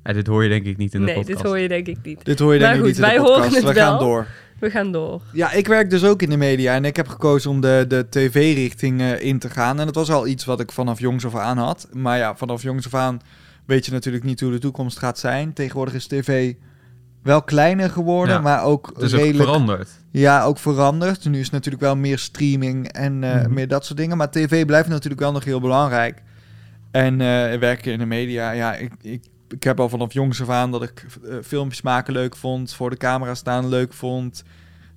Ja, 0.03 0.13
dit 0.13 0.27
hoor 0.27 0.43
je 0.43 0.49
denk 0.49 0.65
ik 0.65 0.77
niet 0.77 0.93
in 0.93 0.99
de 0.99 1.05
nee, 1.05 1.15
podcast. 1.15 1.37
dit 1.37 1.47
hoor 1.47 1.59
je 1.59 1.67
denk 1.67 1.87
ik 1.87 1.97
niet. 2.03 2.25
Dit 2.25 2.39
hoor 2.39 2.53
je 2.53 2.59
Maar 2.59 2.73
denk 2.73 2.85
ik 2.85 2.93
goed, 2.93 2.97
niet 2.97 3.05
in 3.05 3.15
de 3.15 3.21
wij 3.21 3.31
horen 3.31 3.41
podcast. 3.49 3.65
het 3.65 3.73
We 3.73 3.79
gaan 3.79 3.99
door. 3.99 4.27
We 4.59 4.69
gaan 4.69 4.91
door. 4.91 5.21
Ja, 5.33 5.51
ik 5.51 5.67
werk 5.67 5.89
dus 5.89 6.03
ook 6.03 6.21
in 6.21 6.29
de 6.29 6.37
media 6.37 6.73
en 6.73 6.85
ik 6.85 6.95
heb 6.95 7.07
gekozen 7.07 7.49
om 7.51 7.61
de, 7.61 7.85
de 7.87 8.05
tv-richting 8.09 9.01
eh, 9.01 9.21
in 9.21 9.39
te 9.39 9.49
gaan. 9.49 9.79
En 9.79 9.85
dat 9.85 9.95
was 9.95 10.11
al 10.11 10.27
iets 10.27 10.45
wat 10.45 10.59
ik 10.59 10.71
vanaf 10.71 10.99
jongs 10.99 11.25
af 11.25 11.35
aan 11.35 11.57
had. 11.57 11.87
Maar 11.93 12.17
ja, 12.17 12.35
vanaf 12.35 12.61
jongs 12.61 12.85
af 12.85 12.93
aan 12.93 13.19
weet 13.65 13.85
je 13.85 13.91
natuurlijk 13.91 14.23
niet 14.23 14.39
hoe 14.39 14.51
de 14.51 14.57
toekomst 14.59 14.99
gaat 14.99 15.19
zijn. 15.19 15.53
Tegenwoordig 15.53 15.93
is 15.93 16.07
tv 16.07 16.53
wel 17.23 17.41
kleiner 17.41 17.89
geworden, 17.89 18.35
Ja, 18.35 18.41
maar 18.41 18.63
ook 18.63 18.87
Het 18.93 19.01
is 19.01 19.13
ook 19.13 19.19
redelijk... 19.19 19.49
veranderd. 19.49 19.89
Ja, 20.11 20.43
ook 20.43 20.57
veranderd. 20.57 21.25
Nu 21.25 21.37
is 21.37 21.43
het 21.43 21.51
natuurlijk 21.51 21.83
wel 21.83 21.95
meer 21.95 22.17
streaming 22.19 22.87
en 22.91 23.23
eh, 23.23 23.41
Mhm. 23.41 23.53
meer 23.53 23.67
dat 23.67 23.85
soort 23.85 23.97
dingen. 23.99 24.17
Maar 24.17 24.31
tv 24.31 24.65
blijft 24.65 24.89
natuurlijk 24.89 25.21
wel 25.21 25.31
nog 25.31 25.43
heel 25.43 25.59
belangrijk. 25.61 26.21
En 26.91 27.13
eh, 27.13 27.59
werken 27.59 27.91
in 27.91 27.99
de 27.99 28.05
media, 28.05 28.51
ja, 28.51 28.75
ik, 28.75 28.91
ik, 29.01 29.23
ik 29.49 29.63
heb 29.63 29.79
al 29.79 29.89
vanaf 29.89 30.13
jongs 30.13 30.41
af 30.41 30.49
aan 30.49 30.71
dat 30.71 30.83
ik 30.83 31.05
eh, 31.25 31.35
filmpjes 31.43 31.81
maken 31.81 32.13
leuk 32.13 32.35
vond. 32.35 32.73
Voor 32.73 32.89
de 32.89 32.97
camera 32.97 33.35
staan 33.35 33.67
leuk 33.69 33.93
vond. 33.93 34.43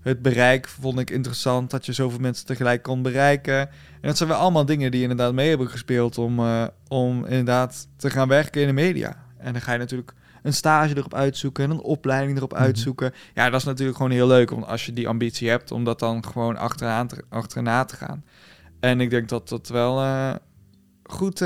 Het 0.00 0.22
bereik 0.22 0.68
vond 0.68 0.98
ik 0.98 1.10
interessant, 1.10 1.70
dat 1.70 1.86
je 1.86 1.92
zoveel 1.92 2.18
mensen 2.18 2.46
tegelijk 2.46 2.82
kon 2.82 3.02
bereiken. 3.02 3.58
En 3.60 3.68
dat 4.00 4.16
zijn 4.16 4.28
wel 4.28 4.38
allemaal 4.38 4.64
dingen 4.64 4.90
die 4.90 5.02
inderdaad 5.02 5.32
mee 5.32 5.48
hebben 5.48 5.68
gespeeld 5.68 6.18
om, 6.18 6.38
eh, 6.38 6.66
om 6.88 7.24
inderdaad 7.24 7.88
te 7.96 8.10
gaan 8.10 8.28
werken 8.28 8.60
in 8.60 8.66
de 8.66 8.72
media. 8.72 9.24
En 9.38 9.52
dan 9.52 9.62
ga 9.62 9.72
je 9.72 9.78
natuurlijk 9.78 10.12
een 10.42 10.52
stage 10.52 10.96
erop 10.96 11.14
uitzoeken 11.14 11.64
en 11.64 11.70
een 11.70 11.80
opleiding 11.80 12.36
erop 12.36 12.52
Mhm. 12.52 12.62
uitzoeken. 12.62 13.12
Ja, 13.34 13.50
dat 13.50 13.60
is 13.60 13.66
natuurlijk 13.66 13.96
gewoon 13.96 14.12
heel 14.12 14.26
leuk, 14.26 14.50
want 14.50 14.66
als 14.66 14.86
je 14.86 14.92
die 14.92 15.08
ambitie 15.08 15.48
hebt 15.48 15.70
om 15.70 15.84
dat 15.84 15.98
dan 15.98 16.24
gewoon 16.24 16.56
achteraan 16.56 17.06
te, 17.06 17.24
achterna 17.28 17.84
te 17.84 17.96
gaan. 17.96 18.24
En 18.80 19.00
ik 19.00 19.10
denk 19.10 19.28
dat 19.28 19.48
dat 19.48 19.68
wel 19.68 20.00
eh, 20.02 20.34
goed, 21.02 21.40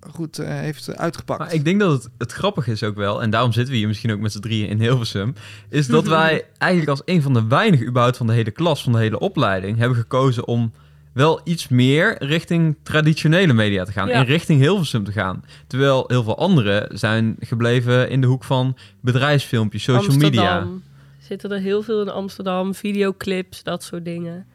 goed 0.00 0.38
eh, 0.38 0.48
heeft 0.48 0.96
uitgepakt. 0.96 1.40
Maar 1.40 1.52
ik 1.52 1.64
denk 1.64 1.80
dat 1.80 1.92
het, 2.02 2.12
het 2.18 2.32
grappig 2.32 2.68
is 2.68 2.82
ook 2.82 2.96
wel, 2.96 3.22
en 3.22 3.30
daarom 3.30 3.52
zitten 3.52 3.72
we 3.72 3.78
hier 3.78 3.88
misschien 3.88 4.12
ook 4.12 4.20
met 4.20 4.32
z'n 4.32 4.40
drieën 4.40 4.68
in 4.68 4.80
Hilversum, 4.80 5.34
is 5.68 5.86
dat 5.86 6.06
wij 6.18 6.44
eigenlijk 6.58 6.90
als 6.90 7.02
een 7.04 7.22
van 7.22 7.32
de 7.34 7.46
weinigen 7.46 7.86
überhaupt 7.86 8.16
van 8.16 8.26
de 8.26 8.32
hele 8.32 8.50
klas, 8.50 8.82
van 8.82 8.92
de 8.92 8.98
hele 8.98 9.18
opleiding, 9.18 9.78
hebben 9.78 9.96
gekozen 9.98 10.46
om 10.46 10.72
wel 11.12 11.40
iets 11.44 11.68
meer 11.68 12.24
richting 12.24 12.76
traditionele 12.82 13.52
media 13.52 13.84
te 13.84 13.92
gaan, 13.92 14.08
Ja. 14.08 14.14
in 14.20 14.24
richting 14.24 14.60
Hilversum 14.60 15.04
te 15.04 15.12
gaan. 15.12 15.44
Terwijl 15.66 16.04
heel 16.06 16.22
veel 16.22 16.38
anderen 16.38 16.98
zijn 16.98 17.36
gebleven 17.40 18.10
in 18.10 18.20
de 18.20 18.26
hoek 18.26 18.44
van 18.44 18.76
bedrijfsfilmpjes, 19.00 19.82
social 19.82 20.16
media. 20.16 20.42
Amsterdam. 20.50 20.82
Zitten 21.18 21.50
er 21.50 21.58
heel 21.60 21.82
veel 21.82 22.02
in 22.02 22.08
Amsterdam, 22.08 22.74
videoclips, 22.74 23.62
dat 23.62 23.82
soort 23.82 24.04
dingen. 24.04 24.46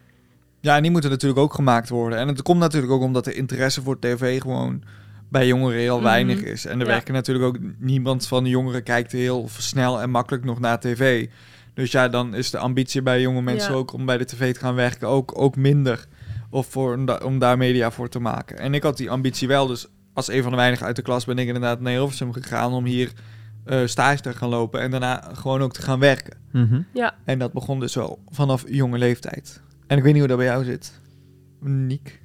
Ja, 0.59 0.75
en 0.75 0.81
die 0.81 0.91
moeten 0.91 1.09
natuurlijk 1.09 1.39
ook 1.41 1.53
gemaakt 1.53 1.89
worden. 1.89 2.19
En 2.19 2.27
het 2.27 2.41
komt 2.41 2.59
natuurlijk 2.59 2.91
ook 2.93 3.01
omdat 3.01 3.25
de 3.25 3.33
interesse 3.33 3.81
voor 3.81 3.99
tv 3.99 4.41
gewoon 4.41 4.83
bij 5.31 5.47
jongeren 5.47 5.79
heel 5.79 5.95
Mhm. 5.95 6.03
weinig 6.03 6.41
is. 6.41 6.65
En 6.65 6.79
er 6.79 6.85
Ja. 6.85 6.91
werken 6.91 7.13
natuurlijk 7.13 7.45
ook 7.45 7.57
niemand 7.77 8.27
van 8.27 8.43
de 8.43 8.49
jongeren 8.49 8.83
kijkt 8.83 9.11
heel 9.11 9.49
snel 9.57 10.01
en 10.01 10.09
makkelijk 10.09 10.43
nog 10.43 10.59
naar 10.59 10.79
tv. 10.79 11.27
Dus 11.73 11.91
ja, 11.91 12.07
dan 12.09 12.35
is 12.35 12.51
de 12.51 12.57
ambitie 12.57 13.01
bij 13.01 13.21
jonge 13.21 13.41
mensen 13.41 13.71
Ja. 13.71 13.77
ook 13.77 13.93
om 13.93 14.05
bij 14.05 14.17
de 14.17 14.25
tv 14.25 14.53
te 14.53 14.59
gaan 14.59 14.75
werken 14.75 15.07
ook, 15.07 15.31
ook 15.41 15.55
minder. 15.55 16.05
Of 16.49 16.67
voor, 16.67 16.93
om 16.95 17.05
da- 17.05 17.21
om 17.25 17.39
daar 17.39 17.57
media 17.57 17.91
voor 17.91 18.09
te 18.09 18.19
maken. 18.19 18.57
En 18.57 18.73
ik 18.73 18.83
had 18.83 18.97
die 18.97 19.09
ambitie 19.09 19.47
wel. 19.47 19.67
Dus 19.67 19.87
als 20.13 20.27
een 20.27 20.41
van 20.41 20.51
de 20.51 20.57
weinigen 20.57 20.85
uit 20.85 20.95
de 20.95 21.01
klas 21.01 21.25
ben 21.25 21.37
ik 21.37 21.47
inderdaad 21.47 21.79
naar 21.79 21.91
Hilversum 21.93 22.33
gegaan 22.33 22.71
om 22.73 22.85
hier 22.85 23.11
eh 23.65 23.79
stage 23.85 24.21
te 24.21 24.33
gaan 24.33 24.49
lopen. 24.49 24.81
En 24.81 24.91
daarna 24.91 25.29
gewoon 25.33 25.61
ook 25.61 25.73
te 25.73 25.81
gaan 25.81 25.99
werken. 25.99 26.37
Mhm. 26.51 26.81
En 27.25 27.39
dat 27.39 27.53
begon 27.53 27.79
dus 27.79 27.95
wel 27.95 28.19
vanaf 28.29 28.63
jonge 28.67 28.97
leeftijd. 28.97 29.61
En 29.87 29.97
ik 29.97 30.03
weet 30.03 30.11
niet 30.11 30.21
hoe 30.21 30.29
dat 30.29 30.37
bij 30.37 30.47
jou 30.47 30.63
zit. 30.63 30.99
Niek. 31.59 32.20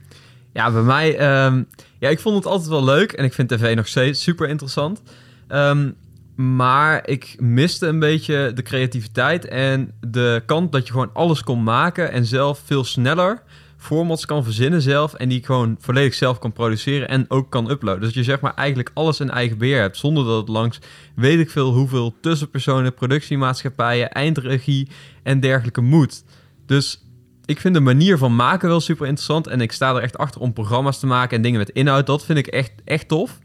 Ja, 0.57 0.71
bij 0.71 0.83
mij... 0.83 1.19
ehm, 1.19 1.63
ja, 1.99 2.09
ik 2.09 2.21
vond 2.21 2.37
het 2.37 2.47
altijd 2.47 2.69
wel 2.69 2.85
leuk. 2.85 3.13
En 3.13 3.25
ik 3.25 3.33
vind 3.33 3.49
tv 3.49 3.75
nog 3.75 3.89
steeds 3.89 4.23
super 4.23 4.49
interessant. 4.49 5.03
Ehm, 5.49 5.91
maar 6.35 7.09
ik 7.09 7.37
miste 7.39 7.87
een 7.87 7.99
beetje 7.99 8.53
de 8.55 8.63
creativiteit 8.63 9.49
en 9.49 9.93
de 10.01 10.43
kant 10.47 10.73
dat 10.73 10.87
je 10.87 10.93
gewoon 10.93 11.11
alles 11.13 11.43
kon 11.43 11.63
maken 11.63 12.13
en 12.13 12.25
zelf 12.25 12.63
veel 12.65 12.85
sneller 12.85 13.43
formats 13.77 14.27
kan 14.27 14.45
verzinnen 14.45 14.83
zelf 14.83 15.15
en 15.15 15.29
die 15.29 15.45
gewoon 15.45 15.77
volledig 15.81 16.15
zelf 16.15 16.39
kan 16.39 16.53
produceren 16.53 17.09
en 17.09 17.25
ook 17.29 17.51
kan 17.51 17.71
uploaden. 17.71 18.01
Dus 18.01 18.15
dat 18.15 18.25
je 18.25 18.31
zeg 18.31 18.41
maar 18.41 18.55
eigenlijk 18.55 18.91
alles 18.95 19.21
in 19.21 19.31
eigen 19.31 19.59
beheer 19.59 19.81
hebt, 19.81 19.97
zonder 19.97 20.25
dat 20.25 20.39
het 20.41 20.49
langs 20.49 20.79
weet 21.15 21.39
ik 21.39 21.51
veel 21.51 21.73
hoeveel 21.73 22.15
tussenpersonen, 22.21 22.95
productiemaatschappijen, 22.95 24.11
eindregie 24.11 24.89
en 25.23 25.41
dergelijke 25.41 25.81
moet. 25.81 26.25
Dus 26.67 27.06
ik 27.47 27.61
vind 27.61 27.75
de 27.75 27.81
manier 27.81 28.19
van 28.19 28.37
maken 28.37 28.69
wel 28.69 28.81
super 28.81 29.07
interessant 29.07 29.47
en 29.47 29.61
ik 29.61 29.73
sta 29.73 29.95
er 29.95 30.03
echt 30.03 30.19
achter 30.19 30.41
om 30.41 30.53
programma's 30.53 30.99
te 30.99 31.07
maken 31.07 31.37
en 31.37 31.43
dingen 31.43 31.59
met 31.59 31.71
inhoud. 31.71 32.07
Dat 32.07 32.25
vind 32.25 32.39
ik 32.39 32.47
echt, 32.47 32.73
echt 32.85 33.09
tof. 33.09 33.39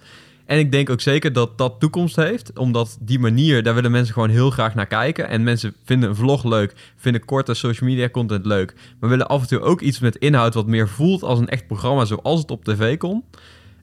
En 0.46 0.60
ik 0.60 0.72
denk 0.72 0.90
ook 0.90 1.02
zeker 1.02 1.34
dat 1.34 1.58
dat 1.58 1.80
toekomst 1.80 2.16
heeft. 2.16 2.58
Omdat 2.58 2.98
die 3.02 3.20
manier, 3.20 3.64
daar 3.64 3.76
willen 3.76 3.92
mensen 3.92 4.14
gewoon 4.14 4.30
heel 4.30 4.50
graag 4.50 4.76
naar 4.76 4.88
kijken. 4.88 5.28
En 5.28 5.44
mensen 5.44 5.74
vinden 5.84 6.10
een 6.10 6.16
vlog 6.16 6.44
leuk, 6.44 6.74
vinden 6.96 7.26
korte 7.26 7.54
social 7.54 7.90
media 7.90 8.10
content 8.10 8.46
leuk. 8.46 8.74
Maar 9.00 9.10
willen 9.10 9.28
af 9.28 9.42
en 9.42 9.48
toe 9.48 9.60
ook 9.60 9.82
iets 9.82 10.00
met 10.00 10.16
inhoud 10.16 10.54
wat 10.54 10.68
meer 10.68 10.90
voelt 10.90 11.24
als 11.24 11.40
een 11.40 11.50
echt 11.50 11.68
programma 11.68 12.06
zoals 12.06 12.40
het 12.40 12.52
op 12.52 12.64
tv 12.64 12.98
kon. 12.98 13.24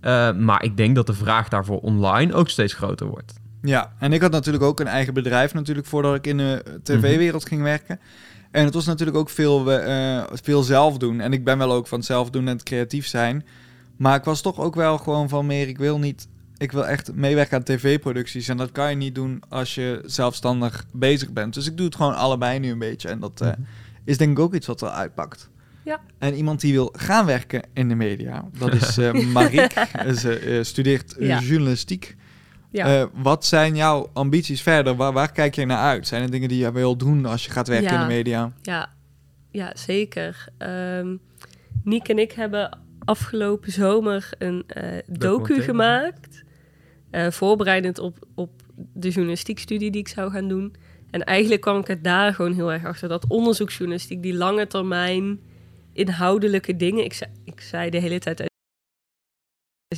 Eh, 0.00 0.32
maar 0.32 0.62
ik 0.62 0.76
denk 0.76 0.94
dat 0.94 1.06
de 1.06 1.14
vraag 1.14 1.48
daarvoor 1.48 1.80
online 1.80 2.34
ook 2.34 2.48
steeds 2.48 2.74
groter 2.74 3.06
wordt. 3.06 3.34
Ja, 3.62 3.92
en 3.98 4.12
ik 4.12 4.20
had 4.20 4.30
natuurlijk 4.30 4.64
ook 4.64 4.80
een 4.80 4.86
eigen 4.86 5.14
bedrijf 5.14 5.54
natuurlijk 5.54 5.86
voordat 5.86 6.14
ik 6.14 6.26
in 6.26 6.36
de 6.36 6.62
tv-wereld 6.82 7.46
ging 7.46 7.62
werken. 7.62 8.00
En 8.50 8.64
het 8.64 8.74
was 8.74 8.86
natuurlijk 8.86 9.16
ook 9.18 9.30
veel, 9.30 9.72
eh, 9.72 10.22
veel 10.32 10.62
zelf 10.62 10.98
doen. 10.98 11.20
En 11.20 11.32
ik 11.32 11.44
ben 11.44 11.58
wel 11.58 11.72
ook 11.72 11.86
van 11.86 11.98
het 11.98 12.06
zelf 12.06 12.30
doen 12.30 12.46
en 12.48 12.52
het 12.52 12.62
creatief 12.62 13.06
zijn. 13.06 13.46
Maar 13.96 14.16
ik 14.16 14.24
was 14.24 14.40
toch 14.40 14.58
ook 14.60 14.74
wel 14.74 14.98
gewoon 14.98 15.28
van 15.28 15.46
meer, 15.46 15.68
ik 15.68 15.78
wil 15.78 15.98
niet... 15.98 16.28
Ik 16.56 16.72
wil 16.72 16.86
echt 16.86 17.14
meewerken 17.14 17.56
aan 17.56 17.62
tv-producties. 17.62 18.48
En 18.48 18.56
dat 18.56 18.72
kan 18.72 18.90
je 18.90 18.96
niet 18.96 19.14
doen 19.14 19.42
als 19.48 19.74
je 19.74 20.02
zelfstandig 20.06 20.84
bezig 20.92 21.30
bent. 21.32 21.54
Dus 21.54 21.66
ik 21.66 21.76
doe 21.76 21.86
het 21.86 21.94
gewoon 21.96 22.16
allebei 22.16 22.58
nu 22.58 22.70
een 22.70 22.78
beetje. 22.78 23.08
En 23.08 23.20
dat 23.20 23.40
eh, 23.40 23.48
Mhm. 23.48 23.60
is 24.04 24.18
denk 24.18 24.30
ik 24.30 24.38
ook 24.38 24.54
iets 24.54 24.66
wat 24.66 24.80
er 24.80 24.88
uitpakt. 24.88 25.48
Ja. 25.84 26.00
En 26.18 26.34
iemand 26.34 26.60
die 26.60 26.72
wil 26.72 26.92
gaan 26.96 27.26
werken 27.26 27.62
in 27.72 27.88
de 27.88 27.94
media, 27.94 28.44
dat 28.58 28.74
is 28.74 28.98
eh 28.98 29.12
Mariek. 29.12 29.72
Ze 30.20 30.38
eh, 30.38 30.62
studeert 30.64 31.14
Ja. 31.18 31.40
journalistiek. 31.40 32.16
Ja. 32.70 33.00
Eh, 33.00 33.06
wat 33.14 33.44
zijn 33.44 33.76
jouw 33.76 34.10
ambities 34.12 34.62
verder? 34.62 34.96
Waar, 34.96 35.12
waar 35.12 35.32
kijk 35.32 35.54
je 35.54 35.66
naar 35.66 35.78
uit? 35.78 36.06
Zijn 36.06 36.22
er 36.22 36.30
dingen 36.30 36.48
die 36.48 36.58
je 36.58 36.72
wil 36.72 36.96
doen 36.96 37.26
als 37.26 37.44
je 37.44 37.50
gaat 37.50 37.68
werken 37.68 37.92
Ja. 37.92 38.02
in 38.02 38.08
de 38.08 38.14
media? 38.14 38.52
Ja, 38.62 38.92
ja 39.50 39.72
zeker. 39.76 40.48
Ehm 40.58 41.16
Niek 41.84 42.08
en 42.08 42.18
ik 42.18 42.32
hebben 42.32 42.78
afgelopen 43.04 43.72
zomer 43.72 44.30
een 44.38 44.64
eh, 44.66 44.98
docu 45.06 45.60
gemaakt. 45.62 46.42
eh, 47.10 47.30
voorbereidend 47.30 47.98
op, 47.98 48.18
op 48.34 48.50
de 48.92 49.08
journalistiekstudie 49.08 49.90
die 49.90 50.00
ik 50.00 50.08
zou 50.08 50.30
gaan 50.30 50.48
doen. 50.48 50.74
En 51.10 51.24
eigenlijk 51.24 51.60
kwam 51.60 51.78
ik 51.78 51.88
er 51.88 52.02
daar 52.02 52.34
gewoon 52.34 52.52
heel 52.52 52.72
erg 52.72 52.84
achter. 52.84 53.08
Dat 53.08 53.26
onderzoeksjournalistiek, 53.28 54.22
die 54.22 54.34
lange 54.34 54.66
termijn 54.66 55.40
inhoudelijke 55.92 56.76
dingen. 56.76 57.04
Ik 57.04 57.12
zei, 57.12 57.30
ik 57.44 57.60
zei 57.60 57.90
de 57.90 57.98
hele 57.98 58.18
tijd 58.18 58.42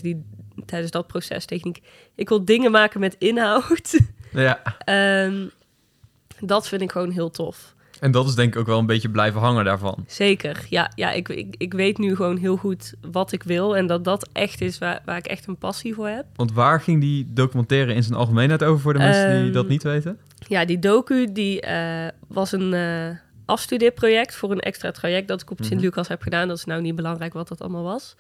die, 0.03 0.25
tijdens 0.67 0.91
dat 0.91 1.07
proces 1.07 1.45
techniek. 1.45 1.81
Ik 2.15 2.29
wil 2.29 2.45
dingen 2.45 2.71
maken 2.71 3.01
met 3.01 3.17
inhoud. 3.19 3.99
Ja, 4.33 4.63
Ehm, 4.85 5.47
dat 6.41 6.69
vind 6.69 6.83
ik 6.83 6.93
gewoon 6.93 7.11
heel 7.11 7.31
tof. 7.31 7.75
en 8.01 8.11
dat 8.11 8.27
is 8.29 8.35
denk 8.35 8.55
ik 8.55 8.61
ook 8.61 8.67
wel 8.67 8.79
een 8.79 8.87
beetje 8.87 9.11
blijven 9.11 9.41
hangen 9.41 9.65
daarvan. 9.65 10.05
Zeker, 10.07 10.67
ja, 10.69 10.93
ja 10.95 11.11
ik, 11.13 11.29
ik, 11.29 11.55
ik 11.59 11.73
weet 11.73 11.99
nu 11.99 12.17
gewoon 12.17 12.37
heel 12.37 12.57
goed 12.57 12.95
wat 13.11 13.33
ik 13.33 13.43
wil 13.43 13.77
en 13.77 13.87
dat 13.87 14.05
dat 14.05 14.29
echt 14.33 14.61
is 14.61 14.79
waar, 14.79 15.03
waar 15.05 15.17
ik 15.17 15.27
echt 15.27 15.47
een 15.47 15.57
passie 15.57 15.95
voor 15.95 16.09
heb. 16.09 16.25
Want 16.37 16.53
waar 16.53 16.81
ging 16.81 17.01
die 17.01 17.27
documentaire 17.33 17.95
in 17.95 18.03
zijn 18.03 18.19
algemeenheid 18.19 18.65
over 18.65 18.81
voor 18.81 18.93
de 18.93 18.99
mensen 18.99 19.31
die 19.37 19.45
Ehm, 19.45 19.53
dat 19.53 19.69
niet 19.69 19.83
weten? 19.83 20.19
Ja, 20.49 20.65
die 20.65 20.79
docu 20.79 21.33
die, 21.33 21.61
eh, 21.61 22.09
was 22.29 22.53
een 22.53 22.75
eh 22.75 23.09
afstudeerproject 23.45 24.35
voor 24.37 24.51
een 24.51 24.61
extra 24.61 24.91
traject 24.91 25.29
dat 25.29 25.41
ik 25.43 25.51
op 25.51 25.59
Mhm. 25.59 25.69
Sint-Lucas 25.69 26.09
heb 26.09 26.23
gedaan. 26.23 26.49
Dat 26.49 26.57
is 26.57 26.65
nou 26.65 26.81
niet 26.83 26.95
belangrijk 26.95 27.33
wat 27.33 27.49
dat 27.49 27.61
allemaal 27.61 27.83
was. 27.83 28.17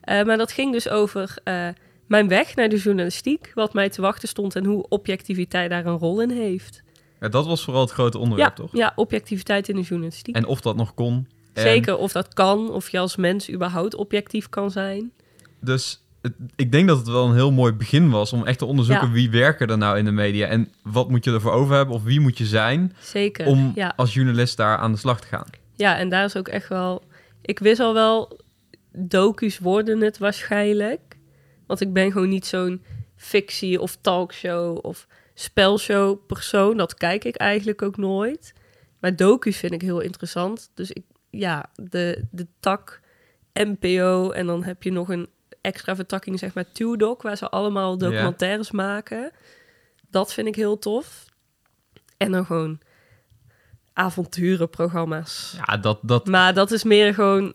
Eh, 0.00 0.22
maar 0.24 0.36
dat 0.36 0.52
ging 0.52 0.72
dus 0.72 0.88
over 0.88 1.34
eh, 1.44 1.68
mijn 2.06 2.28
weg 2.28 2.54
naar 2.54 2.68
de 2.68 2.76
journalistiek, 2.78 3.50
wat 3.54 3.72
mij 3.74 3.88
te 3.88 4.00
wachten 4.00 4.28
stond 4.28 4.56
en 4.56 4.64
hoe 4.64 4.86
objectiviteit 4.88 5.70
daar 5.70 5.86
een 5.86 5.98
rol 5.98 6.20
in 6.20 6.30
heeft. 6.30 6.82
Ja, 7.20 7.28
dat 7.28 7.46
was 7.46 7.64
vooral 7.64 7.82
het 7.82 7.90
grote 7.90 8.18
onderwerp, 8.18 8.48
Ja, 8.56 8.62
toch? 8.64 8.72
ja, 8.76 8.92
objectiviteit 8.96 9.68
in 9.68 9.76
de 9.76 9.82
journalistiek. 9.82 10.34
En 10.36 10.46
of 10.46 10.60
dat 10.60 10.76
nog 10.76 10.94
kon. 10.94 11.28
En 11.52 11.62
Zeker 11.62 11.96
of 11.96 12.12
dat 12.12 12.34
kan, 12.34 12.70
of 12.70 12.88
je 12.90 12.98
als 12.98 13.16
mens 13.16 13.50
überhaupt 13.50 13.94
objectief 13.94 14.48
kan 14.48 14.70
zijn. 14.70 15.10
Dus 15.60 16.02
het- 16.22 16.34
ik 16.56 16.72
denk 16.72 16.88
dat 16.88 16.98
het 16.98 17.08
wel 17.08 17.26
een 17.26 17.34
heel 17.34 17.52
mooi 17.52 17.72
begin 17.72 18.10
was 18.10 18.32
om 18.32 18.46
echt 18.46 18.58
te 18.58 18.64
onderzoeken 18.64 19.06
Ja. 19.06 19.12
wie 19.12 19.30
werken 19.30 19.68
er 19.68 19.78
nou 19.78 19.98
in 19.98 20.04
de 20.04 20.10
media 20.10 20.46
en 20.46 20.72
wat 20.82 21.08
moet 21.10 21.24
je 21.24 21.32
ervoor 21.32 21.52
over 21.52 21.76
hebben 21.76 21.94
of 21.94 22.02
wie 22.02 22.20
moet 22.20 22.38
je 22.38 22.44
zijn 22.46 22.96
Zeker, 23.00 23.46
om 23.46 23.72
ja. 23.74 23.92
als 23.96 24.14
journalist 24.14 24.56
daar 24.56 24.78
aan 24.78 24.92
de 24.92 24.98
slag 24.98 25.20
te 25.20 25.26
gaan. 25.26 25.46
Ja, 25.76 25.96
en 25.96 26.08
daar 26.08 26.24
is 26.24 26.36
ook 26.36 26.48
echt 26.48 26.68
wel... 26.68 27.02
Ik 27.42 27.58
wist 27.58 27.80
al 27.80 27.94
wel, 27.94 28.38
docu's 28.92 29.58
worden 29.58 30.00
het 30.00 30.18
waarschijnlijk. 30.18 31.16
Want 31.66 31.80
ik 31.80 31.92
ben 31.92 32.12
gewoon 32.12 32.28
niet 32.28 32.46
zo'n 32.46 32.84
fictie 33.16 33.80
of 33.80 33.96
talkshow 34.00 34.84
of 34.84 35.06
spelshow 35.34 36.26
persoon. 36.26 36.76
Dat 36.76 36.94
kijk 36.94 37.24
ik 37.24 37.36
eigenlijk 37.36 37.82
ook 37.82 37.96
nooit. 37.96 38.52
Maar 39.00 39.16
docu's 39.16 39.56
vind 39.56 39.72
ik 39.72 39.82
heel 39.82 40.00
interessant. 40.00 40.70
Dus 40.74 40.90
ik, 40.90 41.04
ja, 41.30 41.70
de, 41.74 42.24
de 42.30 42.46
tak 42.60 43.00
NPO 43.52 44.30
en 44.30 44.46
dan 44.46 44.64
heb 44.64 44.82
je 44.82 44.92
nog 44.92 45.08
een 45.08 45.28
extra 45.60 45.96
vertakking, 45.96 46.38
zeg 46.38 46.54
maar, 46.54 46.72
TUDOC, 46.72 47.22
waar 47.22 47.36
ze 47.36 47.48
allemaal 47.48 47.98
documentaires 47.98 48.70
maken. 48.70 49.30
Dat 50.10 50.32
vind 50.32 50.48
ik 50.48 50.54
heel 50.54 50.78
tof. 50.78 51.24
En 52.16 52.32
dan 52.32 52.46
gewoon 52.46 52.80
avonturenprogramma's. 53.92 55.56
Ja, 55.66 55.76
dat, 55.76 55.98
dat, 56.02 56.26
Maar 56.26 56.54
dat 56.54 56.70
is 56.70 56.84
meer 56.84 57.14
gewoon 57.14 57.54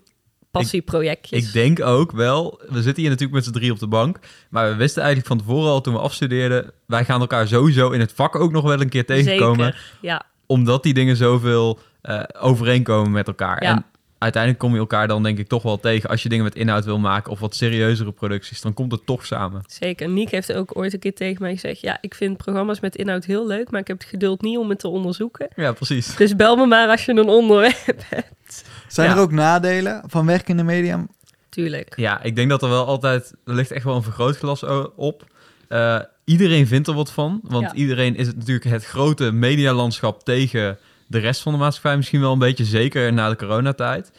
passieprojectjes. 0.59 1.45
ik 1.45 1.53
denk 1.53 1.81
ook 1.81 2.11
wel, 2.11 2.61
we 2.69 2.81
zitten 2.81 3.01
hier 3.01 3.11
natuurlijk 3.11 3.33
met 3.33 3.43
z'n 3.43 3.51
drie 3.51 3.71
op 3.71 3.79
de 3.79 3.87
bank, 3.87 4.19
maar 4.49 4.69
we 4.69 4.75
wisten 4.75 5.03
eigenlijk 5.03 5.31
van 5.31 5.37
tevoren 5.37 5.71
al 5.71 5.81
toen 5.81 5.93
we 5.93 5.99
afstudeerden, 5.99 6.71
wij 6.85 7.05
gaan 7.05 7.21
elkaar 7.21 7.47
sowieso 7.47 7.89
in 7.89 7.99
het 7.99 8.11
vak 8.15 8.35
ook 8.35 8.51
nog 8.51 8.63
wel 8.63 8.81
een 8.81 8.89
keer 8.89 9.05
tegenkomen, 9.05 9.65
Zeker, 9.65 9.97
ja. 10.01 10.25
omdat 10.45 10.83
die 10.83 10.93
dingen 10.93 11.15
zoveel 11.15 11.79
eh, 12.01 12.23
overeenkomen 12.39 13.11
met 13.11 13.27
elkaar. 13.27 13.63
Ja. 13.63 13.69
En 13.69 13.85
uiteindelijk 14.17 14.63
kom 14.63 14.73
je 14.73 14.79
elkaar 14.79 15.07
dan 15.07 15.23
denk 15.23 15.37
ik 15.37 15.47
toch 15.47 15.63
wel 15.63 15.79
tegen 15.79 16.09
als 16.09 16.23
je 16.23 16.29
dingen 16.29 16.43
met 16.43 16.55
inhoud 16.55 16.85
wil 16.85 16.99
maken 16.99 17.31
of 17.31 17.39
wat 17.39 17.55
serieuzere 17.55 18.11
producties, 18.11 18.61
dan 18.61 18.73
komt 18.73 18.91
het 18.91 19.05
toch 19.05 19.25
samen. 19.25 19.61
Zeker. 19.67 20.09
Niek 20.09 20.31
heeft 20.31 20.53
ook 20.53 20.77
ooit 20.77 20.93
een 20.93 20.99
keer 20.99 21.13
tegen 21.13 21.41
mij 21.41 21.53
gezegd... 21.53 21.81
ja, 21.81 21.97
ik 22.01 22.15
vind 22.15 22.37
programma's 22.37 22.79
met 22.79 22.95
inhoud 22.95 23.25
heel 23.25 23.47
leuk... 23.47 23.71
maar 23.71 23.79
ik 23.79 23.87
heb 23.87 23.99
het 23.99 24.07
geduld 24.07 24.41
niet 24.41 24.57
om 24.57 24.69
het 24.69 24.79
te 24.79 24.87
onderzoeken. 24.87 25.47
Ja, 25.55 25.71
precies. 25.71 26.15
Dus 26.15 26.35
bel 26.35 26.55
me 26.55 26.65
maar 26.65 26.87
als 26.87 27.05
je 27.05 27.11
een 27.11 27.27
onderwerp 27.27 28.03
hebt. 28.09 28.65
Zijn 28.93 29.09
Ja. 29.09 29.15
er 29.15 29.21
ook 29.21 29.31
nadelen 29.31 30.03
van 30.05 30.25
werken 30.25 30.47
in 30.49 30.57
de 30.57 30.63
media? 30.63 31.05
Tuurlijk. 31.49 31.93
Ja, 31.95 32.21
ik 32.23 32.35
denk 32.35 32.49
dat 32.49 32.63
er 32.63 32.69
wel 32.69 32.85
altijd, 32.85 33.33
er 33.45 33.53
ligt 33.53 33.71
echt 33.71 33.83
wel 33.85 33.95
een 33.95 34.03
vergrootglas 34.03 34.63
o- 34.65 34.93
op. 34.95 35.27
Eh, 35.67 35.99
iedereen 36.25 36.67
vindt 36.67 36.87
er 36.87 36.93
wat 36.93 37.11
van, 37.11 37.39
want 37.43 37.65
Ja. 37.65 37.73
iedereen 37.73 38.15
is 38.15 38.27
het 38.27 38.35
natuurlijk 38.35 38.65
het 38.65 38.85
grote 38.85 39.31
medialandschap 39.31 40.23
tegen 40.23 40.77
de 41.07 41.17
rest 41.19 41.41
van 41.41 41.51
de 41.51 41.57
maatschappij 41.59 41.97
misschien 41.97 42.19
wel 42.21 42.31
een 42.31 42.39
beetje, 42.39 42.65
zeker 42.65 43.13
na 43.13 43.29
de 43.29 43.35
coronatijd. 43.35 44.11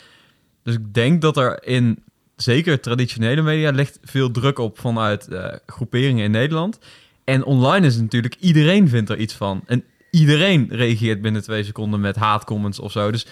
Dus 0.62 0.74
ik 0.74 0.94
denk 0.94 1.20
dat 1.22 1.36
er 1.36 1.66
in 1.66 2.02
zeker 2.36 2.80
traditionele 2.80 3.42
media 3.42 3.70
ligt 3.70 3.98
veel 4.02 4.30
druk 4.30 4.58
op 4.58 4.78
vanuit 4.78 5.28
eh, 5.28 5.52
groeperingen 5.66 6.24
in 6.24 6.30
Nederland. 6.30 6.78
En 7.24 7.44
online 7.44 7.86
is 7.86 7.92
het 7.94 8.02
natuurlijk, 8.02 8.36
iedereen 8.40 8.88
vindt 8.88 9.10
er 9.10 9.18
iets 9.18 9.34
van. 9.34 9.62
En 9.66 9.84
iedereen 10.10 10.66
reageert 10.70 11.22
binnen 11.22 11.42
twee 11.42 11.64
seconden 11.64 12.00
met 12.00 12.16
haatcomments 12.16 12.78
of 12.78 12.92
zo. 12.92 13.10
Dus 13.10 13.26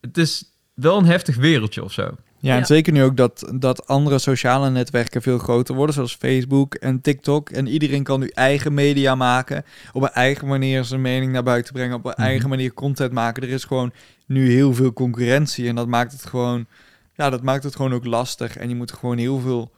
het 0.00 0.18
is 0.18 0.44
wel 0.76 0.98
een 0.98 1.04
heftig 1.06 1.36
wereldje 1.36 1.84
of 1.84 1.92
zo. 1.92 2.02
Ja, 2.38 2.52
en 2.52 2.58
Ja. 2.58 2.64
zeker 2.64 2.92
nu 2.92 3.02
ook 3.02 3.16
dat, 3.16 3.52
dat 3.54 3.86
andere 3.86 4.18
sociale 4.18 4.70
netwerken 4.70 5.22
veel 5.22 5.38
groter 5.38 5.74
worden, 5.74 5.94
zoals 5.94 6.14
Facebook 6.16 6.74
en 6.74 7.00
TikTok. 7.00 7.50
En 7.50 7.66
iedereen 7.66 8.02
kan 8.02 8.20
nu 8.20 8.28
eigen 8.34 8.74
media 8.74 9.14
maken, 9.14 9.64
op 9.92 10.02
een 10.02 10.08
eigen 10.10 10.46
manier 10.48 10.84
zijn 10.84 11.00
mening 11.00 11.32
naar 11.32 11.42
buiten 11.42 11.72
brengen, 11.72 11.96
op 11.96 12.04
een 12.04 12.10
Mhm. 12.16 12.20
eigen 12.20 12.48
manier 12.48 12.72
content 12.74 13.12
maken. 13.12 13.42
Er 13.42 13.48
is 13.48 13.64
gewoon 13.64 13.92
nu 14.26 14.50
heel 14.50 14.74
veel 14.74 14.92
concurrentie 14.92 15.68
en 15.68 15.74
dat 15.74 15.86
maakt 15.86 16.12
het 16.12 16.26
gewoon, 16.26 16.66
ja, 17.14 17.30
dat 17.30 17.42
maakt 17.42 17.64
het 17.64 17.76
gewoon 17.76 17.94
ook 17.94 18.04
lastig. 18.04 18.56
En 18.56 18.68
je 18.68 18.74
moet 18.74 18.92
gewoon 18.92 19.18
heel 19.18 19.40
veel, 19.40 19.72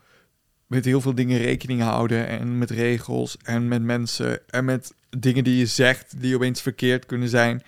met 0.66 0.84
heel 0.84 1.00
veel 1.00 1.14
dingen 1.14 1.38
rekening 1.38 1.80
houden 1.82 2.28
en 2.28 2.58
met 2.58 2.70
regels 2.70 3.36
en 3.42 3.68
met 3.68 3.82
mensen 3.82 4.40
en 4.50 4.64
met 4.64 4.92
dingen 5.18 5.44
die 5.44 5.56
je 5.58 5.66
zegt 5.66 6.20
die 6.20 6.34
opeens 6.34 6.60
verkeerd 6.62 7.06
kunnen 7.06 7.28
zijn. 7.28 7.62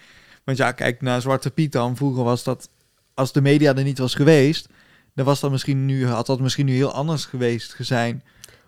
Want 0.44 0.58
ja, 0.58 0.72
kijk 0.72 1.00
naar 1.00 1.20
Zwarte 1.20 1.50
Piet 1.50 1.72
dan. 1.72 1.96
Vroeger 1.96 2.24
was 2.24 2.44
dat, 2.44 2.68
als 3.20 3.32
de 3.32 3.40
media 3.40 3.74
er 3.74 3.84
niet 3.84 3.98
was 3.98 4.14
geweest, 4.14 4.68
dan 5.14 5.24
was 5.24 5.40
dat 5.40 5.50
misschien 5.50 5.86
nu, 5.86 6.06
had 6.06 6.26
dat 6.26 6.40
misschien 6.40 6.66
nu 6.66 6.74
heel 6.74 6.92
anders 6.92 7.24
geweest 7.24 7.76
zijn. 7.78 8.22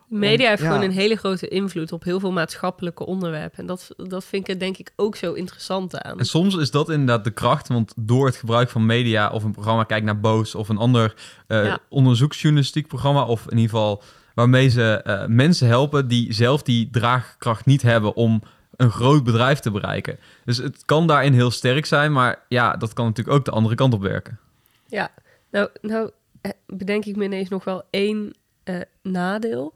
Media 0.08 0.48
heeft 0.48 0.62
ja. 0.62 0.68
gewoon 0.68 0.82
een 0.82 0.90
hele 0.90 1.16
grote 1.16 1.48
invloed 1.48 1.92
op 1.92 2.04
heel 2.04 2.20
veel 2.20 2.32
maatschappelijke 2.32 3.06
onderwerpen. 3.06 3.58
En 3.58 3.66
dat, 3.66 3.88
dat 3.96 4.24
vind 4.24 4.48
ik 4.48 4.54
er 4.54 4.60
denk 4.60 4.76
ik 4.76 4.92
ook 4.96 5.16
zo 5.16 5.32
interessant 5.32 5.98
aan. 5.98 6.18
En 6.18 6.24
soms 6.24 6.56
is 6.56 6.70
dat 6.70 6.90
inderdaad 6.90 7.24
de 7.24 7.30
kracht, 7.30 7.68
want 7.68 7.92
door 7.96 8.26
het 8.26 8.36
gebruik 8.36 8.70
van 8.70 8.86
media 8.86 9.30
of 9.30 9.44
een 9.44 9.52
programma, 9.52 9.84
kijk 9.84 10.04
naar 10.04 10.20
Boos 10.20 10.54
of 10.54 10.68
een 10.68 10.78
ander 10.78 11.14
eh, 11.46 11.64
Ja. 11.64 11.78
onderzoeksjournalistiek 11.88 12.86
programma, 12.86 13.24
of 13.24 13.44
in 13.44 13.56
ieder 13.56 13.70
geval 13.70 14.02
waarmee 14.34 14.68
ze 14.68 15.02
eh, 15.02 15.26
mensen 15.26 15.66
helpen 15.66 16.08
die 16.08 16.32
zelf 16.32 16.62
die 16.62 16.88
draagkracht 16.90 17.66
niet 17.66 17.82
hebben 17.82 18.16
om 18.16 18.42
een 18.76 18.90
groot 18.90 19.24
bedrijf 19.24 19.58
te 19.58 19.70
bereiken. 19.70 20.18
Dus 20.44 20.56
het 20.56 20.84
kan 20.84 21.06
daarin 21.06 21.32
heel 21.32 21.50
sterk 21.50 21.86
zijn, 21.86 22.12
maar 22.12 22.44
ja, 22.48 22.76
dat 22.76 22.92
kan 22.92 23.06
natuurlijk 23.06 23.36
ook 23.36 23.44
de 23.44 23.50
andere 23.50 23.74
kant 23.74 23.94
op 23.94 24.02
werken. 24.02 24.38
Ja, 24.86 25.10
nou, 25.50 25.68
nou 25.80 26.10
eh, 26.40 26.50
bedenk 26.66 27.04
ik 27.04 27.16
me 27.16 27.24
ineens 27.24 27.48
nog 27.48 27.64
wel 27.64 27.82
één 27.90 28.34
eh, 28.64 28.80
nadeel. 29.02 29.74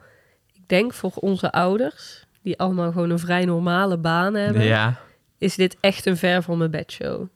Ik 0.53 0.69
denk 0.69 0.93
voor 0.93 1.13
onze 1.15 1.53
ouders, 1.53 2.27
die 2.43 2.59
allemaal 2.59 2.93
gewoon 2.93 3.11
een 3.11 3.19
vrij 3.19 3.45
normale 3.45 3.99
baan 3.99 4.35
hebben, 4.35 4.63
Ja, 4.63 5.01
is 5.39 5.55
dit 5.55 5.77
echt 5.81 6.07
een 6.07 6.17
ver 6.17 6.43
van 6.43 6.59
mijn 6.59 6.71
bedshow. 6.71 7.27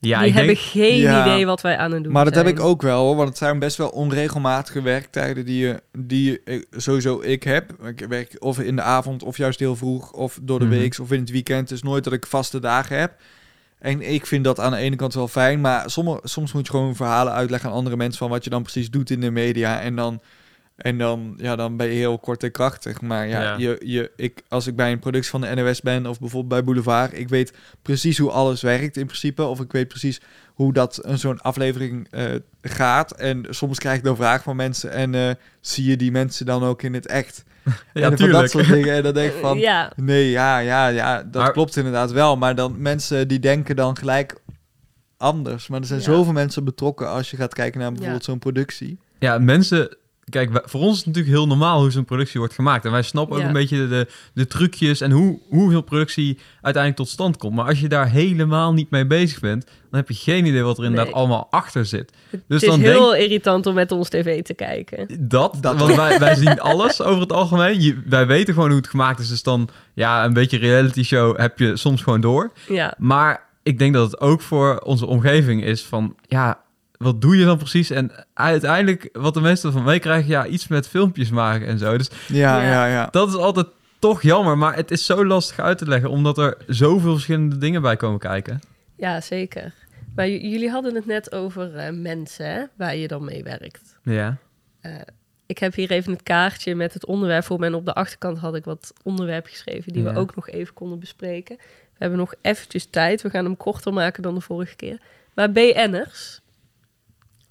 Ja 0.00 0.18
die 0.18 0.28
ik 0.28 0.34
hebben 0.34 0.54
denk, 0.54 0.66
geen 0.66 0.96
Ja. 0.98 1.26
idee 1.26 1.46
wat 1.46 1.60
wij 1.60 1.76
aan 1.76 1.92
het 1.92 2.02
doen 2.04 2.12
Maar 2.12 2.24
dat 2.24 2.34
zijn. 2.34 2.46
heb 2.46 2.54
ik 2.58 2.62
ook 2.62 2.82
wel 2.82 3.04
hoor, 3.04 3.16
want 3.16 3.28
het 3.28 3.38
zijn 3.38 3.58
best 3.58 3.76
wel 3.76 3.88
onregelmatige 3.88 4.82
werktijden 4.82 5.44
die 5.44 5.58
je, 5.66 5.82
die 5.98 6.30
je, 6.30 6.40
eh, 6.44 6.62
sowieso 6.80 7.20
ik 7.20 7.42
heb. 7.42 7.72
Ik 7.86 8.06
werk 8.08 8.36
of 8.38 8.58
in 8.60 8.76
de 8.76 8.82
avond 8.82 9.22
of 9.22 9.36
juist 9.36 9.58
heel 9.58 9.76
vroeg 9.76 10.12
of 10.12 10.38
door 10.42 10.58
de 10.58 10.64
Mhm. 10.64 10.74
week 10.74 10.98
of 11.00 11.12
in 11.12 11.20
het 11.20 11.30
weekend. 11.30 11.60
Het 11.68 11.70
is 11.78 11.82
nooit 11.82 12.04
dat 12.04 12.12
ik 12.12 12.26
vaste 12.26 12.60
dagen 12.60 12.98
heb. 12.98 13.12
En 13.78 14.12
ik 14.12 14.26
vind 14.26 14.44
dat 14.44 14.60
aan 14.60 14.70
de 14.70 14.76
ene 14.78 14.96
kant 14.96 15.14
wel 15.14 15.28
fijn, 15.28 15.60
maar 15.60 15.90
sommige, 15.90 16.20
soms 16.22 16.52
moet 16.52 16.66
je 16.66 16.72
gewoon 16.72 16.96
verhalen 16.96 17.32
uitleggen 17.32 17.68
aan 17.70 17.74
andere 17.76 17.96
mensen 17.96 18.18
van 18.18 18.30
wat 18.30 18.44
je 18.44 18.50
dan 18.50 18.62
precies 18.62 18.90
doet 18.90 19.10
in 19.10 19.20
de 19.20 19.30
media. 19.30 19.80
En 19.80 19.96
dan, 19.96 20.20
en 20.78 20.98
dan, 20.98 21.34
ja, 21.36 21.56
dan 21.56 21.76
ben 21.76 21.86
je 21.86 21.92
heel 21.92 22.18
kort 22.18 22.42
en 22.42 22.50
krachtig. 22.50 23.00
Maar 23.00 23.26
ja, 23.28 23.40
Ja. 23.40 23.56
Je, 23.56 23.80
je, 23.84 24.10
ik, 24.16 24.42
als 24.48 24.66
ik 24.66 24.76
bij 24.76 24.92
een 24.92 24.98
productie 24.98 25.30
van 25.30 25.40
de 25.40 25.54
NOS 25.54 25.80
ben 25.80 26.06
of 26.06 26.18
bijvoorbeeld 26.20 26.52
bij 26.52 26.64
Boulevard, 26.64 27.18
ik 27.18 27.28
weet 27.28 27.52
precies 27.82 28.18
hoe 28.18 28.30
alles 28.30 28.62
werkt 28.62 28.96
in 28.96 29.06
principe. 29.06 29.44
Of 29.44 29.60
ik 29.60 29.72
weet 29.72 29.88
precies 29.88 30.20
hoe 30.54 30.72
dat 30.72 30.98
een 31.02 31.18
zo'n 31.18 31.40
aflevering 31.40 32.06
eh, 32.10 32.24
gaat. 32.62 33.12
En 33.12 33.46
soms 33.50 33.78
krijg 33.78 33.96
ik 33.98 34.04
dan 34.04 34.16
vragen 34.16 34.42
van 34.42 34.56
mensen 34.56 34.90
en 34.90 35.14
eh, 35.14 35.30
zie 35.60 35.90
je 35.90 35.96
die 35.96 36.10
mensen 36.10 36.46
dan 36.46 36.62
ook 36.64 36.82
in 36.82 36.94
het 36.94 37.06
echt? 37.06 37.44
ja, 37.94 38.10
en 38.10 38.30
dat 38.30 38.50
soort 38.50 38.68
dingen. 38.68 38.94
En 38.94 39.02
dan 39.02 39.14
denk 39.14 39.32
ik 39.32 39.40
van, 39.46 39.56
Eh, 39.56 39.62
ja, 39.62 39.92
nee, 39.96 40.30
ja, 40.30 40.58
ja, 40.58 40.88
ja, 40.88 41.22
dat 41.22 41.42
Maar- 41.42 41.52
klopt 41.52 41.76
inderdaad 41.76 42.12
wel. 42.12 42.36
Maar 42.36 42.54
dan 42.54 42.74
mensen 42.82 43.28
die 43.28 43.38
denken 43.38 43.76
dan 43.76 43.96
gelijk 43.96 44.34
anders. 45.16 45.68
Maar 45.68 45.80
er 45.80 45.86
zijn 45.86 45.98
Ja. 46.00 46.04
zoveel 46.04 46.32
mensen 46.32 46.64
betrokken 46.64 47.08
als 47.08 47.30
je 47.30 47.36
gaat 47.36 47.54
kijken 47.54 47.80
naar 47.80 47.90
bijvoorbeeld 47.92 48.24
Ja. 48.24 48.30
zo'n 48.30 48.38
productie. 48.38 48.98
Ja, 49.18 49.38
mensen... 49.38 49.96
Kijk, 50.30 50.62
voor 50.64 50.80
ons 50.80 50.90
is 50.92 50.96
het 50.96 51.06
natuurlijk 51.06 51.34
heel 51.34 51.46
normaal 51.46 51.80
hoe 51.80 51.90
zo'n 51.90 52.04
productie 52.04 52.38
wordt 52.38 52.54
gemaakt. 52.54 52.84
En 52.84 52.90
wij 52.90 53.02
snappen 53.02 53.36
ook 53.36 53.42
een 53.42 53.52
beetje 53.52 53.88
de, 53.88 54.06
de 54.34 54.46
trucjes 54.46 55.00
en 55.00 55.10
hoe, 55.10 55.38
hoe 55.48 55.72
zo'n 55.72 55.84
productie 55.84 56.38
uiteindelijk 56.54 56.96
tot 56.96 57.08
stand 57.08 57.36
komt. 57.36 57.54
Maar 57.54 57.66
als 57.66 57.80
je 57.80 57.88
daar 57.88 58.08
helemaal 58.10 58.72
niet 58.72 58.90
mee 58.90 59.06
bezig 59.06 59.40
bent, 59.40 59.64
dan 59.64 60.00
heb 60.00 60.08
je 60.08 60.14
geen 60.14 60.46
idee 60.46 60.62
wat 60.62 60.78
er 60.78 60.84
inderdaad 60.84 61.06
Nee. 61.06 61.14
allemaal 61.16 61.46
achter 61.50 61.86
zit. 61.86 62.12
Dus 62.30 62.40
het 62.48 62.62
is 62.62 62.68
dan 62.68 62.80
heel 62.80 63.10
denk 63.12 63.22
irritant 63.22 63.66
om 63.66 63.74
met 63.74 63.92
ons 63.92 64.08
tv 64.08 64.42
te 64.42 64.54
kijken. 64.54 65.06
dat, 65.20 65.56
Dat 65.60 65.78
want 65.78 65.94
wij, 65.94 66.18
wij 66.18 66.34
zien 66.34 66.60
alles 66.60 67.02
over 67.02 67.20
het 67.20 67.32
algemeen. 67.32 67.80
Je, 67.80 68.02
wij 68.06 68.26
weten 68.26 68.54
gewoon 68.54 68.68
hoe 68.68 68.78
het 68.78 68.88
gemaakt 68.88 69.20
is. 69.20 69.28
Dus 69.28 69.42
dan, 69.42 69.68
ja, 69.94 70.24
een 70.24 70.32
beetje 70.32 70.58
reality 70.58 71.02
show 71.02 71.38
heb 71.38 71.58
je 71.58 71.76
soms 71.76 72.02
gewoon 72.02 72.20
door. 72.20 72.52
Ja, 72.68 72.94
Maar 72.98 73.46
ik 73.62 73.78
denk 73.78 73.94
dat 73.94 74.10
het 74.10 74.20
ook 74.20 74.40
voor 74.40 74.78
onze 74.78 75.06
omgeving 75.06 75.64
is 75.64 75.82
van, 75.82 76.14
ja, 76.26 76.60
wat 76.98 77.20
doe 77.20 77.36
je 77.36 77.44
dan 77.44 77.58
precies? 77.58 77.90
En 77.90 78.10
uiteindelijk, 78.34 79.08
wat 79.12 79.34
de 79.34 79.40
mensen 79.40 79.68
ervan 79.68 79.84
meekrijgen, 79.84 80.28
ja, 80.30 80.46
iets 80.46 80.68
met 80.68 80.88
filmpjes 80.88 81.30
maken 81.30 81.66
en 81.66 81.78
zo. 81.78 81.96
Dus 81.98 82.10
Ja, 82.28 82.60
Ja. 82.62 82.70
ja, 82.70 82.86
ja. 82.86 83.08
dat 83.10 83.28
is 83.28 83.34
altijd 83.34 83.66
toch 83.98 84.22
jammer, 84.22 84.58
maar 84.58 84.74
het 84.76 84.90
is 84.90 85.04
zo 85.06 85.24
lastig 85.26 85.58
uit 85.60 85.78
te 85.78 85.86
leggen, 85.88 86.10
omdat 86.10 86.38
er 86.38 86.56
zoveel 86.66 87.12
verschillende 87.12 87.58
dingen 87.58 87.82
bij 87.82 87.96
komen 87.96 88.18
kijken. 88.18 88.60
ja 88.96 89.20
zeker. 89.20 89.72
Maar 90.14 90.28
jullie 90.28 90.70
hadden 90.70 90.94
het 90.94 91.06
net 91.06 91.32
over 91.32 91.74
eh, 91.76 91.92
mensen, 91.92 92.46
hè, 92.52 92.62
waar 92.76 92.96
je 92.96 93.08
dan 93.08 93.24
mee 93.24 93.42
werkt. 93.42 93.96
Ja. 94.02 94.36
Eh, 94.80 94.92
ik 95.46 95.58
heb 95.58 95.74
hier 95.74 95.90
even 95.90 96.12
het 96.12 96.22
kaartje 96.22 96.74
met 96.74 96.94
het 96.94 97.06
onderwerp 97.06 97.44
voor 97.44 97.58
me. 97.58 97.66
En 97.66 97.74
op 97.74 97.84
de 97.84 97.94
achterkant 97.94 98.38
had 98.38 98.54
ik 98.54 98.64
wat 98.64 98.92
onderwerpen 99.02 99.50
geschreven 99.50 99.92
die 99.92 100.02
Ja. 100.02 100.12
we 100.12 100.18
ook 100.18 100.34
nog 100.34 100.48
even 100.48 100.74
konden 100.74 100.98
bespreken. 100.98 101.56
We 101.56 101.64
hebben 101.98 102.18
nog 102.18 102.34
eventjes 102.42 102.86
tijd. 102.86 103.22
We 103.22 103.30
gaan 103.30 103.44
hem 103.44 103.56
korter 103.56 103.92
maken 103.92 104.22
dan 104.22 104.34
de 104.34 104.40
vorige 104.40 104.76
keer. 104.76 104.98
Maar 105.34 105.52
BN'ers. 105.52 106.40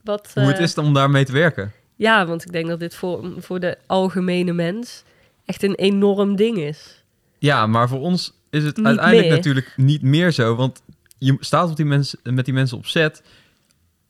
Wat, 0.08 0.32
Hoe 0.34 0.44
het 0.44 0.58
eh, 0.58 0.64
is 0.64 0.78
om 0.78 0.94
daarmee 0.94 1.26
te 1.26 1.32
werken. 1.32 1.72
Ja, 1.96 2.26
want 2.26 2.46
ik 2.46 2.52
denk 2.52 2.68
dat 2.68 2.80
dit 2.80 2.96
voor, 2.96 3.34
voor 3.38 3.60
de 3.60 3.78
algemene 3.86 4.54
mens 4.54 5.04
echt 5.46 5.64
een 5.64 5.76
enorm 5.76 6.36
ding 6.36 6.58
is. 6.58 7.04
Ja, 7.40 7.68
maar 7.68 7.88
voor 7.90 8.00
ons 8.00 8.34
is 8.50 8.64
het 8.64 8.78
Niet 8.78 8.86
uiteindelijk 8.86 9.28
meer. 9.28 9.36
natuurlijk 9.36 9.74
niet 9.76 10.02
meer 10.02 10.32
zo, 10.32 10.56
want 10.56 10.82
je 11.18 11.38
staat 11.40 11.70
op 11.70 11.76
die 11.76 11.86
mensen, 11.86 12.20
met 12.24 12.46
die 12.46 12.54
mensen 12.54 12.78
op 12.78 12.86
set, 12.86 13.22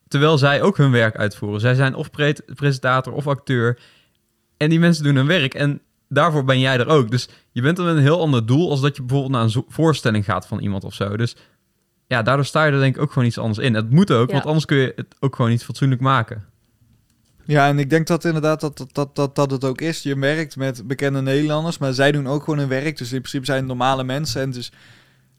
terwijl 0.07 0.37
zij 0.37 0.61
ook 0.61 0.77
hun 0.77 0.91
werk 0.91 1.15
uitvoeren. 1.17 1.59
Zij 1.59 1.75
zijn 1.75 1.95
of 1.95 2.11
pre- 2.11 2.33
presentator 2.55 3.13
of 3.13 3.27
acteur 3.27 3.79
en 4.57 4.69
die 4.69 4.79
mensen 4.79 5.03
doen 5.03 5.15
hun 5.15 5.27
werk 5.27 5.53
en 5.53 5.81
daarvoor 6.09 6.43
ben 6.43 6.59
jij 6.59 6.77
er 6.79 6.87
ook. 6.87 7.11
Dus 7.11 7.27
je 7.51 7.61
bent 7.61 7.77
er 7.77 7.85
met 7.85 7.95
een 7.95 8.01
heel 8.01 8.21
ander 8.21 8.45
doel 8.45 8.69
als 8.69 8.81
dat 8.81 8.95
je 8.95 9.01
bijvoorbeeld 9.01 9.33
naar 9.33 9.43
een 9.55 9.63
voorstelling 9.67 10.25
gaat 10.25 10.47
van 10.47 10.59
iemand 10.59 10.83
of 10.83 10.93
zo. 10.93 11.17
Dus 11.17 11.35
ja, 12.07 12.21
daardoor 12.21 12.45
sta 12.45 12.65
je 12.65 12.71
er 12.71 12.79
denk 12.79 12.95
ik 12.95 13.01
ook 13.01 13.11
gewoon 13.11 13.27
iets 13.27 13.37
anders 13.37 13.57
in. 13.67 13.73
Het 13.73 13.89
moet 13.89 14.11
ook, 14.11 14.27
Ja. 14.27 14.33
want 14.33 14.45
anders 14.45 14.65
kun 14.65 14.77
je 14.77 14.93
het 14.95 15.15
ook 15.19 15.35
gewoon 15.35 15.51
niet 15.51 15.63
fatsoenlijk 15.63 16.01
maken. 16.01 16.45
Ja, 17.45 17.67
en 17.67 17.79
ik 17.79 17.89
denk 17.89 18.07
dat 18.07 18.25
inderdaad 18.25 18.59
dat, 18.61 18.77
dat, 18.77 18.89
dat, 18.93 19.15
dat, 19.15 19.35
dat 19.35 19.51
het 19.51 19.63
ook 19.63 19.81
is. 19.81 20.03
Je 20.03 20.19
werkt 20.19 20.55
met 20.55 20.87
bekende 20.87 21.21
Nederlanders, 21.21 21.77
maar 21.77 21.93
zij 21.93 22.11
doen 22.11 22.27
ook 22.27 22.43
gewoon 22.43 22.59
hun 22.59 22.67
werk. 22.67 22.97
Dus 22.97 23.11
in 23.11 23.17
principe 23.19 23.45
zijn 23.45 23.57
het 23.57 23.67
normale 23.67 24.03
mensen. 24.03 24.41
En 24.41 24.47
het 24.47 24.57
is 24.57 24.71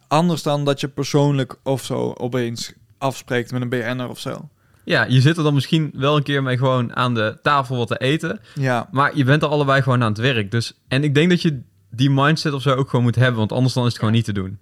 anders 0.07 0.43
dan 0.43 0.65
dat 0.65 0.81
je 0.81 0.89
persoonlijk 0.89 1.57
of 1.63 1.85
zo 1.85 2.15
opeens 2.19 2.73
afspreekt 2.99 3.53
met 3.53 3.63
een 3.63 3.69
BN'er 3.69 4.09
of 4.09 4.19
zo. 4.19 4.49
Ja, 4.85 5.05
je 5.05 5.21
zit 5.21 5.37
er 5.37 5.43
dan 5.43 5.55
misschien 5.55 5.91
wel 5.95 6.17
een 6.17 6.23
keer 6.23 6.43
mee 6.43 6.57
gewoon 6.59 6.97
aan 6.97 7.15
de 7.15 7.39
tafel 7.43 7.77
wat 7.77 7.89
te 7.89 7.99
eten. 7.99 8.41
Ja, 8.55 8.89
Maar 8.91 9.17
je 9.17 9.25
bent 9.25 9.43
er 9.43 9.49
allebei 9.49 9.83
gewoon 9.83 10.03
aan 10.03 10.09
het 10.13 10.21
werk. 10.21 10.51
Dus, 10.51 10.73
en 10.89 11.05
ik 11.05 11.15
denk 11.15 11.31
dat 11.31 11.43
je 11.43 11.61
die 11.91 12.11
mindset 12.11 12.53
of 12.53 12.63
zo 12.63 12.75
ook 12.75 12.89
gewoon 12.91 13.05
moet 13.05 13.15
hebben. 13.15 13.39
Want 13.39 13.53
anders 13.53 13.75
dan 13.75 13.83
is 13.85 13.89
het 13.89 13.99
gewoon 13.99 14.15
niet 14.15 14.25
te 14.25 14.33
doen. 14.33 14.59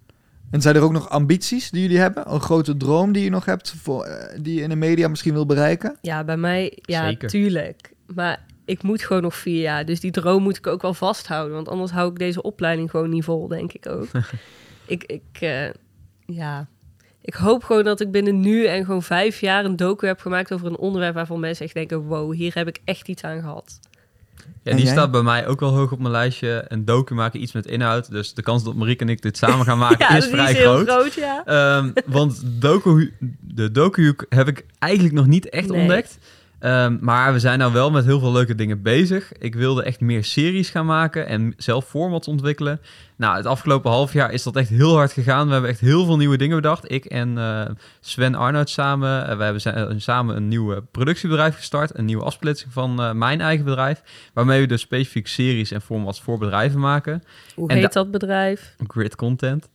En 0.51 0.61
zijn 0.61 0.77
er 0.77 0.83
ook 0.83 0.93
nog 0.93 1.09
ambities 1.09 1.71
die 1.71 1.83
jullie 1.83 1.99
hebben? 1.99 2.33
Een 2.33 2.41
grote 2.41 2.77
droom 2.77 3.13
die 3.13 3.25
je 3.25 3.31
nog 3.31 3.45
hebt, 3.45 3.75
voor, 3.83 4.05
eh, 4.05 4.39
die 4.43 4.55
je 4.55 4.63
in 4.63 4.69
de 4.69 4.77
media 4.77 5.09
misschien 5.09 5.33
wil 5.33 5.47
bereiken? 5.47 5.97
Ja, 6.01 6.25
bij 6.25 6.37
mij, 6.37 6.79
ja, 6.81 7.05
Zeker. 7.05 7.29
tuurlijk. 7.29 7.93
Maar 8.15 8.45
ik 8.65 8.83
moet 8.83 9.03
gewoon 9.03 9.23
nog 9.23 9.35
vier 9.35 9.61
jaar. 9.61 9.85
Dus 9.85 10.01
die 10.01 10.11
droom 10.11 10.43
moet 10.43 10.57
ik 10.57 10.67
ook 10.67 10.83
wel 10.83 10.95
vasthouden. 10.95 11.55
Want 11.55 11.69
anders 11.69 11.91
hou 11.91 12.11
ik 12.11 12.19
deze 12.19 12.43
opleiding 12.43 12.91
gewoon 12.91 13.11
niet 13.11 13.25
vol, 13.25 13.49
denk 13.49 13.73
ik 13.73 13.89
ook. 13.89 14.09
ik, 14.87 15.05
ik, 15.05 15.41
eh, 15.41 15.69
ja... 16.27 16.69
Ik 17.27 17.35
hoop 17.35 17.65
gewoon 17.65 17.85
dat 17.85 18.01
ik 18.01 18.11
binnen 18.11 18.41
nu 18.41 18.67
en 18.67 18.85
gewoon 18.85 19.03
vijf 19.03 19.41
jaar 19.41 19.65
een 19.65 19.77
docu 19.77 20.07
heb 20.07 20.21
gemaakt 20.21 20.53
over 20.53 20.67
een 20.67 20.79
onderwerp 20.79 21.15
waarvan 21.15 21.41
mensen 21.41 21.65
echt 21.65 21.75
denken: 21.75 22.03
wow, 22.03 22.35
hier 22.35 22.55
heb 22.55 22.69
ik 22.69 22.81
echt 22.85 23.09
iets 23.09 23.25
aan 23.25 23.41
gehad. 23.41 23.81
Ja, 24.63 24.71
En 24.71 24.77
die 24.77 24.85
jij? 24.85 24.95
staat 24.95 25.11
bij 25.11 25.23
mij 25.23 25.47
ook 25.47 25.61
wel 25.61 25.71
hoog 25.75 25.93
op 25.93 25.99
mijn 25.99 26.11
lijstje. 26.13 26.65
Een 26.69 26.85
docu 26.85 27.15
maken, 27.15 27.43
iets 27.43 27.53
met 27.53 27.67
inhoud. 27.67 28.11
Dus 28.11 28.35
de 28.35 28.43
kans 28.43 28.65
dat 28.65 28.75
Marieke 28.75 29.05
en 29.05 29.09
ik 29.11 29.23
dit 29.23 29.37
samen 29.37 29.67
gaan 29.67 29.79
maken 29.79 29.99
ja, 30.09 30.17
is 30.17 30.27
vrij 30.27 30.53
is 30.53 30.59
groot. 30.59 30.89
groot, 30.89 31.15
ja. 31.15 31.43
Ehm, 31.45 31.91
want 32.07 32.43
docu, 32.45 33.15
de 33.41 33.71
docuhoek 33.71 34.27
heb 34.29 34.49
ik 34.49 34.65
eigenlijk 34.79 35.15
nog 35.15 35.27
niet 35.27 35.49
echt 35.49 35.69
Nee. 35.69 35.81
ontdekt. 35.81 36.19
Ehm, 36.67 36.97
maar 37.01 37.33
we 37.33 37.39
zijn 37.39 37.59
nou 37.59 37.73
wel 37.73 37.91
met 37.91 38.05
heel 38.05 38.19
veel 38.19 38.33
leuke 38.33 38.55
dingen 38.55 38.83
bezig. 38.83 39.33
Ik 39.39 39.55
wilde 39.55 39.83
echt 39.83 40.01
meer 40.01 40.25
series 40.25 40.71
gaan 40.71 40.87
maken 40.87 41.27
en 41.27 41.55
zelf 41.57 41.85
formats 41.89 42.29
ontwikkelen. 42.29 42.81
Nou, 43.17 43.37
het 43.37 43.47
afgelopen 43.47 43.91
half 43.91 44.13
jaar 44.13 44.33
is 44.33 44.43
dat 44.43 44.57
echt 44.57 44.69
heel 44.69 44.95
hard 44.95 45.13
gegaan. 45.13 45.47
We 45.47 45.53
hebben 45.53 45.71
echt 45.71 45.81
heel 45.81 46.05
veel 46.05 46.17
nieuwe 46.17 46.37
dingen 46.37 46.57
bedacht. 46.57 46.91
Ik 46.93 47.05
en 47.05 47.39
eh, 47.39 47.63
Sven 48.01 48.35
Arnoud 48.35 48.71
samen. 48.71 49.29
Eh, 49.29 49.37
we 49.37 49.43
hebben 49.43 49.63
zijn, 49.63 49.75
eh, 49.75 49.95
samen 49.97 50.37
een 50.37 50.49
nieuw 50.49 50.81
productiebedrijf 50.91 51.57
gestart. 51.57 51.99
Een 51.99 52.05
nieuwe 52.05 52.25
afsplitsing 52.25 52.73
van 52.73 53.19
mijn 53.19 53.41
eigen 53.41 53.65
bedrijf. 53.65 54.03
Waarmee 54.35 54.61
we 54.61 54.67
dus 54.67 54.81
specifiek 54.81 55.27
series 55.27 55.71
en 55.71 55.81
formats 55.81 56.21
voor 56.21 56.39
bedrijven 56.39 56.81
maken. 56.81 57.23
Hoe 57.55 57.69
En 57.69 57.75
heet 57.77 57.93
da- 57.93 58.01
dat 58.03 58.11
bedrijf? 58.11 58.75
Grid 58.87 59.17
content. 59.17 59.69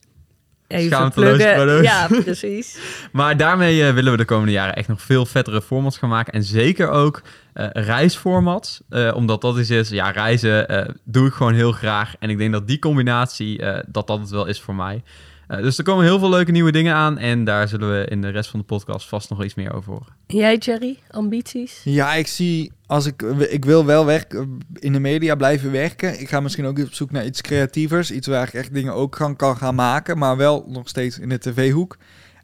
Even 0.71 0.91
Schaamteloos 0.91 1.35
pluggen. 1.35 1.55
product. 1.55 1.83
Ja, 1.85 2.07
precies. 2.23 2.77
Maar 3.11 3.37
daarmee 3.37 3.87
eh, 3.87 3.93
willen 3.93 4.11
we 4.11 4.17
de 4.17 4.25
komende 4.25 4.51
jaren 4.51 4.75
echt 4.75 4.87
nog 4.87 5.01
veel 5.01 5.25
vettere 5.25 5.61
formats 5.61 5.97
gaan 5.97 6.09
maken. 6.09 6.33
En 6.33 6.43
zeker 6.43 6.89
ook 6.89 7.21
eh, 7.53 7.67
reisformats. 7.71 8.81
Eh, 8.89 9.11
omdat 9.15 9.41
dat 9.41 9.57
is, 9.57 9.69
is 9.69 9.89
ja, 9.89 10.11
reizen 10.11 10.67
eh, 10.67 10.89
doe 11.03 11.27
ik 11.27 11.33
gewoon 11.33 11.53
heel 11.53 11.71
graag. 11.71 12.15
En 12.19 12.29
ik 12.29 12.37
denk 12.37 12.51
dat 12.51 12.67
die 12.67 12.79
combinatie, 12.79 13.59
eh, 13.59 13.83
dat 13.87 14.07
dat 14.07 14.19
het 14.19 14.29
wel 14.29 14.45
is 14.45 14.61
voor 14.61 14.75
mij. 14.75 15.03
Eh, 15.47 15.57
dus 15.61 15.77
er 15.77 15.83
komen 15.83 16.03
heel 16.05 16.19
veel 16.19 16.29
leuke 16.29 16.51
nieuwe 16.51 16.71
dingen 16.71 16.93
aan. 16.95 17.17
En 17.17 17.43
daar 17.43 17.67
zullen 17.67 17.91
we 17.99 18.05
in 18.05 18.21
de 18.21 18.29
rest 18.29 18.49
van 18.49 18.59
de 18.59 18.65
podcast 18.65 19.07
vast 19.07 19.29
nog 19.29 19.43
iets 19.43 19.55
meer 19.55 19.73
over 19.73 19.91
horen. 19.91 20.13
Jij, 20.27 20.57
Jerry, 20.57 20.97
ambities? 21.09 21.81
Ja, 21.83 22.13
ik 22.13 22.27
zie, 22.27 22.71
als 22.91 23.05
ik, 23.05 23.21
ik 23.49 23.65
wil 23.65 23.85
wel 23.85 24.05
werken, 24.05 24.57
in 24.73 24.93
de 24.93 24.99
media 24.99 25.35
blijven 25.35 25.71
werken. 25.71 26.19
Ik 26.19 26.29
ga 26.29 26.39
misschien 26.39 26.65
ook 26.65 26.79
op 26.79 26.93
zoek 26.93 27.11
naar 27.11 27.25
iets 27.25 27.41
creatievers. 27.41 28.11
Iets 28.11 28.27
waar 28.27 28.47
ik 28.47 28.53
echt 28.53 28.73
dingen 28.73 28.93
ook 28.93 29.11
kan, 29.11 29.35
kan 29.35 29.57
gaan 29.57 29.75
maken, 29.75 30.17
maar 30.17 30.37
wel 30.37 30.65
nog 30.67 30.87
steeds 30.89 31.19
in 31.19 31.29
de 31.29 31.37
tv-hoek. 31.37 31.97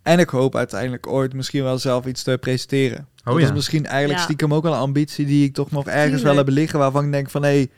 En 0.03 0.19
ik 0.19 0.29
hoop 0.29 0.55
uiteindelijk 0.55 1.07
ooit 1.07 1.33
misschien 1.33 1.63
wel 1.63 1.77
zelf 1.77 2.05
iets 2.05 2.23
te 2.23 2.37
presenteren. 2.39 3.07
Oh 3.25 3.33
dat 3.33 3.41
ja. 3.41 3.47
is 3.47 3.53
misschien 3.53 3.85
eigenlijk 3.85 4.19
Ja. 4.19 4.23
stiekem 4.23 4.53
ook 4.53 4.63
wel 4.63 4.73
een 4.73 4.79
ambitie 4.79 5.25
die 5.25 5.45
ik 5.45 5.53
toch 5.53 5.71
nog 5.71 5.87
ergens 5.87 6.21
wel 6.21 6.37
heb 6.37 6.47
liggen. 6.47 6.79
Waarvan 6.79 7.05
ik 7.05 7.11
denk 7.11 7.29
van, 7.29 7.43
hé, 7.43 7.49
hey, 7.49 7.69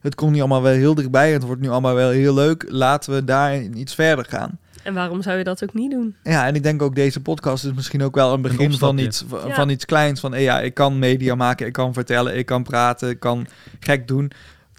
het 0.00 0.14
komt 0.14 0.32
nu 0.32 0.38
allemaal 0.38 0.62
wel 0.62 0.72
heel 0.72 0.94
dichtbij. 0.94 1.32
Het 1.32 1.42
wordt 1.42 1.60
nu 1.60 1.68
allemaal 1.68 1.94
wel 1.94 2.10
heel 2.10 2.34
leuk. 2.34 2.64
Laten 2.68 3.14
we 3.14 3.24
daar 3.24 3.60
iets 3.62 3.94
verder 3.94 4.24
gaan. 4.24 4.58
En 4.82 4.94
waarom 4.94 5.22
zou 5.22 5.38
je 5.38 5.44
dat 5.44 5.62
ook 5.62 5.74
niet 5.74 5.90
doen? 5.90 6.16
Ja, 6.22 6.46
en 6.46 6.54
ik 6.54 6.62
denk 6.62 6.82
ook 6.82 6.94
deze 6.94 7.20
podcast 7.22 7.64
is 7.64 7.72
misschien 7.72 8.02
ook 8.02 8.14
wel 8.14 8.32
een 8.32 8.42
begin 8.42 8.72
van 8.72 8.98
iets, 8.98 9.24
van, 9.28 9.48
Ja. 9.48 9.54
van 9.54 9.68
iets 9.68 9.84
kleins. 9.84 10.20
Van, 10.20 10.32
hé, 10.32 10.38
ja, 10.38 10.60
ik 10.60 10.74
kan 10.74 10.98
media 10.98 11.34
maken, 11.34 11.66
ik 11.66 11.72
kan 11.72 11.92
vertellen, 11.92 12.36
ik 12.36 12.46
kan 12.46 12.62
praten, 12.62 13.08
ik 13.10 13.20
kan 13.20 13.46
gek 13.80 14.08
doen. 14.08 14.30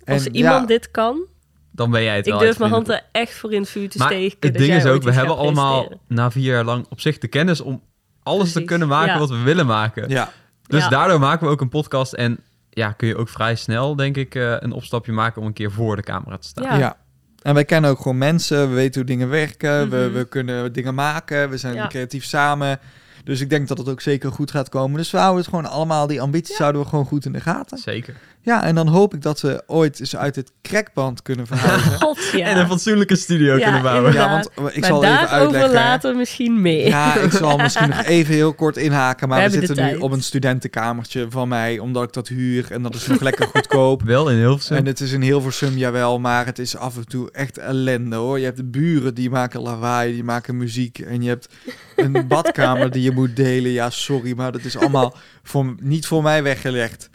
Als 0.06 0.26
En 0.26 0.36
iemand 0.36 0.62
ja, 0.62 0.66
dit 0.66 0.91
kan, 0.91 1.26
Dan 1.72 1.91
ben 1.91 2.04
jij 2.04 2.16
het 2.16 2.26
ik 2.26 2.32
wel 2.32 2.41
durf 2.41 2.60
mijn 2.60 2.72
hand 2.72 2.89
er 2.89 3.02
echt 3.12 3.34
voor 3.34 3.54
in 3.54 3.60
het 3.62 3.70
vuur 3.70 3.89
te 3.89 3.97
Maar 3.97 4.08
steken. 4.08 4.38
het 4.39 4.58
ding 4.58 4.74
is 4.74 4.86
ook, 4.86 5.04
we 5.04 5.12
hebben 5.12 5.38
allemaal 5.38 5.91
na 6.08 6.32
vier 6.32 6.54
jaar 6.54 6.64
lang 6.64 6.86
op 6.89 7.00
zich 7.02 7.18
de 7.18 7.28
kennis 7.28 7.62
om 7.62 7.82
alles 8.24 8.52
te 8.52 8.64
kunnen 8.64 8.88
maken 8.88 9.14
ja. 9.14 9.20
wat 9.20 9.30
we 9.30 9.38
willen 9.41 9.66
maken. 9.66 10.10
ja, 10.10 10.32
Dus 10.68 10.84
Ja. 10.84 10.89
daardoor 10.89 11.20
maken 11.20 11.45
we 11.45 11.52
ook 11.52 11.62
een 11.62 11.70
podcast 11.70 12.14
en 12.14 12.39
ja, 12.70 12.91
kun 12.91 13.08
je 13.08 13.16
ook 13.18 13.30
vrij 13.30 13.56
snel, 13.56 13.95
denk 13.95 14.18
ik, 14.18 14.36
eh, 14.36 14.56
een 14.60 14.72
opstapje 14.72 15.12
maken 15.12 15.41
om 15.41 15.47
een 15.47 15.54
keer 15.54 15.72
voor 15.72 15.95
de 15.95 16.02
camera 16.02 16.38
te 16.38 16.47
staan. 16.47 16.80
Ja. 16.80 16.97
En 17.41 17.53
wij 17.53 17.65
kennen 17.65 17.89
ook 17.89 18.01
gewoon 18.01 18.17
mensen, 18.17 18.69
we 18.69 18.75
weten 18.75 19.01
hoe 19.01 19.09
dingen 19.09 19.29
werken, 19.29 19.89
we, 19.89 19.95
Mhm. 19.97 20.11
we 20.13 20.25
kunnen 20.27 20.73
dingen 20.73 20.93
maken, 20.95 21.49
we 21.49 21.57
zijn 21.57 21.73
Ja. 21.73 21.87
creatief 21.87 22.23
samen. 22.23 22.79
Dus 23.23 23.41
ik 23.41 23.49
denk 23.49 23.67
dat 23.67 23.77
het 23.77 23.89
ook 23.89 24.01
zeker 24.01 24.31
goed 24.31 24.51
gaat 24.51 24.69
komen. 24.69 24.97
Dus 24.97 25.11
we 25.11 25.17
houden 25.17 25.39
het 25.39 25.49
gewoon 25.49 25.65
allemaal, 25.65 26.07
die 26.07 26.21
ambities 26.21 26.57
houden 26.57 26.81
we 26.81 26.87
gewoon 26.87 27.05
goed 27.05 27.25
in 27.25 27.31
de 27.31 27.39
gaten. 27.41 27.77
Zeker. 27.77 28.15
Ja, 28.41 28.63
en 28.63 28.75
dan 28.75 28.87
hoop 28.87 29.13
ik 29.13 29.21
dat 29.21 29.41
we 29.41 29.63
ooit 29.67 29.99
eens 29.99 30.15
uit 30.15 30.35
het 30.35 30.51
crackband 30.61 31.21
kunnen 31.21 31.47
verhuizen. 31.47 31.91
God, 32.01 32.19
ja. 32.31 32.47
En 32.47 32.57
een 32.57 32.67
fatsoenlijke 32.67 33.15
studio 33.15 33.55
Ja, 33.57 33.63
kunnen 33.63 33.81
bouwen. 33.81 34.13
ja, 34.13 34.23
inderdaad. 34.23 34.51
want 34.55 34.75
ik 34.75 34.79
maar 34.81 34.89
zal 34.89 35.03
even 35.03 35.29
uitleggen. 35.29 35.71
later 35.71 36.15
misschien 36.15 36.61
meer. 36.61 36.87
Ja, 36.87 37.15
ik 37.15 37.31
zal 37.31 37.57
misschien 37.67 37.89
nog 37.89 38.03
even 38.03 38.33
heel 38.33 38.53
kort 38.53 38.77
inhaken. 38.77 39.27
Maar 39.29 39.49
We 39.49 39.65
zitten 39.65 39.85
nu 39.85 39.95
op 39.95 40.11
een 40.11 40.23
studentenkamertje 40.23 41.25
van 41.29 41.47
mij, 41.47 41.79
omdat 41.79 42.03
ik 42.03 42.13
dat 42.13 42.27
huur. 42.27 42.71
En 42.71 42.81
dat 42.81 42.95
is 42.95 43.07
nog 43.07 43.21
lekker 43.21 43.47
goedkoop. 43.47 44.01
Wel 44.15 44.29
in 44.29 44.37
Hilversum. 44.37 44.77
En 44.77 44.85
het 44.85 44.99
is 44.99 45.11
in 45.11 45.21
Hilversum, 45.21 45.77
jawel, 45.77 46.19
maar 46.19 46.45
het 46.45 46.59
is 46.59 46.77
af 46.77 46.95
en 46.97 47.07
toe 47.07 47.31
echt 47.31 47.57
ellende 47.57 48.15
hoor. 48.15 48.39
Je 48.39 48.45
hebt 48.45 48.57
de 48.57 48.63
buren 48.65 49.13
die 49.13 49.29
maken 49.29 49.61
lawaai, 49.61 50.13
die 50.13 50.23
maken 50.23 50.57
muziek. 50.57 50.99
En 50.99 51.21
je 51.21 51.29
hebt 51.29 51.47
een 51.95 52.27
badkamer 52.27 52.91
die 52.91 53.01
je 53.03 53.11
moet 53.11 53.35
delen. 53.35 53.71
Ja, 53.71 53.89
sorry, 53.89 54.33
maar 54.35 54.51
dat 54.51 54.63
is 54.63 54.77
allemaal 54.77 55.15
voor, 55.43 55.75
niet 55.81 56.05
voor 56.07 56.23
mij 56.23 56.43
weggelegd. 56.43 57.09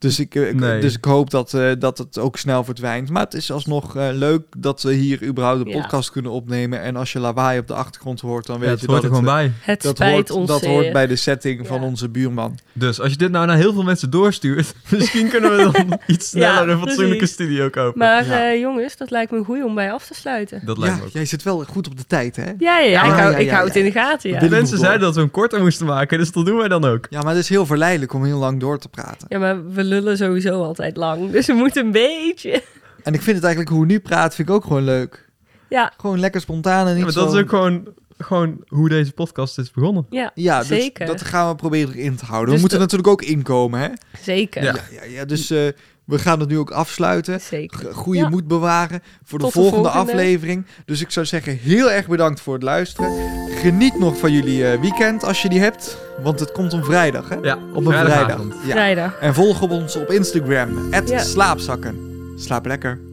Dus 0.00 0.18
ik, 0.20 0.34
eh, 0.34 0.48
ik- 0.48 0.54
Nee. 0.60 0.80
dus 0.80 0.96
ik 0.96 1.04
hoop 1.04 1.30
dat, 1.30 1.54
eh, 1.54 1.70
dat 1.78 1.98
het 1.98 2.18
ook 2.18 2.36
snel 2.36 2.64
verdwijnt. 2.64 3.10
Maar 3.10 3.22
het 3.24 3.34
is 3.34 3.52
alsnog 3.52 3.96
eh, 3.96 4.08
leuk 4.12 4.42
dat 4.58 4.82
we 4.82 4.92
hier 4.92 5.22
überhaupt 5.24 5.60
een 5.60 5.68
Ja. 5.72 5.80
podcast 5.80 6.10
kunnen 6.10 6.30
opnemen. 6.30 6.80
En 6.82 6.96
als 6.96 7.12
je 7.12 7.18
lawaai 7.18 7.58
op 7.58 7.66
de 7.66 7.74
achtergrond 7.74 8.20
hoort, 8.20 8.46
dan 8.46 8.54
Ja, 8.56 8.60
weet 8.62 8.70
het 8.70 8.80
je 8.80 8.86
hoort 8.86 9.02
dat 9.02 9.10
er 9.10 9.16
het, 9.16 9.26
gewoon 9.26 9.42
bij. 9.42 9.52
Het 9.60 9.82
dat, 9.82 9.96
spijt 9.96 10.12
hoort, 10.12 10.30
ons 10.30 10.48
dat 10.48 10.60
zeer. 10.60 10.70
hoort 10.70 10.92
bij 10.92 11.06
de 11.06 11.16
setting 11.16 11.66
van 11.66 11.82
onze 11.82 12.08
buurman. 12.08 12.58
Dus 12.72 13.00
als 13.00 13.10
je 13.10 13.16
dit 13.16 13.30
nou 13.30 13.46
naar 13.46 13.56
heel 13.56 13.72
veel 13.72 13.82
mensen 13.82 14.10
doorstuurt, 14.10 14.74
misschien 14.88 15.28
kunnen 15.28 15.56
we 15.56 15.70
dan 15.72 15.98
iets 16.06 16.28
sneller 16.28 16.66
Ja, 16.68 16.72
een 16.74 16.78
fatsoenlijke 16.80 17.26
studio 17.26 17.68
kopen. 17.70 17.98
Maar 17.98 18.26
Ja. 18.26 18.50
eh, 18.52 18.60
jongens, 18.60 18.96
dat 18.96 19.10
lijkt 19.10 19.30
me 19.30 19.38
een 19.38 19.44
goeie 19.44 19.64
om 19.64 19.74
bij 19.74 19.92
af 19.92 20.06
te 20.06 20.14
sluiten. 20.14 20.62
dat 20.64 20.78
lijkt 20.78 20.94
Ja, 20.94 21.00
me 21.00 21.06
ook. 21.06 21.12
jij 21.14 21.24
zit 21.24 21.42
wel 21.42 21.64
goed 21.68 21.86
op 21.86 21.96
de 21.96 22.04
tijd, 22.06 22.36
hè? 22.36 22.50
Ja, 22.58 22.78
ja, 22.78 23.02
ik, 23.04 23.10
hou, 23.10 23.30
ja, 23.30 23.36
ik 23.36 23.44
ja, 23.46 23.52
hou 23.52 23.62
ja. 23.62 23.64
het 23.72 23.76
in 23.76 23.84
de 23.84 23.92
gaten, 23.92 24.30
ja. 24.30 24.38
Dit- 24.40 24.50
Mensen 24.50 24.78
zeiden 24.78 25.00
dat 25.00 25.14
we 25.14 25.20
hem 25.20 25.30
korter 25.30 25.60
moesten 25.60 25.86
maken, 25.86 26.18
dus 26.18 26.32
dat 26.32 26.46
doen 26.46 26.56
wij 26.56 26.68
dan 26.68 26.84
ook. 26.84 27.06
Ja, 27.10 27.20
maar 27.22 27.34
het 27.34 27.42
is 27.42 27.48
heel 27.48 27.66
verleidelijk 27.66 28.12
om 28.12 28.24
heel 28.24 28.38
lang 28.38 28.60
door 28.60 28.78
te 28.78 28.88
praten. 28.88 29.26
Ja, 29.28 29.38
maar 29.38 29.68
we 29.72 29.84
lullen 29.90 30.16
sowieso 30.16 30.62
altijd 30.62 30.96
lang. 30.96 31.30
Dus 31.30 31.46
we 31.46 31.52
moeten 31.52 31.84
een 31.84 31.92
beetje... 31.92 32.62
En 33.02 33.14
ik 33.14 33.22
vind 33.22 33.36
het 33.36 33.44
eigenlijk 33.44 33.74
hoe 33.74 33.80
we 33.86 33.92
nu 33.92 34.00
praten, 34.00 34.32
vind 34.36 34.48
ik 34.48 34.54
ook 34.54 34.64
gewoon 34.64 34.84
leuk. 34.84 35.28
Ja, 35.68 35.92
Gewoon 35.96 36.20
lekker 36.20 36.40
spontaan 36.40 36.80
en 36.86 36.94
niet 36.94 36.96
Ja, 36.98 37.02
maar 37.04 37.12
zo... 37.12 37.24
dat 37.24 37.34
is 37.34 37.40
ook 37.40 37.48
gewoon, 37.48 37.86
gewoon 38.18 38.64
hoe 38.68 38.88
deze 38.88 39.12
podcast 39.12 39.58
is 39.58 39.70
begonnen. 39.70 40.06
ja, 40.10 40.30
Ja, 40.34 40.58
dus 40.58 40.68
zeker. 40.68 41.06
dat 41.06 41.22
gaan 41.22 41.48
we 41.48 41.54
proberen 41.54 41.94
erin 41.94 42.16
te 42.16 42.24
houden. 42.24 42.46
Dus 42.46 42.54
we 42.54 42.60
moeten 42.60 42.78
de- 42.78 42.84
natuurlijk 42.84 43.08
ook 43.10 43.22
inkomen, 43.22 43.80
hè? 43.80 43.88
zeker. 44.22 44.62
Ja. 44.62 44.72
Ja, 44.74 44.80
ja, 45.02 45.04
ja 45.10 45.24
dus 45.24 45.50
eh, 45.50 45.66
we 46.10 46.18
gaan 46.18 46.40
het 46.40 46.48
nu 46.48 46.58
ook 46.58 46.70
afsluiten. 46.70 47.40
Zeker. 47.40 47.94
Goede 47.94 48.18
Ja. 48.18 48.28
moed 48.28 48.46
bewaren 48.48 49.02
voor 49.24 49.38
de 49.38 49.50
volgende, 49.50 49.88
aflevering. 49.88 50.66
Dus 50.84 51.00
ik 51.00 51.10
zou 51.10 51.26
zeggen, 51.26 51.56
heel 51.56 51.90
erg 51.90 52.06
bedankt 52.08 52.40
voor 52.40 52.54
het 52.54 52.62
luisteren. 52.62 53.12
Geniet 53.50 53.98
nog 53.98 54.18
van 54.18 54.32
jullie 54.32 54.66
eh, 54.66 54.80
weekend 54.80 55.24
als 55.24 55.42
je 55.42 55.48
die 55.48 55.60
hebt. 55.60 55.96
Want 56.22 56.40
het 56.40 56.52
komt 56.52 56.72
om 56.72 56.84
vrijdag, 56.84 57.28
hè? 57.28 57.36
Ja, 57.42 57.58
Op 57.74 57.86
een 57.86 57.92
vrijdag. 57.92 58.40
Ja. 58.64 58.70
Vrijdag. 58.70 59.18
En 59.20 59.34
volg 59.34 59.62
op 59.62 59.70
ons 59.70 59.96
op 59.96 60.10
Instagram, 60.10 60.90
Ja. 61.06 61.18
slaapzakken. 61.18 61.98
Slaap 62.36 62.66
lekker. 62.66 63.09